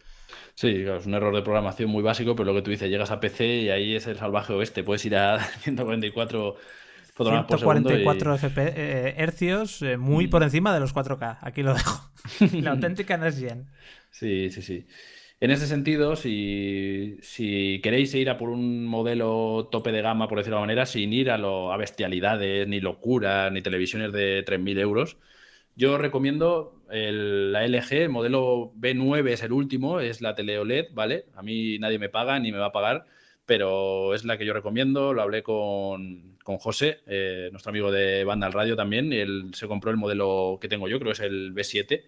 Sí, 0.55 0.83
claro, 0.83 0.99
es 0.99 1.07
un 1.07 1.15
error 1.15 1.35
de 1.35 1.43
programación 1.43 1.91
muy 1.91 2.03
básico, 2.03 2.35
pero 2.35 2.53
lo 2.53 2.55
que 2.55 2.63
tú 2.63 2.71
dices, 2.71 2.91
llegas 2.91 3.11
a 3.11 3.21
PC 3.21 3.47
y 3.63 3.71
ahí 3.71 3.95
es 3.95 4.07
el 4.07 4.17
salvaje 4.17 4.53
oeste, 4.53 4.83
puedes 4.83 5.05
ir 5.05 5.17
a 5.17 5.39
144 5.61 6.57
fotogramas 7.15 7.47
por 7.47 7.59
segundo. 7.61 7.91
144 7.91 8.39
FPS, 8.39 9.21
hercios, 9.21 9.83
eh, 9.83 9.97
muy 9.97 10.27
mm. 10.27 10.31
por 10.31 10.43
encima 10.43 10.75
de 10.75 10.81
los 10.81 10.95
4K, 10.95 11.39
aquí 11.41 11.63
lo 11.63 11.75
dejo. 11.75 12.11
La 12.61 12.73
auténtica 12.73 13.17
no 13.17 13.27
es 13.27 13.41
bien. 13.41 13.69
Sí, 14.11 14.51
sí, 14.51 14.63
sí. 14.63 14.87
En 15.43 15.51
ese 15.51 15.67
sentido, 15.67 16.17
si, 16.17 17.81
queréis 17.83 18.15
ir 18.15 18.29
a 18.29 18.37
por 18.37 18.51
un 18.51 18.85
modelo 18.87 19.69
tope 19.73 19.91
de 19.91 20.03
gama, 20.03 20.29
por 20.29 20.37
decirlo 20.37 20.57
de 20.57 20.59
alguna 20.59 20.73
manera, 20.73 20.87
sin 20.87 21.15
ir 21.15 21.31
a, 21.31 21.39
lo, 21.39 21.77
bestialidades, 21.79 22.69
ni 22.69 22.81
locuras, 22.81 23.51
ni 23.51 23.63
televisiones 23.63 24.13
de 24.13 24.45
3.000 24.45 24.79
euros, 24.79 25.17
yo 25.77 25.97
recomiendo 25.97 26.83
el, 26.91 27.53
la 27.53 27.67
LG, 27.67 27.93
el 27.93 28.09
modelo 28.11 28.73
B9 28.77 29.31
es 29.31 29.43
el 29.43 29.53
último, 29.53 30.01
es 30.01 30.21
la 30.21 30.35
tele 30.35 30.59
OLED, 30.59 30.89
¿vale? 30.93 31.25
A 31.35 31.43
mí 31.43 31.79
nadie 31.79 31.99
me 31.99 32.11
paga 32.11 32.39
ni 32.39 32.53
me 32.53 32.59
va 32.59 32.67
a 32.67 32.73
pagar, 32.73 33.07
pero 33.47 34.15
es 34.15 34.25
la 34.27 34.37
que 34.37 34.45
yo 34.45 34.53
recomiendo. 34.53 35.15
Lo 35.15 35.23
hablé 35.23 35.43
con, 35.43 36.37
con 36.45 36.59
José, 36.59 37.01
eh, 37.07 37.49
nuestro 37.51 37.71
amigo 37.71 37.91
de 37.91 38.25
Banda 38.25 38.47
al 38.47 38.53
Radio 38.53 38.77
también, 38.77 39.11
y 39.11 39.17
él 39.17 39.53
se 39.55 39.69
compró 39.69 39.91
el 39.91 39.97
modelo 39.97 40.59
que 40.61 40.69
tengo 40.69 40.87
yo, 40.87 40.99
creo 40.99 41.13
que 41.13 41.23
es 41.23 41.31
el 41.31 41.55
B7 41.55 42.03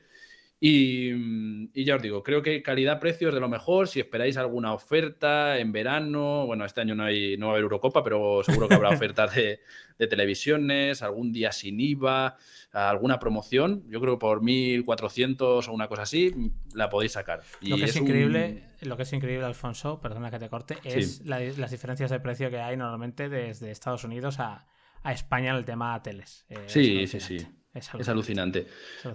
Mm, 0.64 1.70
y, 1.74 1.84
ya 1.84 1.96
os 1.96 2.02
digo, 2.02 2.22
creo 2.22 2.40
que 2.40 2.62
calidad-precio 2.62 3.28
es 3.28 3.34
de 3.34 3.40
lo 3.40 3.48
mejor. 3.48 3.88
Si 3.88 3.98
esperáis 3.98 4.36
alguna 4.36 4.72
oferta 4.72 5.58
en 5.58 5.72
verano, 5.72 6.46
bueno, 6.46 6.64
este 6.64 6.80
año 6.80 6.94
no, 6.94 7.04
hay, 7.04 7.36
no 7.36 7.46
va 7.46 7.52
a 7.52 7.54
haber 7.54 7.64
Eurocopa, 7.64 8.04
pero 8.04 8.42
seguro 8.44 8.68
que 8.68 8.74
habrá 8.74 8.90
ofertas 8.90 9.34
de, 9.34 9.60
televisiones, 10.08 11.02
algún 11.02 11.32
día 11.32 11.52
sin 11.52 11.80
IVA, 11.80 12.36
alguna 12.72 13.18
promoción. 13.18 13.84
Yo 13.88 14.00
creo 14.00 14.14
que 14.14 14.20
por 14.20 14.40
1.400 14.40 15.68
o 15.68 15.72
una 15.72 15.88
cosa 15.88 16.02
así 16.02 16.52
la 16.74 16.88
podéis 16.88 17.12
sacar. 17.12 17.42
lo, 17.60 17.76
que 17.76 17.84
es, 17.84 17.96
increíble, 17.96 18.64
lo 18.82 18.96
que 18.96 19.02
es 19.04 19.12
increíble, 19.12 19.46
Alfonso, 19.46 20.00
perdona 20.00 20.30
que 20.30 20.38
te 20.38 20.48
corte, 20.48 20.76
es 20.84 21.24
las 21.24 21.70
diferencias 21.70 22.10
de 22.10 22.20
precio 22.20 22.50
que 22.50 22.58
hay 22.58 22.76
normalmente 22.76 23.28
desde 23.28 23.70
Estados 23.70 24.04
Unidos 24.04 24.38
a, 24.38 24.66
España 25.04 25.50
en 25.50 25.56
el 25.56 25.64
tema 25.64 26.00
teles. 26.00 26.46
Eh, 26.48 26.62
sí, 26.66 27.08
sí, 27.08 27.18
sí. 27.18 27.44
Es 27.74 28.08
alucinante. 28.08 28.66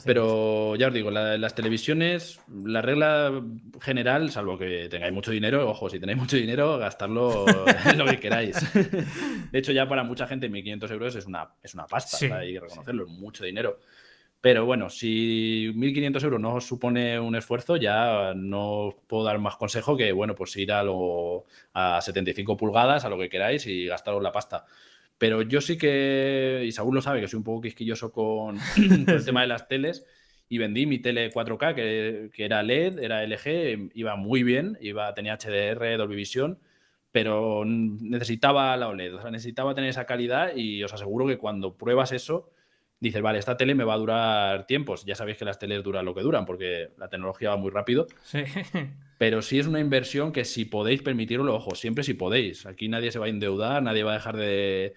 Pero 0.04 0.76
ya 0.76 0.88
os 0.88 0.94
digo, 0.94 1.12
las 1.12 1.54
televisiones, 1.54 2.40
la 2.66 2.82
regla 2.82 3.44
general, 3.80 4.32
salvo 4.32 4.58
que 4.58 4.88
tengáis 4.90 5.14
mucho 5.14 5.30
dinero, 5.30 5.70
ojo, 5.70 5.90
si 5.90 6.00
tenéis 6.00 6.18
mucho 6.18 6.38
dinero, 6.38 6.78
gastarlo 6.80 7.46
en 7.86 7.98
lo 8.00 8.06
que 8.06 8.20
queráis. 8.20 8.58
De 8.74 9.60
hecho, 9.60 9.72
ya 9.72 9.88
para 9.88 10.04
mucha 10.04 10.26
gente 10.26 10.50
1.500 10.50 10.92
euros 10.92 11.16
es 11.16 11.28
una, 11.28 11.50
es 11.62 11.76
una 11.76 11.86
pasta, 11.86 12.18
hay 12.38 12.54
que 12.54 12.60
reconocerlo, 12.60 13.04
es 13.04 13.10
mucho 13.10 13.44
dinero. 13.44 13.80
Pero 14.42 14.66
bueno, 14.66 14.90
si 14.90 15.72
1.500 15.76 16.24
euros 16.24 16.40
no 16.40 16.56
os 16.56 16.66
supone 16.66 17.20
un 17.20 17.36
esfuerzo, 17.36 17.76
ya 17.76 18.34
no 18.36 18.88
os 18.88 18.96
puedo 19.06 19.24
dar 19.24 19.38
más 19.40 19.56
consejo 19.58 19.96
que, 19.96 20.12
bueno, 20.12 20.34
pues 20.34 20.56
ir 20.58 20.72
a, 20.72 20.82
lo, 20.82 21.46
a 21.74 22.02
75 22.02 22.58
pulgadas, 22.58 23.06
a 23.06 23.10
lo 23.10 23.20
que 23.20 23.30
queráis 23.30 23.68
y 23.68 23.86
gastaros 23.86 24.22
la 24.24 24.32
pasta. 24.32 24.66
Pero 25.18 25.42
yo 25.42 25.62
sí 25.62 25.78
que, 25.78 26.64
y 26.66 26.72
Saúl 26.72 26.96
lo 26.96 27.02
sabe, 27.02 27.22
que 27.22 27.28
soy 27.28 27.38
un 27.38 27.44
poco 27.44 27.62
quisquilloso 27.62 28.12
con, 28.12 28.58
el 29.08 29.26
tema 29.26 29.42
de 29.42 29.48
las 29.48 29.68
teles 29.68 30.06
y 30.50 30.60
vendí 30.60 30.86
mi 30.86 31.00
tele 31.00 31.32
4K, 31.32 31.76
que, 31.76 32.30
que, 32.34 32.46
era 32.46 32.64
LED, 32.64 33.00
era 33.00 33.24
LG, 33.24 33.92
iba 33.96 34.16
muy 34.16 34.44
bien, 34.44 34.78
iba, 34.82 35.14
tenía 35.14 35.38
HDR, 35.38 35.98
Dolby 35.98 36.16
Vision, 36.16 36.60
pero 37.12 37.66
necesitaba 37.66 38.78
la 38.78 38.88
OLED, 38.90 39.16
o 39.16 39.22
sea, 39.22 39.32
necesitaba 39.32 39.74
tener 39.76 39.90
esa 39.90 40.06
calidad 40.06 40.56
y 40.56 40.84
os 40.84 40.94
aseguro 40.94 41.28
que 41.28 41.38
cuando 41.38 41.76
pruebas 41.76 42.12
eso, 42.12 42.52
dices, 43.00 43.22
vale, 43.22 43.40
esta 43.40 43.58
tele 43.58 43.76
me 43.76 43.84
va 43.84 43.94
a 43.94 43.98
durar 43.98 44.66
tiempos. 44.66 45.06
Ya 45.06 45.16
sabéis 45.16 45.38
que 45.38 45.46
las 45.46 45.60
teles 45.60 45.84
duran 45.84 46.06
lo 46.06 46.16
que 46.16 46.22
duran 46.22 46.46
porque 46.46 46.92
la 46.98 47.10
tecnología 47.10 47.52
va 47.52 47.58
muy 47.58 47.72
rápido. 47.72 48.08
Sí. 48.24 48.44
Pero 49.18 49.42
sí 49.42 49.60
es 49.60 49.68
una 49.68 49.80
inversión 49.80 50.32
que 50.32 50.46
si 50.46 50.66
podéis 50.66 51.02
permitirlo, 51.02 51.56
ojo, 51.56 51.76
siempre 51.76 52.04
si 52.04 52.14
podéis. 52.14 52.66
Aquí 52.66 52.88
nadie 52.88 53.12
se 53.12 53.20
va 53.20 53.26
a 53.26 53.30
endeudar, 53.30 53.82
nadie 53.82 54.04
va 54.04 54.12
a 54.12 54.16
dejar 54.16 54.38
de, 54.38 54.94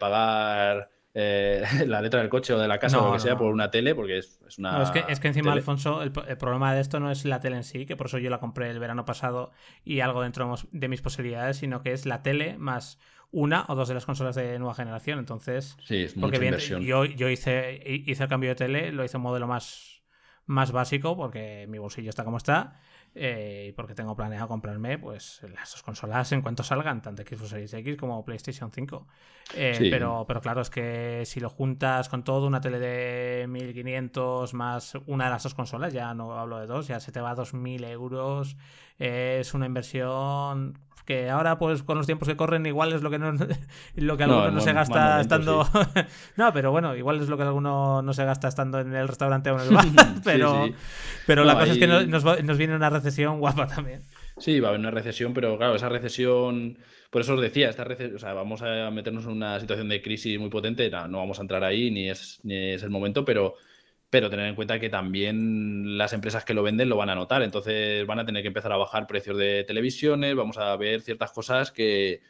pagar 0.00 0.90
eh, 1.14 1.62
la 1.86 2.00
letra 2.00 2.20
del 2.20 2.28
coche 2.28 2.54
o 2.54 2.58
de 2.58 2.66
la 2.66 2.78
casa 2.78 3.00
o 3.00 3.06
lo 3.06 3.12
que 3.12 3.20
sea 3.20 3.36
por 3.36 3.52
una 3.52 3.70
tele, 3.70 3.94
porque 3.94 4.18
es, 4.18 4.40
una. 4.58 4.82
es, 4.82 4.90
que, 4.90 5.04
es 5.08 5.20
que 5.20 5.28
encima, 5.28 5.52
Alfonso, 5.52 6.02
el, 6.02 6.10
problema 6.10 6.74
de 6.74 6.80
esto 6.80 6.98
no 6.98 7.10
es 7.10 7.24
la 7.24 7.38
tele 7.38 7.56
en 7.56 7.64
sí, 7.64 7.86
que 7.86 7.96
por 7.96 8.06
eso 8.06 8.18
yo 8.18 8.30
la 8.30 8.40
compré 8.40 8.68
el 8.68 8.80
verano 8.80 9.04
pasado 9.04 9.52
y 9.84 10.00
algo 10.00 10.22
dentro 10.22 10.52
de 10.72 10.88
mis 10.88 11.00
posibilidades, 11.00 11.58
sino 11.58 11.82
que 11.82 11.92
es 11.92 12.04
la 12.04 12.22
tele 12.22 12.58
más 12.58 12.98
una 13.32 13.64
o 13.68 13.74
dos 13.74 13.88
de 13.88 13.94
las 13.94 14.06
consolas 14.06 14.36
de 14.36 14.58
nueva 14.58 14.74
generación. 14.74 15.18
Entonces, 15.18 15.76
sí, 15.84 15.96
es 15.96 16.16
mucha 16.16 16.36
inversión. 16.36 16.82
Yo, 16.82 17.04
yo 17.04 17.28
hice, 17.28 17.82
hice 17.84 18.22
el 18.22 18.28
cambio 18.28 18.50
de 18.50 18.56
tele, 18.56 18.92
lo 18.92 19.04
hice 19.04 19.16
un 19.16 19.24
modelo 19.24 19.48
más, 19.48 20.02
más 20.46 20.70
básico 20.70 21.16
porque 21.16 21.66
mi 21.68 21.78
bolsillo 21.78 22.10
está 22.10 22.24
como 22.24 22.36
está. 22.36 22.80
Eh, 23.14 23.74
porque 23.76 23.94
tengo 23.94 24.16
planeado 24.16 24.48
comprarme 24.48 24.96
pues 24.98 25.42
las 25.54 25.70
dos 25.70 25.82
consolas 25.82 26.32
en 26.32 26.40
cuanto 26.40 26.62
salgan, 26.62 27.02
tanto 27.02 27.22
Xbox 27.22 27.50
Series 27.50 27.74
X 27.74 27.96
como 27.96 28.24
PlayStation 28.24 28.72
5. 28.72 29.06
Eh, 29.54 29.88
pero, 29.90 30.24
pero 30.26 30.40
claro, 30.40 30.62
es 30.62 30.70
que 30.70 31.24
si 31.26 31.38
lo 31.38 31.50
juntas 31.50 32.08
con 32.08 32.24
todo, 32.24 32.46
una 32.46 32.62
tele 32.62 32.78
de 32.78 33.46
1500 33.48 34.54
más 34.54 34.94
una 35.06 35.24
de 35.24 35.30
las 35.30 35.42
dos 35.42 35.54
consolas, 35.54 35.92
ya 35.92 36.14
no 36.14 36.38
hablo 36.38 36.58
de 36.58 36.66
dos, 36.66 36.88
ya 36.88 37.00
se 37.00 37.12
te 37.12 37.20
va 37.20 37.30
a 37.30 37.34
2000 37.34 37.84
euros. 37.84 38.56
es 38.98 39.52
una 39.52 39.66
inversión 39.66 40.78
que 41.04 41.30
ahora 41.30 41.58
pues 41.58 41.82
con 41.82 41.96
los 41.96 42.06
tiempos 42.06 42.28
que 42.28 42.36
corren 42.36 42.64
igual 42.66 42.92
es 42.92 43.02
lo 43.02 43.10
que 43.10 43.18
no 43.18 43.32
lo 43.96 44.16
que 44.16 44.24
alguno 44.24 44.50
no, 44.50 44.60
se 44.60 44.72
gasta 44.72 45.20
estando 45.20 45.66
no 46.36 46.52
pero 46.52 46.70
bueno 46.70 46.94
igual 46.94 47.20
es 47.20 47.28
lo 47.28 47.36
que 47.36 47.42
alguno 47.42 48.02
no 48.02 48.12
se 48.12 48.24
gasta 48.24 48.48
estando 48.48 48.78
en 48.80 48.94
el 48.94 49.08
restaurante 49.08 49.50
o 49.50 49.60
en 49.60 49.68
el 49.68 49.74
bar 49.74 49.86
pero 50.24 50.68
pero 51.26 51.44
la 51.44 51.54
cosa 51.54 51.72
es 51.72 51.78
que 51.78 51.86
nos, 51.86 52.24
nos, 52.42 52.58
viene 52.58 52.76
una 52.76 52.90
recesión 53.02 53.40
guapa 53.40 53.66
también. 53.66 54.02
Sí 54.38 54.60
va 54.60 54.68
a 54.68 54.70
haber 54.70 54.80
una 54.80 54.90
recesión 54.90 55.34
pero 55.34 55.56
claro 55.58 55.74
esa 55.74 55.88
recesión 55.88 56.78
por 57.10 57.20
eso 57.20 57.34
os 57.34 57.40
decía 57.40 57.68
esta 57.68 57.84
recesión 57.84 58.16
o 58.16 58.18
sea 58.18 58.32
vamos 58.32 58.62
a 58.62 58.90
meternos 58.90 59.24
en 59.24 59.32
una 59.32 59.60
situación 59.60 59.88
de 59.88 60.00
crisis 60.00 60.38
muy 60.38 60.50
potente 60.50 60.90
no, 60.90 61.18
vamos 61.18 61.38
a 61.38 61.42
entrar 61.42 61.64
ahí 61.64 61.90
ni 61.90 62.08
es 62.08 62.40
es 62.44 62.82
el 62.82 62.90
momento 62.90 63.24
pero 63.24 63.56
pero 64.12 64.28
tener 64.28 64.46
en 64.46 64.54
cuenta 64.54 64.78
que 64.78 64.90
también 64.90 65.96
las 65.96 66.12
empresas 66.12 66.44
que 66.44 66.52
lo 66.52 66.62
venden 66.62 66.90
lo 66.90 66.98
van 66.98 67.08
a 67.08 67.14
notar, 67.14 67.42
entonces 67.42 68.06
van 68.06 68.18
a 68.18 68.26
tener 68.26 68.42
que 68.42 68.48
empezar 68.48 68.70
a 68.70 68.76
bajar 68.76 69.06
precios 69.06 69.38
de 69.38 69.64
televisiones, 69.64 70.36
vamos 70.36 70.58
a 70.58 70.76
ver 70.76 71.00
ciertas 71.00 71.32
cosas 71.32 71.72
que, 71.72 72.20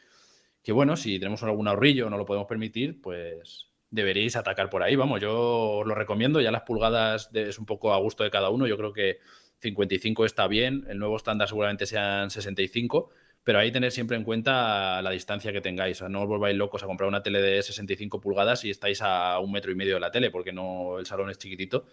que 0.63 0.71
bueno, 0.71 0.97
si 0.97 1.19
tenemos 1.19 1.43
algún 1.43 1.67
ahorrillo 1.67 2.09
no 2.09 2.19
lo 2.19 2.25
podemos 2.25 2.47
permitir, 2.47 3.01
pues 3.01 3.73
deberéis 3.91 4.37
atacar 4.37 4.71
por 4.71 4.85
ahí, 4.85 4.95
vamos, 4.95 5.21
yo 5.21 5.79
os 5.79 5.87
lo 5.89 5.97
recomiendo, 5.97 6.41
ya 6.41 6.53
las 6.53 6.63
pulgadas 6.63 7.31
es 7.35 7.59
un 7.59 7.67
poco 7.67 7.93
a 7.93 7.99
gusto 7.99 8.23
de 8.23 8.31
cada 8.31 8.51
uno, 8.51 8.69
yo 8.69 8.77
creo 8.77 8.93
que 8.93 9.19
55 9.63 10.25
está 10.25 10.49
bien, 10.49 10.85
el 10.89 10.99
nuevo 10.99 11.17
estándar 11.17 11.49
seguramente 11.49 11.87
sean 11.87 12.31
65, 12.31 13.11
pero 13.45 13.61
ahí 13.61 13.71
tener 13.71 13.93
siempre 13.93 14.17
en 14.17 14.25
cuenta 14.25 15.01
la 15.03 15.11
distancia 15.11 15.53
que 15.53 15.61
tengáis. 15.61 16.03
no 16.03 16.23
os 16.23 16.29
volváis 16.29 16.57
locos 16.57 16.83
a 16.83 16.87
comprar 16.87 17.09
una 17.09 17.23
tele 17.23 17.41
de 17.41 17.63
65 17.63 18.21
pulgadas 18.21 18.65
y 18.65 18.71
estáis 18.71 19.01
a 19.03 19.39
un 19.39 19.53
metro 19.53 19.71
y 19.71 19.77
medio 19.77 19.95
de 19.95 20.01
la 20.01 20.11
tele, 20.11 20.31
porque 20.31 20.53
no 20.53 20.99
el 20.99 21.07
salón 21.07 21.31
es 21.31 21.39
chiquitito. 21.39 21.87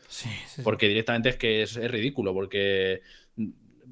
porque 0.63 0.87
directamente 0.87 1.29
es 1.29 1.37
que 1.37 1.61
es, 1.61 1.75
ridículo, 1.75 2.33
porque 2.33 3.01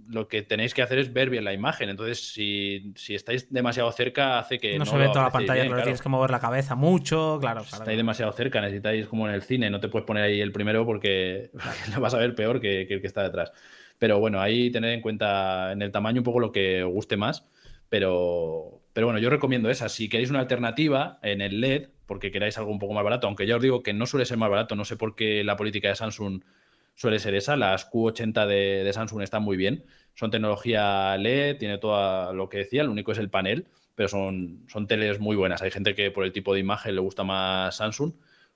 lo 0.09 0.27
que 0.27 0.41
tenéis 0.41 0.73
que 0.73 0.81
hacer 0.81 0.99
es 0.99 1.13
ver 1.13 1.29
bien 1.29 1.43
la 1.43 1.53
imagen. 1.53 1.89
Entonces, 1.89 2.31
si, 2.31 2.93
estáis 3.09 3.51
demasiado 3.51 3.91
cerca, 3.91 4.39
hace 4.39 4.59
que. 4.59 4.77
No, 4.77 4.85
se 4.85 4.97
ve 4.97 5.07
toda 5.07 5.23
la 5.23 5.31
pantalla, 5.31 5.63
pero 5.63 5.83
tienes 5.83 6.01
que 6.01 6.09
mover 6.09 6.31
la 6.31 6.39
cabeza 6.39 6.75
mucho, 6.75 7.37
claro. 7.39 7.63
Si 7.63 7.75
estáis 7.75 7.97
demasiado 7.97 8.31
cerca, 8.31 8.61
necesitáis 8.61 9.07
como 9.07 9.27
en 9.27 9.33
el 9.33 9.41
cine, 9.41 9.69
no 9.69 9.79
te 9.79 9.89
puedes 9.89 10.05
poner 10.05 10.23
ahí 10.23 10.41
el 10.41 10.51
primero 10.51 10.85
porque, 10.85 11.51
lo 11.93 12.01
vas 12.01 12.13
a 12.13 12.17
ver 12.17 12.35
peor 12.35 12.59
que 12.59 12.81
el 12.81 13.01
que 13.01 13.07
está 13.07 13.23
detrás. 13.23 13.51
Pero 13.99 14.19
bueno, 14.19 14.41
ahí 14.41 14.69
tener 14.69 14.91
en 14.91 15.01
cuenta 15.01 15.71
en 15.71 15.81
el 15.81 15.91
tamaño 15.91 16.21
un 16.21 16.25
poco 16.25 16.39
lo 16.39 16.51
que 16.51 16.83
os 16.83 16.91
guste 16.91 17.17
más. 17.17 17.47
Pero, 17.89 18.81
pero 18.93 19.07
bueno, 19.07 19.19
yo 19.19 19.29
recomiendo 19.29 19.69
esa. 19.69 19.89
Si 19.89 20.09
queréis 20.09 20.29
una 20.29 20.39
alternativa 20.39 21.19
en 21.23 21.41
el 21.41 21.61
LED, 21.61 21.89
porque 22.05 22.31
queráis 22.31 22.57
algo 22.57 22.71
un 22.71 22.79
poco 22.79 22.93
más 22.93 23.03
barato, 23.03 23.27
aunque 23.27 23.47
ya 23.47 23.55
os 23.55 23.61
digo 23.61 23.81
que 23.81 23.93
no 23.93 24.05
suele 24.05 24.25
ser 24.25 24.37
más 24.37 24.49
barato, 24.49 24.75
no 24.75 24.85
sé 24.85 24.97
por 24.97 25.15
qué 25.15 25.43
la 25.43 25.55
política 25.55 25.89
de 25.89 25.95
Samsung 25.95 26.43
suele 26.97 27.19
ser 27.19 27.35
esa. 27.35 27.55
Las 27.55 27.89
Q80 27.89 28.47
de, 28.47 28.91
Samsung 28.91 29.21
están 29.21 29.43
muy 29.43 29.55
bien. 29.55 29.85
Son 30.15 30.31
tecnología 30.31 31.15
LED, 31.17 31.57
tiene 31.57 31.77
todo 31.77 32.33
lo 32.33 32.49
que 32.49 32.57
decía, 32.57 32.83
lo 32.83 32.91
único 32.91 33.11
es 33.11 33.19
el 33.19 33.29
panel, 33.29 33.67
pero 33.95 34.09
son, 34.09 34.65
son 34.67 34.87
teles 34.87 35.19
muy 35.19 35.35
buenas. 35.35 35.61
Hay 35.61 35.71
gente 35.71 35.95
que 35.95 36.11
por 36.11 36.25
el 36.25 36.33
tipo 36.33 36.53
de 36.53 36.59
imagen 36.59 36.95
le 36.95 37.01
gusta 37.01 37.23
más 37.23 37.77
Samsung, 37.77 38.13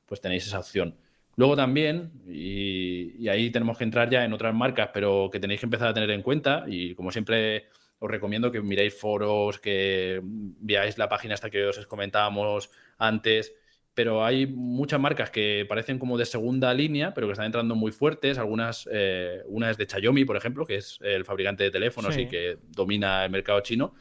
pues 0.07 0.19
tenéis 0.19 0.47
esa 0.47 0.59
opción. 0.59 0.97
Luego 1.35 1.55
también, 1.55 2.11
y, 2.27 3.27
ahí 3.29 3.51
tenemos 3.51 3.77
que 3.77 3.83
entrar 3.83 4.09
ya 4.09 4.25
en 4.25 4.33
otras 4.33 4.53
marcas, 4.53 4.89
pero 4.93 5.29
que 5.31 5.39
tenéis 5.39 5.59
que 5.59 5.67
empezar 5.67 5.87
a 5.87 5.93
tener 5.93 6.09
en 6.09 6.23
cuenta, 6.23 6.65
y 6.67 6.95
como 6.95 7.11
siempre 7.11 7.67
os 7.99 8.09
recomiendo 8.09 8.51
que 8.51 8.59
miréis 8.61 8.99
foros, 8.99 9.59
que 9.59 10.19
veáis 10.23 10.97
la 10.97 11.07
página 11.07 11.35
hasta 11.35 11.51
que 11.51 11.65
os 11.65 11.85
comentábamos 11.85 12.71
antes, 12.97 13.53
pero 13.93 14.23
hay 14.23 14.47
muchas 14.47 14.99
marcas 14.99 15.29
que 15.29 15.65
parecen 15.67 15.99
como 15.99 16.17
de 16.17 16.25
segunda 16.25 16.73
línea, 16.73 17.13
pero 17.13 17.27
que 17.27 17.33
están 17.33 17.47
entrando 17.47 17.75
muy 17.75 17.91
fuertes. 17.91 18.37
Algunas, 18.37 18.87
eh, 18.91 19.41
una 19.47 19.69
es 19.69 19.77
de 19.77 19.85
Xiaomi, 19.85 20.25
por 20.25 20.37
ejemplo, 20.37 20.65
que 20.65 20.75
es 20.75 20.97
el 21.01 21.25
fabricante 21.25 21.63
de 21.63 21.71
teléfonos 21.71 22.17
y 22.17 22.27
que 22.27 22.57
domina 22.69 23.25
el 23.25 23.31
mercado 23.31 23.59
chino. 23.61 23.93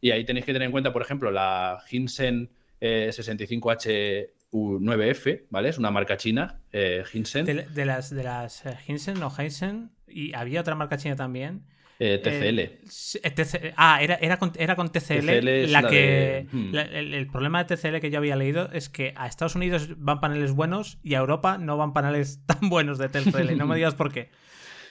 Y 0.00 0.10
ahí 0.10 0.24
tenéis 0.24 0.46
que 0.46 0.52
tener 0.52 0.66
en 0.66 0.72
cuenta, 0.72 0.92
por 0.92 1.02
ejemplo, 1.02 1.30
la 1.30 1.78
Hinsen 1.90 2.50
65H 2.80 3.84
eh, 3.86 4.34
U9F, 4.52 5.46
¿vale? 5.50 5.68
Es 5.68 5.78
una 5.78 5.90
marca 5.90 6.16
china, 6.16 6.60
eh, 6.72 7.04
Hinsen. 7.12 7.44
De, 7.44 7.84
las, 7.84 8.10
de 8.10 8.24
las 8.24 8.66
eh, 8.66 8.76
Hinsen 8.86 9.22
o 9.22 9.32
Hinsen, 9.36 9.90
y 10.08 10.34
había 10.34 10.60
otra 10.60 10.74
marca 10.74 10.96
china 10.96 11.16
también. 11.16 11.64
Eh, 12.02 12.16
TCL. 12.16 13.72
ah, 13.76 14.02
era, 14.02 14.14
era, 14.14 14.38
con, 14.38 14.52
era 14.56 14.74
con 14.74 14.90
TCL, 14.90 15.70
la, 15.70 15.86
que. 15.86 16.46
Hmm. 16.50 16.74
el, 16.74 17.26
problema 17.26 17.62
de 17.62 17.76
TCL 17.76 18.00
que 18.00 18.10
yo 18.10 18.16
había 18.16 18.36
leído 18.36 18.70
es 18.72 18.88
que 18.88 19.12
a 19.16 19.26
Estados 19.26 19.54
Unidos 19.54 19.90
van 19.98 20.18
paneles 20.18 20.52
buenos 20.52 20.98
y 21.02 21.14
a 21.14 21.18
Europa 21.18 21.58
no 21.58 21.76
van 21.76 21.92
paneles 21.92 22.40
tan 22.46 22.70
buenos 22.70 22.96
de 22.96 23.10
TCL. 23.10 23.54
no 23.58 23.66
me 23.66 23.76
digas 23.76 23.94
por 23.94 24.10
qué. 24.10 24.30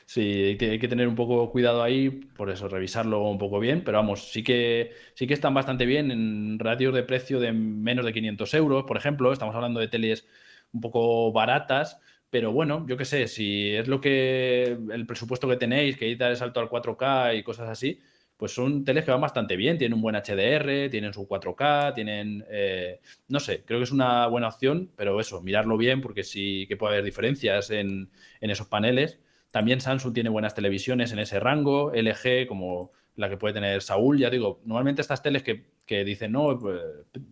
Sí, 0.05 0.57
hay 0.59 0.79
que 0.79 0.87
tener 0.87 1.07
un 1.07 1.15
poco 1.15 1.51
cuidado 1.51 1.81
ahí, 1.81 2.09
por 2.09 2.51
eso 2.51 2.67
revisarlo 2.67 3.23
un 3.23 3.39
poco 3.39 3.59
bien, 3.59 3.83
pero 3.83 3.97
vamos, 3.97 4.31
sí 4.31 4.43
que, 4.43 4.91
sí 5.13 5.27
que 5.27 5.35
están 5.35 5.53
bastante 5.53 5.85
bien 5.85 6.09
en 6.09 6.57
radios 6.57 6.95
de 6.95 7.03
precio 7.03 7.39
de 7.39 7.53
menos 7.53 8.05
de 8.05 8.13
500 8.13 8.53
euros, 8.55 8.83
por 8.85 8.97
ejemplo, 8.97 9.31
estamos 9.31 9.53
hablando 9.55 9.79
de 9.79 9.87
teles 9.87 10.27
un 10.73 10.81
poco 10.81 11.31
baratas, 11.31 11.99
pero 12.29 12.51
bueno, 12.51 12.85
yo 12.87 12.97
qué 12.97 13.05
sé, 13.05 13.27
si 13.27 13.69
es 13.75 13.87
lo 13.87 13.99
que 14.01 14.77
el 14.91 15.05
presupuesto 15.05 15.47
que 15.47 15.57
tenéis, 15.57 15.97
que 15.97 16.15
dar 16.15 16.31
el 16.31 16.37
salto 16.37 16.59
al 16.59 16.69
4K 16.69 17.37
y 17.37 17.43
cosas 17.43 17.69
así, 17.69 17.99
pues 18.37 18.53
son 18.53 18.85
teles 18.85 19.03
que 19.03 19.11
van 19.11 19.19
bastante 19.19 19.57
bien, 19.57 19.77
tienen 19.77 19.95
un 19.95 20.01
buen 20.01 20.15
HDR, 20.15 20.89
tienen 20.89 21.13
su 21.13 21.27
4K, 21.27 21.93
tienen, 21.93 22.45
eh, 22.49 23.01
no 23.27 23.39
sé, 23.39 23.63
creo 23.65 23.79
que 23.79 23.83
es 23.83 23.91
una 23.91 24.27
buena 24.27 24.47
opción, 24.47 24.91
pero 24.95 25.19
eso, 25.19 25.41
mirarlo 25.41 25.77
bien 25.77 26.01
porque 26.01 26.23
sí 26.23 26.65
que 26.67 26.77
puede 26.77 26.93
haber 26.93 27.05
diferencias 27.05 27.69
en, 27.71 28.09
en 28.39 28.49
esos 28.49 28.67
paneles. 28.67 29.19
También 29.51 29.81
Samsung 29.81 30.13
tiene 30.13 30.29
buenas 30.29 30.55
televisiones 30.55 31.11
en 31.11 31.19
ese 31.19 31.39
rango, 31.39 31.91
LG 31.93 32.47
como 32.47 32.91
la 33.19 33.29
que 33.29 33.37
puede 33.37 33.53
tener 33.53 33.81
Saúl, 33.81 34.17
ya 34.17 34.29
digo, 34.29 34.61
normalmente 34.63 35.01
estas 35.01 35.21
teles 35.21 35.43
que, 35.43 35.65
dicen, 36.05 36.31
no, 36.31 36.57
pues, 36.57 36.79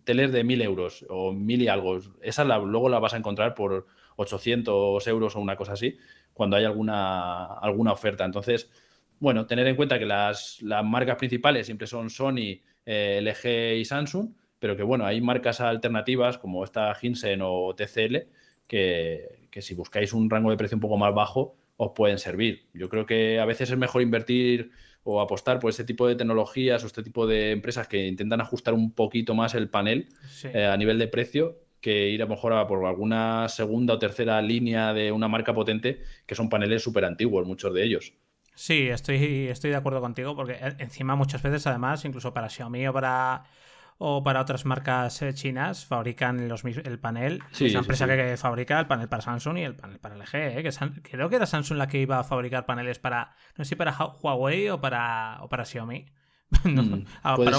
teles 0.04 0.32
de 0.32 0.44
1000 0.44 0.62
euros 0.62 1.06
o 1.08 1.32
mil 1.32 1.62
y 1.62 1.68
algo, 1.68 1.98
esas 2.20 2.46
luego 2.46 2.88
las 2.88 3.00
vas 3.00 3.14
a 3.14 3.16
encontrar 3.16 3.54
por 3.54 3.86
800 4.18 5.06
euros 5.06 5.36
o 5.36 5.40
una 5.40 5.56
cosa 5.56 5.72
así, 5.72 5.96
cuando 6.34 6.56
hay 6.56 6.64
alguna, 6.64 7.44
alguna 7.44 7.92
oferta. 7.92 8.24
Entonces, 8.24 8.70
bueno, 9.20 9.46
tener 9.46 9.66
en 9.66 9.76
cuenta 9.76 9.98
que 9.98 10.06
las, 10.06 10.60
marcas 10.84 11.16
principales 11.16 11.66
siempre 11.66 11.86
son 11.86 12.10
Sony, 12.10 12.60
eh, 12.84 13.20
LG 13.22 13.78
y 13.78 13.84
Samsung, 13.84 14.30
pero 14.58 14.76
que 14.76 14.82
bueno, 14.82 15.06
hay 15.06 15.20
marcas 15.20 15.60
alternativas 15.60 16.36
como 16.38 16.64
esta 16.64 16.96
Hinsen 17.00 17.40
o 17.42 17.74
TCL 17.76 18.16
que, 18.66 19.46
que 19.50 19.62
si 19.62 19.74
buscáis 19.74 20.12
un 20.12 20.28
rango 20.28 20.50
de 20.50 20.56
precio 20.56 20.76
un 20.76 20.80
poco 20.80 20.96
más 20.96 21.14
bajo, 21.14 21.56
os 21.76 21.92
pueden 21.94 22.18
servir. 22.18 22.66
Yo 22.74 22.88
creo 22.88 23.06
que 23.06 23.38
a 23.38 23.44
veces 23.44 23.70
es 23.70 23.78
mejor 23.78 24.02
invertir 24.02 24.72
o 25.04 25.20
apostar 25.20 25.60
por 25.60 25.70
este 25.70 25.84
tipo 25.84 26.08
de 26.08 26.16
tecnologías 26.16 26.82
o 26.82 26.88
este 26.88 27.04
tipo 27.04 27.26
de 27.26 27.52
empresas 27.52 27.86
que 27.86 28.08
intentan 28.08 28.40
ajustar 28.40 28.74
un 28.74 28.92
poquito 28.92 29.34
más 29.34 29.54
el 29.54 29.70
panel 29.70 30.08
eh, 30.42 30.64
a 30.66 30.76
nivel 30.76 30.98
de 30.98 31.06
precio 31.06 31.60
que 31.80 32.08
ir 32.08 32.22
a 32.22 32.26
lo 32.26 32.30
mejor 32.30 32.52
a 32.52 32.66
por 32.66 32.84
alguna 32.84 33.48
segunda 33.48 33.94
o 33.94 33.98
tercera 33.98 34.40
línea 34.42 34.92
de 34.92 35.12
una 35.12 35.28
marca 35.28 35.54
potente 35.54 36.02
que 36.26 36.34
son 36.34 36.48
paneles 36.48 36.82
súper 36.82 37.04
antiguos, 37.04 37.46
muchos 37.46 37.72
de 37.74 37.84
ellos. 37.84 38.12
Sí, 38.54 38.88
estoy, 38.88 39.48
estoy 39.48 39.70
de 39.70 39.76
acuerdo 39.76 40.00
contigo 40.00 40.34
porque 40.34 40.58
encima 40.78 41.14
muchas 41.14 41.42
veces 41.42 41.66
además, 41.66 42.04
incluso 42.04 42.34
para 42.34 42.48
Xiaomi 42.48 42.88
o 42.88 42.92
para 42.92 43.44
o 43.98 44.22
para 44.22 44.40
otras 44.40 44.64
marcas 44.64 45.20
eh, 45.22 45.34
chinas 45.34 45.84
fabrican 45.84 46.48
los, 46.48 46.64
el 46.64 46.98
panel. 47.00 47.42
Sí, 47.50 47.66
es 47.66 47.72
la 47.72 47.80
empresa 47.80 48.06
que 48.06 48.36
fabrica 48.36 48.78
el 48.78 48.86
panel 48.86 49.08
para 49.08 49.22
Samsung 49.22 49.58
y 49.58 49.62
el 49.62 49.74
panel 49.74 49.98
para 49.98 50.14
LG. 50.14 50.34
Eh, 50.34 50.62
que 50.62 51.02
creo 51.02 51.28
que 51.28 51.36
era 51.36 51.46
Samsung 51.46 51.78
la 51.78 51.88
que 51.88 52.00
iba 52.00 52.18
a 52.18 52.24
fabricar 52.24 52.64
paneles 52.64 53.00
para, 53.00 53.34
no 53.56 53.64
sé 53.64 53.70
si 53.70 53.76
para 53.76 53.92
Huawei 53.92 54.68
o 54.70 54.80
para, 54.80 55.38
o 55.42 55.48
para 55.48 55.64
Xiaomi. 55.64 56.06
Mm, 56.64 57.04
ah, 57.22 57.36
para, 57.36 57.58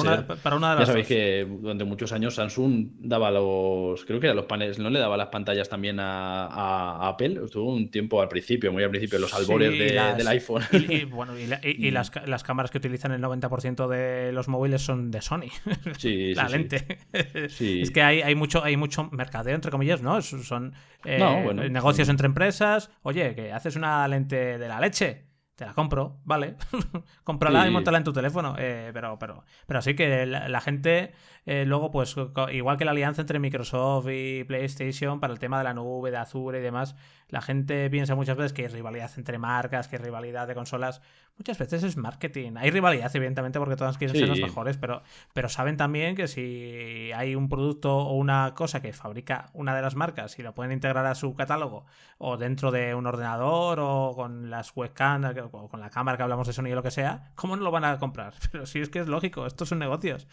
una, 0.58 0.72
de 0.72 0.76
las 0.76 0.80
Ya 0.80 0.86
sabéis 0.88 1.08
que 1.08 1.48
durante 1.48 1.84
muchos 1.84 2.12
años 2.12 2.36
Samsung 2.36 2.88
daba 3.00 3.30
los. 3.32 4.04
Creo 4.06 4.20
que 4.20 4.28
eran 4.28 4.36
los 4.36 4.46
paneles, 4.46 4.80
¿no 4.80 4.90
le 4.90 5.00
daba 5.00 5.16
las 5.16 5.28
pantallas 5.28 5.70
también 5.70 6.00
a, 6.00 7.08
Apple? 7.08 7.40
Estuvo 7.46 7.72
un 7.72 7.92
tiempo 7.92 8.22
al 8.22 8.28
principio, 8.28 8.72
muy 8.72 8.84
al 8.84 8.90
principio, 8.90 9.20
los 9.20 9.34
albores 9.34 9.72
del 10.18 10.28
iPhone. 10.28 10.64
Y, 10.72 11.06
bueno, 11.06 11.34
y, 11.38 11.46
las, 11.92 12.12
las, 12.26 12.44
cámaras 12.44 12.72
que 12.72 12.80
utilizan 12.80 13.12
el 13.12 13.22
90% 13.22 13.88
de 13.88 14.32
los 14.32 14.48
móviles 14.48 14.82
son 14.82 15.12
de 15.12 15.22
Sony. 15.22 15.50
Sí, 15.98 16.34
La 16.34 16.48
lente. 16.50 17.00
Es 17.12 17.92
que 17.92 18.02
hay, 18.02 18.22
hay, 18.22 18.36
mucho, 18.36 18.64
hay 18.64 18.76
mucho 18.76 19.10
mercadeo, 19.12 19.56
entre 19.56 19.72
comillas, 19.72 20.02
¿no? 20.02 20.22
Son 20.22 20.74
eh, 21.06 21.70
negocios 21.70 22.10
entre 22.10 22.26
empresas. 22.26 22.90
Oye, 23.04 23.36
que 23.36 23.52
haces 23.52 23.76
una 23.76 24.08
lente 24.08 24.58
de 24.58 24.68
la 24.68 24.80
leche 24.80 25.29
te 25.60 25.66
la 25.66 25.74
compro, 25.74 26.22
vale. 26.24 26.56
Cómprala 27.26 27.68
y 27.68 27.70
montala 27.70 27.98
en 27.98 28.06
tu 28.06 28.14
teléfono. 28.14 28.56
Eh, 28.58 28.92
pero, 28.94 29.20
pero, 29.20 29.44
pero 29.68 29.80
así 29.80 29.94
que 29.94 30.26
la, 30.26 30.62
gente, 30.62 31.14
eh, 31.46 31.66
luego, 31.66 31.92
pues, 31.92 32.16
igual 32.52 32.78
que 32.78 32.86
la 32.86 32.92
alianza 32.92 33.22
entre 33.22 33.40
Microsoft 33.40 34.08
y 34.12 34.44
PlayStation 34.44 35.20
para 35.20 35.34
el 35.34 35.40
tema 35.40 35.58
de 35.58 35.64
la 35.64 35.74
nube, 35.74 36.12
de 36.12 36.18
Azure 36.18 36.60
y 36.60 36.62
demás, 36.62 36.96
la 37.30 37.42
gente 37.42 37.90
piensa 37.90 38.16
muchas 38.16 38.38
veces 38.38 38.54
que 38.54 38.64
hay 38.64 38.68
rivalidad 38.68 39.12
entre 39.18 39.38
marcas, 39.38 39.88
que 39.88 39.98
hay 39.98 40.02
rivalidad 40.02 40.48
de 40.48 40.56
consolas 40.56 41.02
muchas 41.40 41.58
veces 41.58 41.84
es 41.84 41.98
marketing. 41.98 42.54
Hay 42.58 42.70
rivalidad, 42.70 43.10
evidentemente, 43.16 43.60
porque 43.60 43.78
todas 43.78 43.98
quieren 43.98 44.16
ser 44.16 44.28
los 44.28 44.40
mejores, 44.40 44.78
pero, 44.78 45.02
pero 45.34 45.50
saben 45.50 45.78
también 45.78 46.16
que 46.16 46.28
si 46.28 47.12
hay 47.16 47.34
un 47.34 47.48
producto 47.50 47.98
o 47.98 48.14
una 48.14 48.54
cosa 48.54 48.82
que 48.82 48.94
fabrica 48.94 49.50
una 49.54 49.76
de 49.76 49.82
las 49.82 49.96
marcas 49.96 50.38
y 50.38 50.44
lo 50.44 50.54
pueden 50.54 50.74
integrar 50.74 51.06
a 51.06 51.16
su 51.16 51.34
catálogo 51.34 51.86
o 52.18 52.38
dentro 52.38 52.72
de 52.72 52.94
un 52.94 53.08
ordenador 53.08 53.80
o 53.80 54.14
con 54.16 54.50
las 54.50 54.76
webcam 54.76 55.24
o 55.52 55.70
con 55.70 55.80
la 55.80 55.90
cámara 55.90 56.18
que 56.18 56.24
hablamos 56.24 56.46
de 56.46 56.54
sonido 56.54 56.76
o 56.76 56.80
lo 56.80 56.84
que 56.84 56.92
sea, 56.92 57.32
¿cómo 57.36 57.56
no 57.56 57.64
lo 57.64 57.72
van 57.72 57.86
a 57.86 57.98
comprar? 57.98 58.34
Pero 58.52 58.66
si 58.66 58.80
es 58.80 58.90
que 58.90 59.00
es 59.00 59.08
lógico, 59.08 59.46
estos 59.46 59.70
son 59.70 59.80
negocios. 59.80 60.28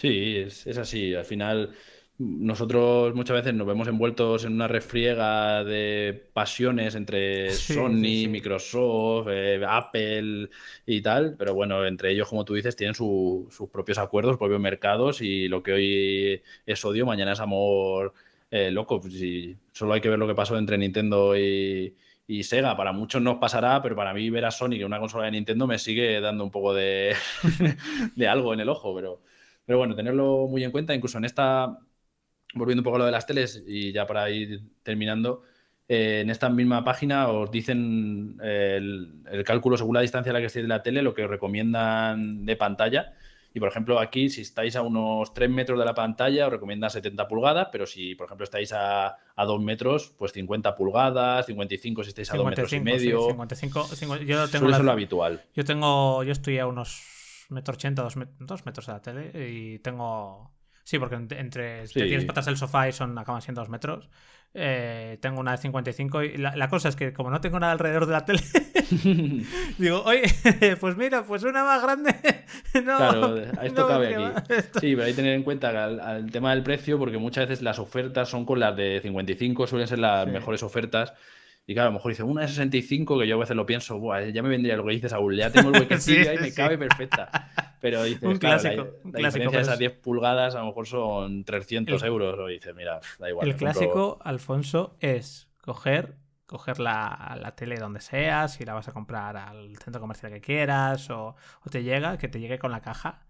Sí, 0.00 0.36
es, 0.38 0.66
es 0.66 0.78
así. 0.78 1.14
Al 1.14 1.26
final 1.26 1.74
nosotros 2.20 3.14
muchas 3.14 3.36
veces 3.36 3.54
nos 3.54 3.66
vemos 3.66 3.88
envueltos 3.88 4.44
en 4.44 4.52
una 4.52 4.68
refriega 4.68 5.64
de 5.64 6.28
pasiones 6.32 6.94
entre 6.94 7.50
Sony, 7.50 8.28
Microsoft, 8.28 9.28
eh, 9.30 9.62
Apple 9.66 10.48
y 10.86 11.00
tal, 11.02 11.36
pero 11.38 11.54
bueno, 11.54 11.86
entre 11.86 12.12
ellos, 12.12 12.28
como 12.28 12.44
tú 12.44 12.54
dices, 12.54 12.76
tienen 12.76 12.94
sus 12.94 13.48
propios 13.72 13.98
acuerdos, 13.98 14.36
propios 14.38 14.60
mercados 14.60 15.22
y 15.22 15.48
lo 15.48 15.62
que 15.62 15.72
hoy 15.72 16.42
es 16.66 16.84
odio, 16.84 17.06
mañana 17.06 17.32
es 17.32 17.40
amor 17.40 18.14
eh, 18.50 18.70
loco. 18.70 19.00
Pues, 19.00 19.14
solo 19.72 19.94
hay 19.94 20.00
que 20.00 20.10
ver 20.10 20.18
lo 20.18 20.26
que 20.26 20.34
pasó 20.34 20.58
entre 20.58 20.76
Nintendo 20.78 21.36
y, 21.36 21.94
Sega. 22.42 22.76
Para 22.76 22.92
muchos 22.92 23.20
nos 23.22 23.38
pasará, 23.38 23.82
pero 23.82 23.96
para 23.96 24.14
mí 24.14 24.30
ver 24.30 24.44
a 24.44 24.50
Sony 24.50 24.78
que 24.78 24.84
una 24.84 25.00
consola 25.00 25.24
de 25.24 25.32
Nintendo 25.32 25.66
me 25.66 25.78
sigue 25.78 26.20
dando 26.20 26.44
un 26.44 26.50
poco 26.50 26.74
de, 26.74 27.14
de 28.14 28.28
algo 28.28 28.54
en 28.54 28.60
el 28.60 28.68
ojo, 28.68 28.94
pero, 28.94 29.20
pero 29.70 29.78
bueno, 29.78 29.94
tenerlo 29.94 30.48
muy 30.48 30.64
en 30.64 30.72
cuenta, 30.72 30.96
incluso 30.96 31.18
en 31.18 31.24
esta 31.24 31.78
volviendo 32.54 32.80
un 32.80 32.84
poco 32.84 32.96
a 32.96 32.98
lo 32.98 33.04
de 33.04 33.12
las 33.12 33.24
teles 33.24 33.62
y 33.64 33.92
ya 33.92 34.04
para 34.04 34.28
ir 34.28 34.62
terminando, 34.82 35.42
eh, 35.86 36.22
en 36.22 36.30
esta 36.30 36.48
misma 36.48 36.82
página 36.82 37.28
os 37.28 37.52
dicen 37.52 38.36
eh, 38.42 38.80
el, 39.30 39.44
cálculo 39.44 39.76
según 39.76 39.94
la 39.94 40.00
distancia 40.00 40.30
a 40.30 40.32
la 40.32 40.40
que 40.40 40.46
estéis 40.46 40.64
de 40.64 40.68
la 40.68 40.82
tele, 40.82 41.02
lo 41.02 41.14
que 41.14 41.22
os 41.22 41.30
recomiendan 41.30 42.44
de 42.44 42.56
pantalla. 42.56 43.12
Y 43.54 43.60
por 43.60 43.68
ejemplo, 43.68 44.00
aquí, 44.00 44.28
si 44.28 44.40
estáis 44.40 44.74
a 44.74 44.82
unos 44.82 45.32
3 45.34 45.48
metros 45.48 45.78
de 45.78 45.84
la 45.84 45.94
pantalla, 45.94 46.46
os 46.46 46.52
recomienda 46.52 46.90
70 46.90 47.28
pulgadas, 47.28 47.68
pero 47.70 47.86
si, 47.86 48.16
por 48.16 48.26
ejemplo, 48.26 48.42
estáis 48.42 48.72
a, 48.72 49.18
a 49.36 49.44
2 49.44 49.62
metros, 49.62 50.12
pues 50.18 50.32
50 50.32 50.74
pulgadas, 50.74 51.46
55 51.46 52.02
si 52.02 52.08
estáis 52.08 52.32
a 52.32 52.36
2 52.36 52.44
metros 52.44 52.72
y 52.72 52.80
medio. 52.80 53.28
55, 53.28 54.16
yo 54.26 54.48
tengo 54.48 54.68
lo 54.68 54.90
habitual. 54.90 55.42
Yo 55.54 55.64
tengo, 55.64 56.24
yo 56.24 56.32
estoy 56.32 56.58
a 56.58 56.66
unos 56.66 57.19
metros 57.50 57.76
80, 57.76 58.02
2 58.38 58.66
metros 58.66 58.86
de 58.86 58.92
la 58.92 59.02
tele 59.02 59.48
y 59.50 59.78
tengo 59.80 60.52
Sí, 60.90 60.98
porque 60.98 61.14
entre 61.14 61.86
te 61.86 62.04
tienes 62.04 62.24
patas 62.24 62.48
el 62.48 62.56
sofá 62.56 62.88
y 62.88 62.92
son 62.92 63.16
acaban 63.16 63.42
siendo 63.42 63.60
dos 63.60 63.68
metros. 63.68 64.08
Eh, 64.54 65.18
tengo 65.20 65.38
una 65.38 65.52
de 65.52 65.58
55 65.58 66.24
y 66.24 66.36
la, 66.36 66.68
cosa 66.68 66.88
es 66.88 66.96
que 66.96 67.12
como 67.12 67.30
no 67.30 67.40
tengo 67.40 67.60
nada 67.60 67.70
alrededor 67.70 68.06
de 68.06 68.12
la 68.12 68.24
tele, 68.24 68.42
digo, 69.78 70.02
oye, 70.02 70.24
pues 70.80 70.96
mira, 70.96 71.22
pues 71.22 71.44
una 71.44 71.62
más 71.62 71.80
grande. 71.80 72.12
no, 72.84 72.96
claro, 72.96 73.36
esto 73.62 73.86
cabe 73.86 74.16
aquí. 74.16 74.40
Sí, 74.80 74.96
pero 74.96 75.04
hay 75.04 75.12
que 75.12 75.16
tener 75.16 75.34
en 75.34 75.44
cuenta 75.44 76.16
el 76.16 76.32
tema 76.32 76.50
del 76.50 76.64
precio 76.64 76.98
porque 76.98 77.18
muchas 77.18 77.48
veces 77.48 77.62
las 77.62 77.78
ofertas 77.78 78.28
son 78.28 78.44
con 78.44 78.58
las 78.58 78.74
de 78.76 78.98
55, 79.00 79.68
suelen 79.68 79.86
ser 79.86 80.00
las 80.00 80.26
mejores 80.26 80.64
ofertas. 80.64 81.14
Y 81.70 81.74
claro, 81.74 81.86
a 81.86 81.90
lo 81.90 81.98
mejor 81.98 82.10
dice 82.10 82.24
una 82.24 82.40
de 82.40 82.48
65, 82.48 83.20
que 83.20 83.28
yo 83.28 83.36
a 83.36 83.38
veces 83.38 83.54
lo 83.54 83.64
pienso, 83.64 83.96
Buah, 83.96 84.30
ya 84.30 84.42
me 84.42 84.48
vendría 84.48 84.76
lo 84.76 84.84
que 84.84 84.90
dices, 84.90 85.12
Saúl, 85.12 85.36
ya 85.36 85.52
tengo 85.52 85.68
el 85.68 85.74
huequecillo 85.82 86.28
ahí 86.28 86.36
y 86.36 86.40
me 86.40 86.52
cabe 86.52 86.76
perfecta. 86.76 87.30
Pero 87.80 88.02
dices, 88.02 88.24
un 88.24 88.38
clásico, 88.38 88.88
la, 89.04 89.28
diferencia 89.28 89.58
de 89.58 89.62
esas 89.62 89.78
10 89.78 89.92
pulgadas 89.98 90.56
a 90.56 90.58
lo 90.58 90.66
mejor 90.66 90.88
son 90.88 91.44
300 91.44 92.02
euros. 92.02 92.36
O 92.40 92.48
dices, 92.48 92.74
mira, 92.74 92.98
da 93.20 93.28
igual. 93.28 93.46
El 93.46 93.54
clásico, 93.54 94.18
Alfonso, 94.24 94.96
es 94.98 95.48
coger, 95.60 96.16
coger 96.44 96.80
la, 96.80 97.38
la, 97.40 97.54
tele 97.54 97.76
donde 97.76 98.00
seas, 98.00 98.54
si 98.54 98.64
la 98.64 98.74
vas 98.74 98.88
a 98.88 98.92
comprar 98.92 99.36
al 99.36 99.76
centro 99.76 100.00
comercial 100.00 100.32
que 100.32 100.40
quieras, 100.40 101.08
o, 101.10 101.36
o 101.64 101.70
te 101.70 101.84
llega, 101.84 102.18
que 102.18 102.26
te 102.26 102.40
llegue 102.40 102.58
con 102.58 102.72
la 102.72 102.80
caja. 102.80 103.26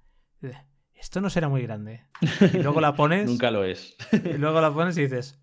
Esto 0.94 1.20
no 1.20 1.28
será 1.28 1.50
muy 1.50 1.60
grande. 1.60 2.06
Y 2.54 2.62
luego 2.62 2.80
la 2.80 2.94
pones. 2.96 3.26
Nunca 3.26 3.50
lo 3.50 3.64
es. 3.64 3.98
y 4.12 4.38
luego 4.38 4.62
la 4.62 4.72
pones 4.72 4.96
y 4.96 5.02
dices, 5.02 5.38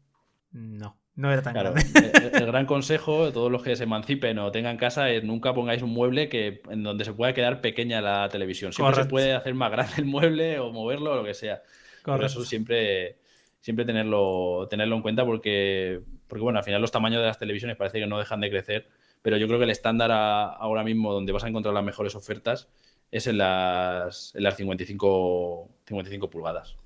no. 0.50 0.98
No 1.18 1.34
era 1.34 1.41
tan 1.41 1.53
claro, 1.53 1.74
El, 1.76 2.45
gran 2.45 2.68
consejo 2.68 3.26
de 3.26 3.32
todos 3.32 3.51
los 3.51 3.63
que 3.63 3.76
se 3.76 3.86
emancipen 3.86 4.38
o 4.38 4.51
tengan 4.51 4.78
casa 4.78 5.09
es 5.09 5.24
nunca 5.24 5.51
pongáis 5.51 5.82
un 5.82 5.89
mueble 5.89 6.30
que 6.30 6.61
en 6.70 6.84
donde 6.84 7.05
se 7.05 7.13
pueda 7.13 7.34
quedar 7.34 7.59
pequeña 7.59 8.01
la 8.01 8.30
televisión. 8.30 8.72
Siempre 8.72 9.03
se 9.03 9.09
puede 9.09 9.34
hacer 9.34 9.55
más 9.55 9.72
grande 9.72 9.93
el 9.97 10.05
mueble 10.05 10.59
o 10.59 10.72
moverlo 10.72 11.13
o 11.13 11.15
lo 11.15 11.24
que 11.24 11.34
sea. 11.34 11.63
Por 12.03 12.24
eso 12.24 12.45
siempre, 12.45 13.18
siempre 13.61 13.84
tenerlo, 13.84 14.68
tenerlo 14.70 14.95
en 14.95 15.01
cuenta 15.01 15.26
porque, 15.26 16.01
porque, 16.28 16.43
bueno, 16.43 16.59
al 16.59 16.65
final 16.65 16.82
los 16.82 16.91
tamaños 16.91 17.20
de 17.20 17.28
las 17.28 17.39
televisiones 17.39 17.78
parece 17.78 17.99
que 17.99 18.05
no 18.05 18.20
dejan 18.20 18.39
de 18.39 18.51
crecer, 18.51 18.88
pero 19.24 19.38
yo 19.38 19.47
creo 19.47 19.57
que 19.57 19.65
el 19.65 19.72
estándar 19.72 20.11
ahora 20.11 20.84
mismo 20.84 21.11
donde 21.11 21.32
vas 21.32 21.43
a 21.43 21.47
encontrar 21.47 21.74
las 21.74 21.84
mejores 21.84 22.13
ofertas 22.13 22.70
es 23.09 23.26
en 23.26 23.39
las, 23.39 24.36
en 24.36 24.43
las 24.43 24.55
55, 24.55 25.68
55 25.88 26.30
pulgadas. 26.30 26.78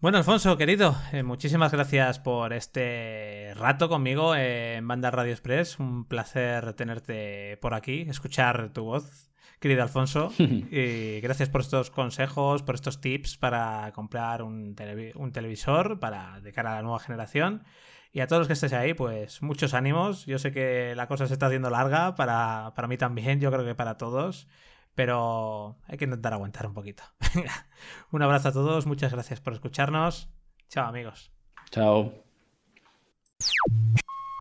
Bueno, 0.00 0.16
Alfonso, 0.16 0.56
querido, 0.56 0.96
eh, 1.12 1.22
muchísimas 1.22 1.72
gracias 1.72 2.18
por 2.18 2.54
este 2.54 3.52
rato 3.54 3.90
conmigo 3.90 4.34
en 4.34 4.88
Banda 4.88 5.10
Radio 5.10 5.32
Express. 5.32 5.78
Un 5.78 6.06
placer 6.06 6.72
tenerte 6.72 7.58
por 7.58 7.74
aquí, 7.74 8.06
escuchar 8.08 8.72
tu 8.72 8.84
voz, 8.84 9.30
querido 9.58 9.82
Alfonso. 9.82 10.32
y 10.38 11.20
gracias 11.20 11.50
por 11.50 11.60
estos 11.60 11.90
consejos, 11.90 12.62
por 12.62 12.76
estos 12.76 13.02
tips 13.02 13.36
para 13.36 13.92
comprar 13.92 14.42
un, 14.42 14.74
un 15.16 15.32
televisor 15.32 16.00
para 16.00 16.40
de 16.40 16.50
cara 16.50 16.72
a 16.72 16.76
la 16.76 16.82
nueva 16.82 17.00
generación. 17.00 17.62
Y 18.10 18.20
a 18.20 18.26
todos 18.26 18.40
los 18.40 18.46
que 18.46 18.54
estéis 18.54 18.72
ahí, 18.72 18.94
pues 18.94 19.42
muchos 19.42 19.74
ánimos. 19.74 20.24
Yo 20.24 20.38
sé 20.38 20.50
que 20.50 20.94
la 20.96 21.08
cosa 21.08 21.26
se 21.26 21.34
está 21.34 21.48
haciendo 21.48 21.68
larga 21.68 22.14
para, 22.14 22.72
para 22.74 22.88
mí 22.88 22.96
también, 22.96 23.38
yo 23.38 23.52
creo 23.52 23.66
que 23.66 23.74
para 23.74 23.98
todos 23.98 24.48
pero 24.94 25.76
hay 25.86 25.98
que 25.98 26.04
intentar 26.04 26.32
aguantar 26.32 26.66
un 26.66 26.74
poquito. 26.74 27.02
un 28.12 28.22
abrazo 28.22 28.48
a 28.48 28.52
todos, 28.52 28.86
muchas 28.86 29.12
gracias 29.12 29.40
por 29.40 29.52
escucharnos. 29.52 30.28
Chao 30.68 30.86
amigos. 30.86 31.32
Chao. 31.70 32.12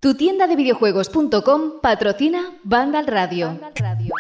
Tu 0.02 0.16
tienda 0.16 0.48
de 0.48 0.56
videojuegos.com 0.56 1.82
patrocina 1.82 2.58
Vandal 2.64 3.08
Radio. 3.08 3.48
Vandal 3.48 3.74
Radio. 3.76 4.14